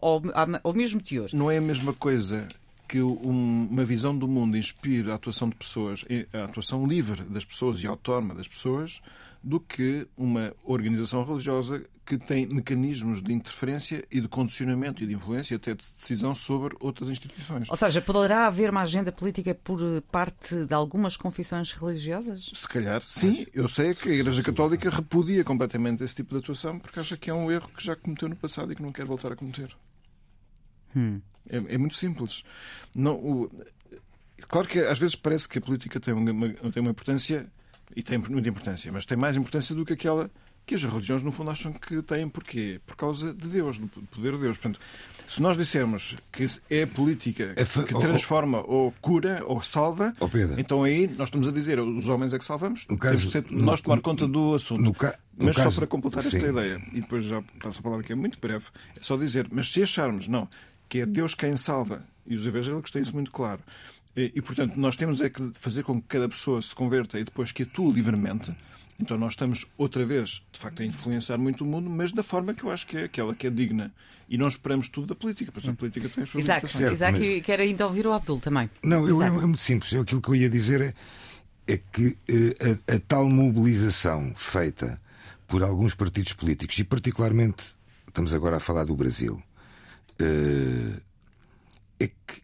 ao- 0.64 0.74
mesmo 0.74 1.00
teor. 1.00 1.28
Não 1.32 1.48
é 1.50 1.58
a 1.58 1.60
mesma 1.60 1.92
coisa 1.92 2.48
que 2.88 3.00
um- 3.00 3.68
uma 3.70 3.84
visão 3.84 4.16
do 4.18 4.26
mundo 4.26 4.56
inspire 4.56 5.10
a 5.10 5.14
atuação 5.14 5.48
de 5.48 5.54
pessoas, 5.54 6.04
eh, 6.10 6.26
a 6.32 6.44
atuação 6.44 6.84
livre 6.84 7.22
das 7.22 7.44
pessoas 7.44 7.80
e 7.82 7.86
autónoma 7.86 8.34
das 8.34 8.48
pessoas, 8.48 9.00
do 9.42 9.58
que 9.60 10.06
uma 10.16 10.54
organização 10.64 11.24
religiosa 11.24 11.84
que 12.04 12.18
tem 12.18 12.46
mecanismos 12.46 13.22
de 13.22 13.32
interferência 13.32 14.04
e 14.10 14.20
de 14.20 14.26
condicionamento 14.28 15.02
e 15.04 15.06
de 15.06 15.14
influência, 15.14 15.56
até 15.56 15.72
de 15.74 15.84
decisão 15.96 16.34
sobre 16.34 16.76
outras 16.80 17.08
instituições. 17.08 17.70
Ou 17.70 17.76
seja, 17.76 18.00
poderá 18.02 18.46
haver 18.46 18.70
uma 18.70 18.82
agenda 18.82 19.12
política 19.12 19.54
por 19.54 19.78
parte 20.10 20.66
de 20.66 20.74
algumas 20.74 21.16
confissões 21.16 21.70
religiosas? 21.72 22.50
Se 22.54 22.68
calhar, 22.68 23.00
sim. 23.02 23.46
Eu 23.54 23.68
sei 23.68 23.94
que 23.94 24.08
a 24.08 24.12
Igreja 24.14 24.42
Católica 24.42 24.90
repudia 24.90 25.44
completamente 25.44 26.02
esse 26.02 26.14
tipo 26.16 26.34
de 26.34 26.40
atuação 26.40 26.78
porque 26.78 26.98
acha 26.98 27.16
que 27.16 27.30
é 27.30 27.34
um 27.34 27.50
erro 27.50 27.68
que 27.76 27.84
já 27.84 27.94
cometeu 27.94 28.28
no 28.28 28.36
passado 28.36 28.72
e 28.72 28.76
que 28.76 28.82
não 28.82 28.92
quer 28.92 29.04
voltar 29.06 29.32
a 29.32 29.36
cometer. 29.36 29.74
É, 31.48 31.56
é 31.74 31.78
muito 31.78 31.94
simples. 31.94 32.42
Não, 32.94 33.14
o- 33.14 33.50
claro 34.48 34.68
que 34.68 34.78
às 34.80 34.98
vezes 34.98 35.14
parece 35.14 35.48
que 35.48 35.58
a 35.58 35.60
política 35.62 35.98
tem 36.00 36.12
uma, 36.14 36.30
uma- 36.30 36.52
tem 36.72 36.80
uma 36.80 36.90
importância, 36.90 37.50
e 37.96 38.02
tem 38.02 38.18
muita 38.18 38.48
importância, 38.48 38.90
mas 38.92 39.04
tem 39.06 39.16
mais 39.16 39.36
importância 39.36 39.74
do 39.74 39.84
que 39.84 39.92
aquela 39.92 40.30
que 40.64 40.76
as 40.76 40.84
religiões, 40.84 41.24
no 41.24 41.32
fundo, 41.32 41.50
acham 41.50 41.72
que 41.72 42.00
têm. 42.02 42.28
Porquê? 42.28 42.80
Por 42.86 42.94
causa 42.94 43.34
de 43.34 43.48
Deus, 43.48 43.78
do 43.78 43.88
poder 43.88 44.34
de 44.34 44.38
Deus. 44.42 44.56
Portanto, 44.56 44.78
se 45.26 45.42
nós 45.42 45.56
dissermos 45.56 46.14
que 46.30 46.46
é 46.70 46.84
a 46.84 46.86
política 46.86 47.52
que 47.56 47.94
transforma 47.98 48.62
ou 48.64 48.92
cura 49.00 49.42
ou 49.44 49.60
salva, 49.60 50.14
Oh, 50.20 50.28
Pedro. 50.28 50.60
então 50.60 50.84
aí 50.84 51.08
nós 51.08 51.28
estamos 51.28 51.48
a 51.48 51.50
dizer 51.50 51.80
os 51.80 52.06
homens 52.08 52.32
é 52.32 52.38
que 52.38 52.44
salvamos, 52.44 52.86
No 52.88 52.96
caso- 52.96 53.28
temos 53.28 53.50
no- 53.50 53.62
nós 53.64 53.80
tomar 53.80 54.00
conta 54.00 54.26
do 54.28 54.54
assunto. 54.54 54.80
no 54.80 54.94
ca- 54.94 55.18
no 55.36 55.46
mas 55.46 55.56
caso- 55.56 55.70
só 55.70 55.76
para 55.80 55.86
completar 55.88 56.24
esta 56.24 56.38
sim. 56.38 56.46
ideia, 56.46 56.80
e 56.92 57.00
depois 57.00 57.24
já 57.24 57.42
passo 57.60 57.80
a 57.80 57.82
palavra 57.82 58.04
que 58.04 58.12
é 58.12 58.16
muito 58.16 58.38
breve, 58.38 58.66
é 58.96 59.02
só 59.02 59.16
dizer, 59.16 59.48
mas 59.50 59.66
se 59.72 59.82
acharmos, 59.82 60.28
não, 60.28 60.48
que 60.88 61.00
é 61.00 61.06
Deus 61.06 61.34
quem 61.34 61.56
salva, 61.56 62.04
e 62.24 62.36
os 62.36 62.46
evangélicos 62.46 62.90
têm 62.92 63.02
isso 63.02 63.14
muito 63.14 63.32
claro, 63.32 63.60
e, 64.16 64.32
e, 64.34 64.42
portanto 64.42 64.76
nós 64.76 64.96
temos 64.96 65.20
é 65.20 65.30
que 65.30 65.52
fazer 65.54 65.82
com 65.82 66.00
que 66.00 66.08
cada 66.08 66.28
pessoa 66.28 66.60
se 66.60 66.74
converta 66.74 67.18
e 67.18 67.24
depois 67.24 67.52
que 67.52 67.62
atue 67.62 67.92
livremente, 67.92 68.52
então 69.00 69.18
nós 69.18 69.32
estamos 69.32 69.66
outra 69.76 70.04
vez, 70.06 70.42
de 70.52 70.60
facto, 70.60 70.82
a 70.82 70.86
influenciar 70.86 71.36
muito 71.38 71.64
o 71.64 71.66
mundo, 71.66 71.90
mas 71.90 72.12
da 72.12 72.22
forma 72.22 72.54
que 72.54 72.62
eu 72.62 72.70
acho 72.70 72.86
que 72.86 72.96
é 72.96 73.04
aquela 73.04 73.34
que 73.34 73.46
é 73.46 73.50
digna. 73.50 73.92
E 74.28 74.38
não 74.38 74.46
esperamos 74.46 74.88
tudo 74.88 75.08
da 75.08 75.14
política, 75.14 75.50
porque 75.50 75.68
a 75.68 75.74
política 75.74 76.08
tem 76.08 76.22
as 76.22 76.30
suas 76.30 76.44
Isaac, 76.44 76.66
limitações. 76.66 76.82
Certo, 76.88 76.94
Isaac 76.94 77.18
mas- 77.18 77.44
quer 77.44 77.60
ainda 77.60 77.84
ouvir 77.84 78.06
o 78.06 78.12
Abdul 78.12 78.40
também. 78.40 78.70
Não, 78.82 79.06
eu, 79.08 79.20
é, 79.22 79.26
é 79.26 79.30
muito 79.30 79.60
simples. 79.60 79.92
Eu, 79.92 80.02
aquilo 80.02 80.22
que 80.22 80.28
eu 80.28 80.36
ia 80.36 80.48
dizer 80.48 80.80
é, 80.80 80.94
é 81.66 81.76
que 81.76 82.16
eh, 82.28 82.78
a, 82.88 82.94
a 82.94 83.00
tal 83.00 83.28
mobilização 83.28 84.32
feita 84.36 85.00
por 85.48 85.62
alguns 85.62 85.94
partidos 85.94 86.32
políticos, 86.32 86.78
e 86.78 86.84
particularmente 86.84 87.64
estamos 88.06 88.32
agora 88.32 88.56
a 88.56 88.60
falar 88.60 88.84
do 88.84 88.94
Brasil, 88.94 89.42
eh, 90.18 91.00
é 91.98 92.06
que 92.06 92.42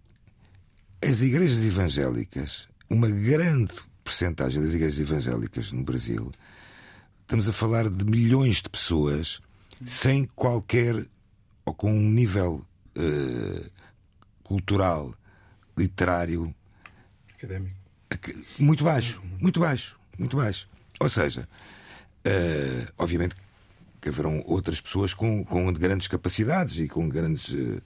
as 1.03 1.21
igrejas 1.23 1.65
evangélicas, 1.65 2.69
uma 2.91 3.09
grande 3.09 3.75
percentagem 4.03 4.63
das 4.63 4.75
igrejas 4.75 4.99
evangélicas 4.99 5.73
no 5.73 5.83
Brasil, 5.85 6.31
estamos 7.23 7.49
a 7.49 7.53
falar 7.53 7.89
de 7.89 8.05
milhões 8.05 8.57
de 8.63 8.69
pessoas 8.69 9.41
sem 9.85 10.25
qualquer 10.35 11.07
ou 11.65 11.75
com 11.75 11.93
um 11.93 12.11
nível 12.11 12.65
eh, 12.97 13.71
cultural, 14.43 15.15
literário 15.77 16.55
Académico. 17.35 17.77
muito 18.59 18.83
baixo, 18.83 19.23
muito 19.41 19.61
baixo, 19.61 19.99
muito 20.19 20.37
baixo. 20.37 20.69
Ou 20.99 21.09
seja, 21.09 21.49
eh, 22.25 22.89
obviamente 22.99 23.37
que 24.01 24.09
haverão 24.09 24.43
outras 24.47 24.81
pessoas 24.81 25.13
com, 25.13 25.45
com 25.45 25.73
grandes 25.73 26.09
capacidades 26.09 26.79
e 26.79 26.89
com 26.89 27.09
grandes 27.09 27.55
eh, 27.55 27.81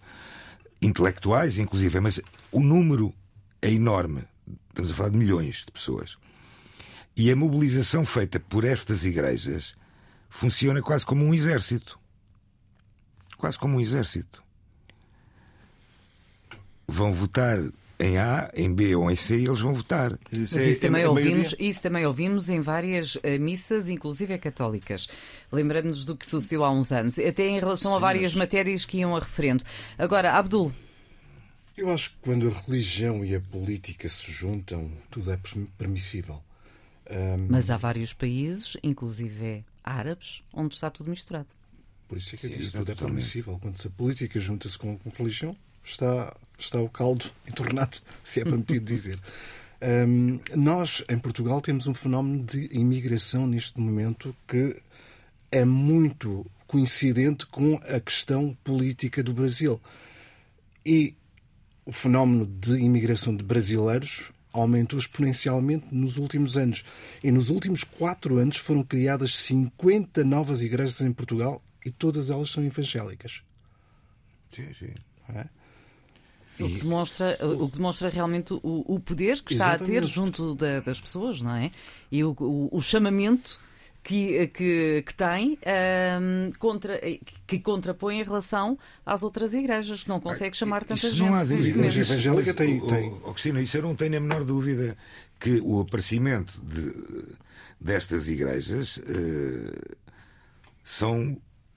intelectuais, 0.82 1.58
inclusive, 1.58 2.00
mas 2.00 2.20
o 2.50 2.60
número 2.60 3.14
é 3.62 3.70
enorme. 3.70 4.24
Estamos 4.68 4.90
a 4.90 4.94
falar 4.94 5.10
de 5.10 5.16
milhões 5.16 5.64
de 5.64 5.70
pessoas. 5.70 6.18
E 7.16 7.30
a 7.30 7.36
mobilização 7.36 8.04
feita 8.04 8.40
por 8.40 8.64
estas 8.64 9.04
igrejas 9.04 9.76
funciona 10.28 10.82
quase 10.82 11.06
como 11.06 11.24
um 11.24 11.32
exército. 11.32 11.98
Quase 13.36 13.58
como 13.58 13.76
um 13.76 13.80
exército. 13.80 14.42
Vão 16.88 17.12
votar 17.12 17.58
em 18.02 18.18
A, 18.18 18.50
em 18.54 18.72
B 18.74 18.94
ou 18.96 19.10
em 19.10 19.16
C 19.16 19.36
eles 19.36 19.60
vão 19.60 19.74
votar. 19.74 20.18
Mas 20.30 20.40
isso 20.40 20.54
Mas 20.56 20.66
é- 20.66 20.70
isso 20.70 20.80
também, 20.80 21.02
é 21.02 21.04
a 21.06 21.10
ouvimos, 21.10 21.54
isso 21.58 21.80
também 21.82 22.04
ouvimos 22.06 22.48
em 22.50 22.60
várias 22.60 23.16
eh, 23.22 23.38
missas, 23.38 23.88
inclusive 23.88 24.36
católicas. 24.38 25.08
Lembramos-nos 25.50 26.04
do 26.04 26.16
que 26.16 26.26
sucedeu 26.26 26.64
há 26.64 26.70
uns 26.70 26.90
anos, 26.92 27.18
até 27.18 27.48
em 27.48 27.60
relação 27.60 27.92
a 27.92 27.94
Sim, 27.96 28.00
várias 28.00 28.32
mas- 28.32 28.38
matérias 28.38 28.84
que 28.84 28.98
iam 28.98 29.14
a 29.16 29.20
referendo. 29.20 29.64
Agora, 29.96 30.32
Abdul, 30.32 30.72
Eu 31.76 31.88
acho 31.90 32.10
que 32.10 32.16
quando 32.20 32.48
a 32.48 32.50
religião 32.50 33.24
e 33.24 33.34
a 33.34 33.40
política 33.40 34.06
se 34.08 34.30
juntam, 34.30 34.90
tudo 35.10 35.32
é 35.32 35.36
perm- 35.38 35.66
permissível. 35.78 36.42
Ahm, 37.10 37.46
mas 37.48 37.70
há 37.70 37.76
vários 37.78 38.12
países, 38.12 38.76
inclusive 38.82 39.64
árabes, 39.82 40.42
onde 40.52 40.74
está 40.74 40.90
tudo 40.90 41.08
misturado. 41.10 41.48
Por 42.08 42.18
isso 42.18 42.34
é 42.34 42.38
que 42.38 42.46
eu 42.46 42.50
disse 42.50 42.72
tudo 42.72 42.92
é 42.92 42.94
permissível. 42.94 43.58
Quando 43.60 43.76
a 43.86 43.90
política 43.90 44.38
junta-se 44.38 44.76
com 44.78 44.98
a 45.06 45.16
religião, 45.18 45.56
está, 45.84 46.34
está 46.58 46.80
o 46.80 46.88
caldo 46.88 47.24
entornado, 47.48 47.98
se 48.22 48.40
é 48.40 48.44
permitido 48.44 48.84
dizer. 48.84 49.18
Hum, 49.82 50.38
nós, 50.54 51.02
em 51.08 51.18
Portugal, 51.18 51.60
temos 51.60 51.86
um 51.86 51.94
fenómeno 51.94 52.44
de 52.44 52.68
imigração 52.72 53.46
neste 53.46 53.80
momento 53.80 54.34
que 54.46 54.80
é 55.50 55.64
muito 55.64 56.46
coincidente 56.66 57.46
com 57.46 57.74
a 57.84 58.00
questão 58.00 58.56
política 58.64 59.22
do 59.22 59.34
Brasil. 59.34 59.80
E 60.86 61.14
o 61.84 61.92
fenómeno 61.92 62.46
de 62.46 62.74
imigração 62.78 63.36
de 63.36 63.42
brasileiros 63.42 64.30
aumentou 64.52 64.98
exponencialmente 64.98 65.86
nos 65.90 66.16
últimos 66.16 66.56
anos. 66.56 66.84
E 67.22 67.30
nos 67.30 67.50
últimos 67.50 67.82
quatro 67.84 68.38
anos 68.38 68.56
foram 68.56 68.82
criadas 68.82 69.36
50 69.38 70.22
novas 70.24 70.62
igrejas 70.62 71.00
em 71.00 71.12
Portugal 71.12 71.62
e 71.84 71.90
todas 71.90 72.30
elas 72.30 72.50
são 72.50 72.64
evangélicas. 72.64 73.42
Sim, 74.54 74.68
sim. 74.78 74.94
é? 75.30 75.46
O 76.66 76.68
que 76.68 76.80
demonstra, 76.80 77.38
o 77.46 77.68
que 77.68 77.76
demonstra 77.76 78.08
realmente 78.08 78.52
o, 78.54 78.60
o 78.94 79.00
poder 79.00 79.40
que 79.42 79.52
está 79.52 79.72
a 79.72 79.78
ter 79.78 79.84
Exatamente. 80.02 80.12
junto 80.14 80.54
da- 80.54 80.80
das 80.80 81.00
pessoas, 81.00 81.40
não 81.42 81.54
é? 81.56 81.70
E 82.10 82.22
o, 82.24 82.34
o- 82.38 82.68
o 82.72 82.80
chamamento 82.80 83.58
que, 84.04 84.48
que, 84.48 85.02
que 85.06 85.14
tem 85.14 85.56
ahm, 85.64 86.50
contra, 86.58 87.00
que 87.46 87.58
contrapõe 87.60 88.18
em 88.20 88.24
relação 88.24 88.76
às 89.06 89.22
outras 89.22 89.54
igrejas, 89.54 90.02
que 90.02 90.08
não 90.08 90.18
consegue 90.20 90.56
chamar 90.56 90.80
tanta 90.84 90.94
Isso 91.06 91.14
gente. 91.14 91.28
não 91.28 91.34
há 91.36 91.44
dúvida. 91.44 91.78
Mas 91.80 91.96
evangélica 91.96 92.52
tem- 92.54 92.80
tem- 92.86 93.14
oh, 93.24 93.32
Cristina, 93.32 93.60
isso 93.60 93.76
eu 93.76 93.82
não 93.82 93.94
tenho 93.94 94.16
a 94.16 94.20
menor 94.20 94.42
dúvida 94.44 94.96
que 95.38 95.60
o 95.62 95.80
aparecimento 95.80 96.60
de- 96.62 97.24
destas 97.80 98.26
igrejas 98.28 99.00
eh, 99.06 99.96
são 100.82 101.36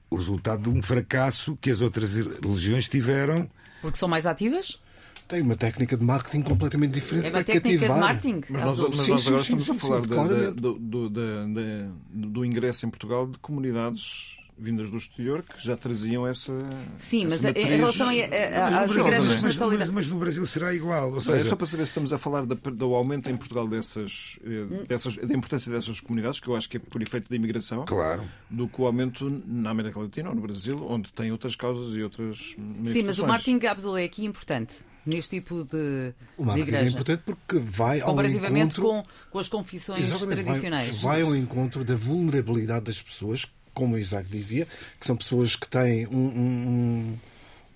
o 0.10 0.16
resultado 0.16 0.64
de 0.64 0.70
um 0.70 0.82
fracasso 0.82 1.56
que 1.58 1.70
as 1.72 1.82
outras 1.82 2.16
religiões 2.16 2.88
tiveram. 2.88 3.50
Porque 3.82 3.98
são 3.98 4.08
mais 4.10 4.26
ativas? 4.26 4.80
Tem 5.28 5.42
uma 5.42 5.56
técnica 5.56 5.98
de 5.98 6.04
marketing 6.04 6.42
completamente 6.44 6.92
diferente 6.92 7.26
É 7.26 7.30
para 7.32 7.40
uma 7.40 7.44
técnica 7.44 7.70
de 7.70 7.76
cativar. 7.80 8.00
marketing. 8.00 8.42
Mas 8.50 8.62
nós, 8.62 8.80
mas 8.80 8.96
Sim, 9.06 9.12
nós 9.12 9.22
sim, 9.24 9.28
agora 9.30 9.44
sim, 9.44 9.56
estamos 9.58 9.66
sim, 9.66 9.72
a 9.72 9.76
falar 9.76 10.02
sim, 10.04 10.08
da- 10.10 10.52
do- 10.52 11.10
da- 11.10 11.46
da- 11.48 11.92
do 12.28 12.46
ingresso 12.46 12.86
em 12.86 12.90
Portugal 12.90 13.26
de 13.28 13.38
comunidades 13.40 14.38
vindas 14.58 14.90
do 14.90 14.98
exterior 14.98 15.44
que 15.44 15.64
já 15.66 15.76
traziam 15.76 16.26
essa. 16.28 16.52
Sim, 16.98 17.26
mas 17.26 17.44
essa 17.44 17.50
em- 17.50 17.62
em 17.76 17.78
matriz 17.82 17.98
relação 17.98 18.08
Mas 18.08 18.16
no 18.16 18.24
às 18.24 18.72
Brasil- 18.94 19.02
igrejas 19.06 19.42
mas- 19.44 19.58
mas- 19.58 19.90
mas 19.90 20.08
no 20.08 20.18
Brasil 20.18 20.46
será 20.46 20.74
igual. 20.74 21.12
Ou 21.12 21.18
é 21.18 21.22
seja, 21.22 21.50
só 21.50 21.56
para 21.56 21.68
saber 21.68 21.86
se 21.86 21.90
estamos 21.92 22.14
a 22.14 22.18
falar 22.18 22.46
da- 22.46 22.56
do 22.56 22.94
aumento 22.96 23.30
em 23.30 23.36
Portugal 23.36 23.68
dessas, 23.68 24.40
eh, 24.46 24.86
dessas, 24.88 25.18
da 25.18 25.34
importância 25.36 25.72
dessas 25.72 26.00
comunidades, 26.00 26.40
que 26.40 26.48
eu 26.48 26.56
acho 26.56 26.70
que 26.70 26.78
é 26.78 26.80
por 26.80 27.02
efeito 27.02 27.30
da 27.30 27.36
imigração, 27.36 27.84
claro. 27.86 28.24
do 28.50 28.68
que 28.68 28.82
o 28.82 28.86
aumento 28.86 29.30
na 29.46 29.72
América 29.72 30.00
Latina 30.00 30.30
ou 30.30 30.36
no 30.36 30.42
Brasil, 30.42 30.86
onde 30.90 31.12
tem 31.12 31.32
outras 31.32 31.56
causas 31.56 31.96
e 31.96 32.02
outras. 32.02 32.56
Sim, 32.86 33.04
mas 33.04 33.20
o 33.20 33.28
marketing 33.28 33.66
Abdul 33.66 33.98
é 33.98 34.06
aqui 34.06 34.24
importante, 34.26 34.76
neste 35.06 35.38
tipo 35.42 35.64
de, 35.66 36.14
O 36.38 36.46
de 36.46 36.52
é 36.52 36.64
igreja. 36.64 36.90
importante 36.92 37.24
porque 37.26 37.58
vai 37.60 38.00
ao 38.00 38.10
Comparativamente 38.12 38.80
encontro... 38.80 39.04
com, 39.04 39.30
com 39.32 39.40
as 39.40 39.50
confissões 39.50 40.02
Exatamente, 40.08 40.36
vai- 40.38 40.44
tradicionais. 40.46 41.02
Vai, 41.02 41.22
ao 41.22 41.36
encontro 41.36 41.84
da 41.84 41.96
vulnerabilidade 41.96 42.86
das 42.86 43.02
pessoas, 43.02 43.46
como 43.76 43.94
o 43.96 44.00
Isaac 44.00 44.28
dizia, 44.28 44.68
que 45.00 45.06
são 45.06 45.16
pessoas 45.16 45.56
que 45.56 45.68
têm 45.70 46.08
um- 46.08 46.18
um- 46.18 47.18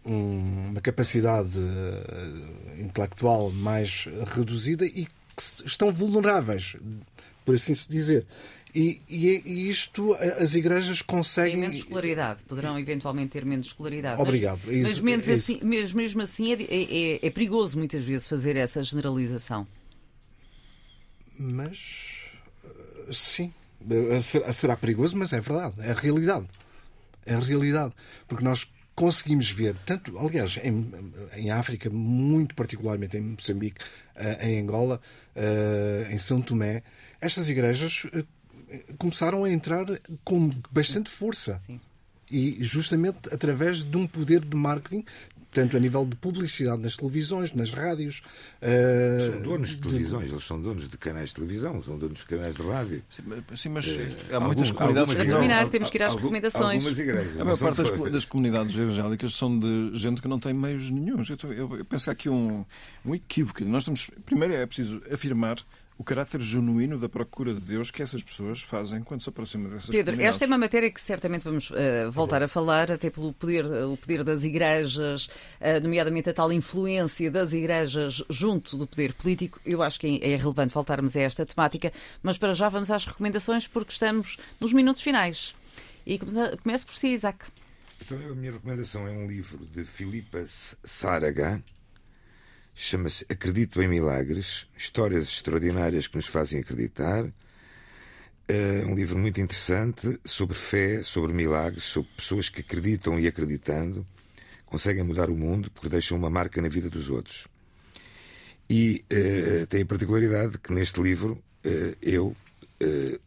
um- 0.08 0.12
um- 0.12 0.70
uma 0.72 0.82
capacidade 0.82 1.60
eh, 1.60 2.82
intelectual 2.82 3.52
mais 3.52 4.08
reduzida 4.34 4.86
e 4.86 5.06
que 5.06 5.44
estão 5.68 5.92
vulneráveis, 5.94 6.76
por 7.46 7.54
assim 7.56 7.76
se 7.76 7.88
dizer. 7.90 8.26
E, 8.74 9.02
e- 9.10 9.42
e 9.46 9.70
isto 9.70 10.14
as 10.14 10.54
igrejas 10.54 11.02
conseguem. 11.02 11.58
menos 11.58 11.78
escolaridade, 11.78 12.44
poderão 12.44 12.78
eventualmente 12.80 13.32
ter 13.32 13.44
menos 13.44 13.68
escolaridade. 13.68 14.22
Obrigado. 14.22 14.62
Mas, 14.66 14.76
É 14.76 14.80
mas 14.80 14.92
isso- 14.92 15.08
é 15.08 15.16
isso. 15.16 15.32
assim, 15.32 15.60
mesmo, 15.64 15.98
mesmo 15.98 16.22
assim 16.22 16.54
é, 16.54 16.64
é- 16.64 17.20
é 17.28 17.30
perigoso 17.32 17.78
muitas 17.78 18.04
vezes 18.06 18.28
fazer 18.28 18.56
essa 18.56 18.84
generalização. 18.84 19.68
Mas 21.38 21.80
Sim. 23.12 23.52
Uh, 23.82 24.54
será 24.54 24.76
perigoso, 24.76 25.18
mas 25.18 25.34
é 25.34 25.40
verdade. 25.40 25.76
É 25.80 25.92
a 25.92 25.94
realidade. 25.94 26.48
É 27.26 27.34
a 27.34 27.40
realidade. 27.40 27.94
Porque 28.28 28.44
nós 28.44 28.72
conseguimos 28.96 29.50
ver, 29.50 29.76
tanto, 29.86 30.18
aliás, 30.18 30.58
em, 30.62 30.92
em 31.36 31.52
África, 31.52 31.90
muito 31.90 32.54
particularmente 32.54 33.18
em 33.18 33.22
Moçambique, 33.22 33.84
uh, 34.16 34.46
em 34.46 34.62
Angola, 34.62 35.00
uh, 35.36 36.12
em 36.12 36.18
São 36.18 36.42
Tomé, 36.42 36.84
estas 37.22 37.48
igrejas 37.50 38.06
começaram 38.98 39.44
a 39.44 39.52
entrar 39.52 39.86
com 40.24 40.50
bastante 40.72 41.10
força. 41.10 41.56
Sim. 41.58 41.80
E 42.30 42.64
justamente 42.64 43.34
através 43.34 43.84
de 43.84 43.98
um 43.98 44.06
poder 44.06 44.46
de 44.46 44.56
marketing 44.56 45.04
tanto 45.52 45.78
a 45.78 45.80
nível 45.80 46.06
de 46.06 46.16
publicidade 46.16 46.82
nas 46.82 46.96
televisões, 46.96 47.54
nas 47.54 47.72
rádios. 47.72 48.22
Uh, 48.62 49.34
são 49.34 49.42
donos 49.42 49.70
de 49.70 49.78
televisões, 49.78 50.28
de... 50.28 50.34
eles 50.34 50.44
são 50.44 50.62
donos 50.62 50.88
de 50.88 50.98
canais 50.98 51.30
de 51.30 51.36
televisão, 51.36 51.84
são 51.84 51.98
donos 51.98 52.20
de 52.20 52.26
canais 52.26 52.56
de 52.56 52.62
rádio. 52.62 53.04
Sim, 53.10 53.24
sim 53.56 53.70
mas 53.70 53.88
uh, 53.88 54.00
há 54.32 54.40
muitas 54.40 54.72
comunidades. 54.72 55.14
Para 55.14 55.26
terminar, 55.26 55.70
temos 55.70 55.90
que 55.90 55.98
ir 55.98 56.04
às 56.04 56.16
recomendações. 56.16 56.84
Algumas 56.84 57.00
igrejas. 57.00 57.40
A 57.40 57.44
maior 57.44 57.58
parte 57.58 57.82
das, 57.82 58.12
das, 58.12 58.26
comunidades 58.26 58.78
evangélicas 58.78 59.34
são 59.34 59.58
de 59.60 59.92
gente 59.94 60.22
que 60.22 60.28
não 60.28 60.40
tem 60.40 60.54
meios 60.54 60.90
nenhums. 60.92 61.30
Eu, 61.30 61.38
eu, 61.52 61.78
eu 61.78 61.86
penso 61.86 62.06
que 62.06 62.10
há 62.10 62.14
aqui 62.14 62.30
um, 62.30 62.64
um 63.06 63.16
equívoco. 63.16 63.64
Nós 63.66 63.84
temos, 63.84 64.10
primeiro 64.26 64.54
é 64.54 64.66
preciso 64.66 65.02
afirmar 65.12 65.58
o 66.00 66.04
caráter 66.04 66.40
genuíno 66.40 66.98
da 66.98 67.10
procura 67.10 67.54
de 67.54 67.60
Deus 67.60 67.92
que 67.92 68.02
essas 68.02 68.24
pessoas 68.24 68.62
fazem 68.62 69.04
quando 69.04 69.22
se 69.22 69.28
aproximam 69.28 69.70
dessas 69.70 69.90
Pedro, 69.90 70.20
esta 70.22 70.46
é 70.46 70.48
uma 70.48 70.58
matéria 70.58 70.90
que 70.90 71.02
certamente 71.02 71.44
vamos 71.44 71.70
uh, 71.72 72.10
voltar 72.10 72.42
a 72.42 72.48
falar, 72.48 72.90
até 72.90 73.10
pelo 73.10 73.34
poder, 73.34 73.66
o 73.66 73.98
poder 73.98 74.24
das 74.24 74.46
igrejas, 74.46 75.26
uh, 75.26 75.84
nomeadamente 75.84 76.30
a 76.30 76.34
tal 76.34 76.54
influência 76.54 77.30
das 77.30 77.52
igrejas 77.52 78.24
junto 78.30 78.78
do 78.78 78.88
poder 78.88 79.14
político. 79.14 79.60
Eu 79.66 79.84
acho 79.84 80.00
que 80.00 80.22
é 80.24 80.38
relevante 80.38 80.74
voltarmos 80.74 81.18
a 81.18 81.20
esta 81.20 81.46
temática, 81.46 81.92
mas 82.24 82.38
para 82.38 82.54
já 82.54 82.70
vamos 82.70 82.90
às 82.90 83.06
recomendações 83.06 83.68
porque 83.68 83.92
estamos 83.92 84.38
nos 84.58 84.72
minutos 84.72 85.02
finais. 85.02 85.54
E 86.06 86.18
começo 86.18 86.86
por 86.86 86.96
si, 86.96 87.10
Isaac. 87.10 87.44
Então, 88.02 88.18
a 88.18 88.36
minha 88.36 88.54
recomendação 88.54 89.06
é 89.06 89.12
um 89.12 89.28
livro 89.28 89.66
de 89.66 89.84
Filipa 89.84 90.42
Saraga, 90.46 91.62
Chama-se 92.82 93.26
Acredito 93.30 93.82
em 93.82 93.90
Milagres, 93.90 94.66
histórias 94.74 95.28
extraordinárias 95.28 96.08
que 96.08 96.16
nos 96.16 96.28
fazem 96.28 96.62
acreditar. 96.62 97.26
É 98.48 98.86
um 98.86 98.96
livro 98.96 99.20
muito 99.20 99.42
interessante 99.42 100.18
sobre 100.24 100.56
fé, 100.56 101.04
sobre 101.04 101.34
milagres, 101.34 101.84
sobre 101.84 102.10
pessoas 102.16 102.48
que 102.48 102.62
acreditam 102.62 103.20
e 103.20 103.28
acreditando 103.28 104.08
conseguem 104.66 105.04
mudar 105.04 105.30
o 105.30 105.36
mundo 105.36 105.70
porque 105.72 105.90
deixam 105.90 106.18
uma 106.18 106.30
marca 106.30 106.62
na 106.62 106.70
vida 106.70 106.90
dos 106.90 107.10
outros. 107.10 107.48
E 108.70 109.04
uh, 109.12 109.68
tem 109.68 109.82
a 109.82 109.86
particularidade 109.86 110.58
que 110.58 110.72
neste 110.72 111.02
livro 111.02 111.34
uh, 111.66 111.98
eu, 112.02 112.34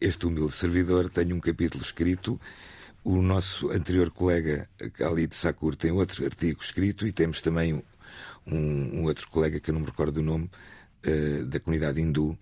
este 0.01 0.25
humilde 0.25 0.55
servidor, 0.55 1.11
tenho 1.11 1.37
um 1.37 1.41
capítulo 1.41 1.85
escrito. 1.85 2.41
O 3.05 3.21
nosso 3.21 3.71
anterior 3.71 4.11
colega, 4.11 4.67
Khalid 4.99 5.37
Sakur, 5.37 5.77
tem 5.77 5.91
outro 5.91 6.25
artigo 6.25 6.63
escrito 6.63 7.07
e 7.07 7.13
temos 7.13 7.43
também 7.43 7.83
um, 8.47 9.01
um 9.01 9.05
outro 9.05 9.29
colega 9.29 9.61
que 9.61 9.71
eu 9.71 9.75
não 9.75 9.81
me 9.81 9.87
recordo 9.87 10.13
do 10.13 10.23
nome, 10.23 10.51
uh, 11.07 11.45
da 11.47 11.61
comunidade 11.61 12.01
hindu, 12.01 12.39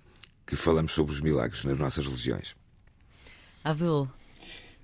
que 0.46 0.56
falamos 0.56 0.92
sobre 0.92 1.12
os 1.12 1.20
milagres 1.20 1.64
nas 1.64 1.78
nossas 1.78 2.06
religiões. 2.06 2.54
Abdul. 3.62 4.08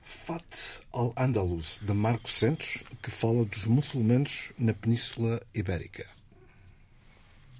Fat 0.05 0.81
al-Andalus, 0.93 1.81
de 1.85 1.93
Marcos 1.93 2.33
Santos, 2.33 2.85
que 3.03 3.11
fala 3.11 3.45
dos 3.45 3.67
muçulmanos 3.67 4.53
na 4.59 4.73
Península 4.73 5.43
Ibérica. 5.55 6.07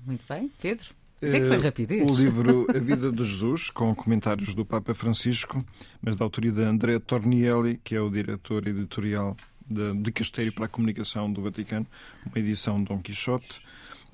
Muito 0.05 0.25
bem. 0.29 0.53
Pedro? 0.61 0.95
Sei 1.21 1.41
que 1.41 1.49
foi 1.49 1.57
eh, 1.57 1.61
rapidez. 1.61 2.11
O 2.11 2.15
livro 2.15 2.67
A 2.69 2.79
Vida 2.79 3.11
de 3.11 3.25
Jesus, 3.25 3.71
com 3.71 3.95
comentários 3.95 4.55
do 4.55 4.65
Papa 4.65 4.95
Francisco, 4.95 5.65
mas 6.01 6.15
da 6.15 6.25
autoria 6.25 6.53
de 6.53 6.63
André 6.63 6.99
Tornielli, 6.99 7.81
que 7.83 7.97
é 7.97 8.01
o 8.01 8.11
diretor 8.11 8.69
editorial 8.69 9.37
de, 9.69 9.95
de 9.95 10.13
Casteiro 10.13 10.53
para 10.53 10.67
a 10.67 10.69
Comunicação 10.69 11.33
do 11.33 11.43
Vaticano, 11.43 11.87
uma 12.27 12.39
edição 12.39 12.79
de 12.79 12.85
Dom 12.85 13.01
Quixote, 13.01 13.61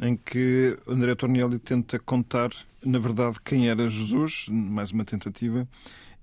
em 0.00 0.16
que 0.16 0.78
André 0.86 1.14
Tornielli 1.14 1.58
tenta 1.58 1.98
contar, 1.98 2.50
na 2.84 2.98
verdade, 2.98 3.38
quem 3.44 3.68
era 3.68 3.88
Jesus, 3.88 4.46
mais 4.48 4.90
uma 4.90 5.04
tentativa, 5.04 5.68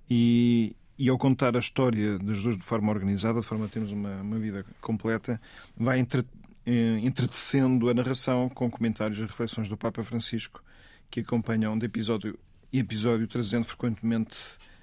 e, 0.09 0.75
e 0.97 1.07
ao 1.09 1.17
contar 1.17 1.55
a 1.55 1.59
história 1.59 2.17
de 2.17 2.33
Jesus 2.33 2.57
de 2.57 2.63
forma 2.63 2.91
organizada, 2.91 3.39
de 3.39 3.45
forma 3.45 3.65
a 3.65 3.69
termos 3.69 3.91
uma, 3.91 4.21
uma 4.21 4.39
vida 4.39 4.65
completa, 4.81 5.39
vai 5.77 5.99
entre, 5.99 6.25
eh, 6.65 6.99
entretecendo 7.01 7.89
a 7.89 7.93
narração 7.93 8.49
com 8.49 8.69
comentários 8.69 9.19
e 9.19 9.21
reflexões 9.21 9.69
do 9.69 9.77
Papa 9.77 10.03
Francisco, 10.03 10.63
que 11.09 11.21
acompanham 11.21 11.77
de 11.77 11.85
episódio 11.85 12.37
e 12.71 12.79
episódio, 12.79 13.27
trazendo 13.27 13.65
frequentemente 13.65 14.37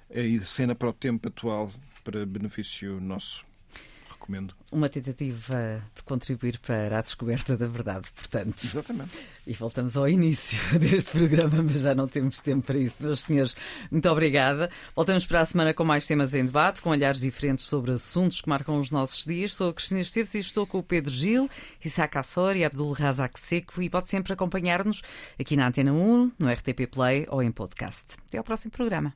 a 0.09 0.45
cena 0.45 0.73
para 0.73 0.89
o 0.89 0.93
tempo 0.93 1.27
atual, 1.27 1.71
para 2.03 2.25
benefício 2.25 2.99
nosso 2.99 3.46
recomendo. 4.27 4.53
Uma 4.71 4.89
tentativa 4.89 5.81
de 5.95 6.03
contribuir 6.03 6.59
para 6.59 6.99
a 6.99 7.01
descoberta 7.01 7.55
da 7.55 7.65
verdade, 7.65 8.11
portanto. 8.11 8.61
Exatamente. 8.63 9.17
E 9.47 9.53
voltamos 9.53 9.95
ao 9.95 10.07
início 10.07 10.59
deste 10.77 11.11
programa, 11.11 11.63
mas 11.63 11.77
já 11.77 11.95
não 11.95 12.07
temos 12.07 12.41
tempo 12.41 12.67
para 12.67 12.77
isso. 12.77 13.01
Meus 13.01 13.21
senhores, 13.21 13.55
muito 13.89 14.07
obrigada. 14.09 14.69
Voltamos 14.93 15.25
para 15.25 15.41
a 15.41 15.45
semana 15.45 15.73
com 15.73 15.85
mais 15.85 16.05
temas 16.05 16.33
em 16.33 16.45
debate, 16.45 16.81
com 16.81 16.89
olhares 16.89 17.21
diferentes 17.21 17.65
sobre 17.65 17.91
assuntos 17.91 18.41
que 18.41 18.49
marcam 18.49 18.77
os 18.79 18.91
nossos 18.91 19.25
dias. 19.25 19.55
Sou 19.55 19.69
a 19.69 19.73
Cristina 19.73 20.01
Esteves 20.01 20.35
e 20.35 20.39
estou 20.39 20.67
com 20.67 20.79
o 20.79 20.83
Pedro 20.83 21.11
Gil, 21.11 21.49
Isaac 21.83 22.17
Assor 22.17 22.57
e 22.57 22.65
Abdul 22.65 22.91
Razak 22.91 23.39
Seco 23.39 23.81
e 23.81 23.89
pode 23.89 24.09
sempre 24.09 24.33
acompanhar-nos 24.33 25.01
aqui 25.39 25.55
na 25.55 25.67
Antena 25.67 25.93
1, 25.93 26.31
no 26.37 26.51
RTP 26.51 26.87
Play 26.91 27.25
ou 27.29 27.41
em 27.41 27.51
podcast. 27.51 28.05
Até 28.27 28.37
ao 28.37 28.43
próximo 28.43 28.71
programa. 28.71 29.13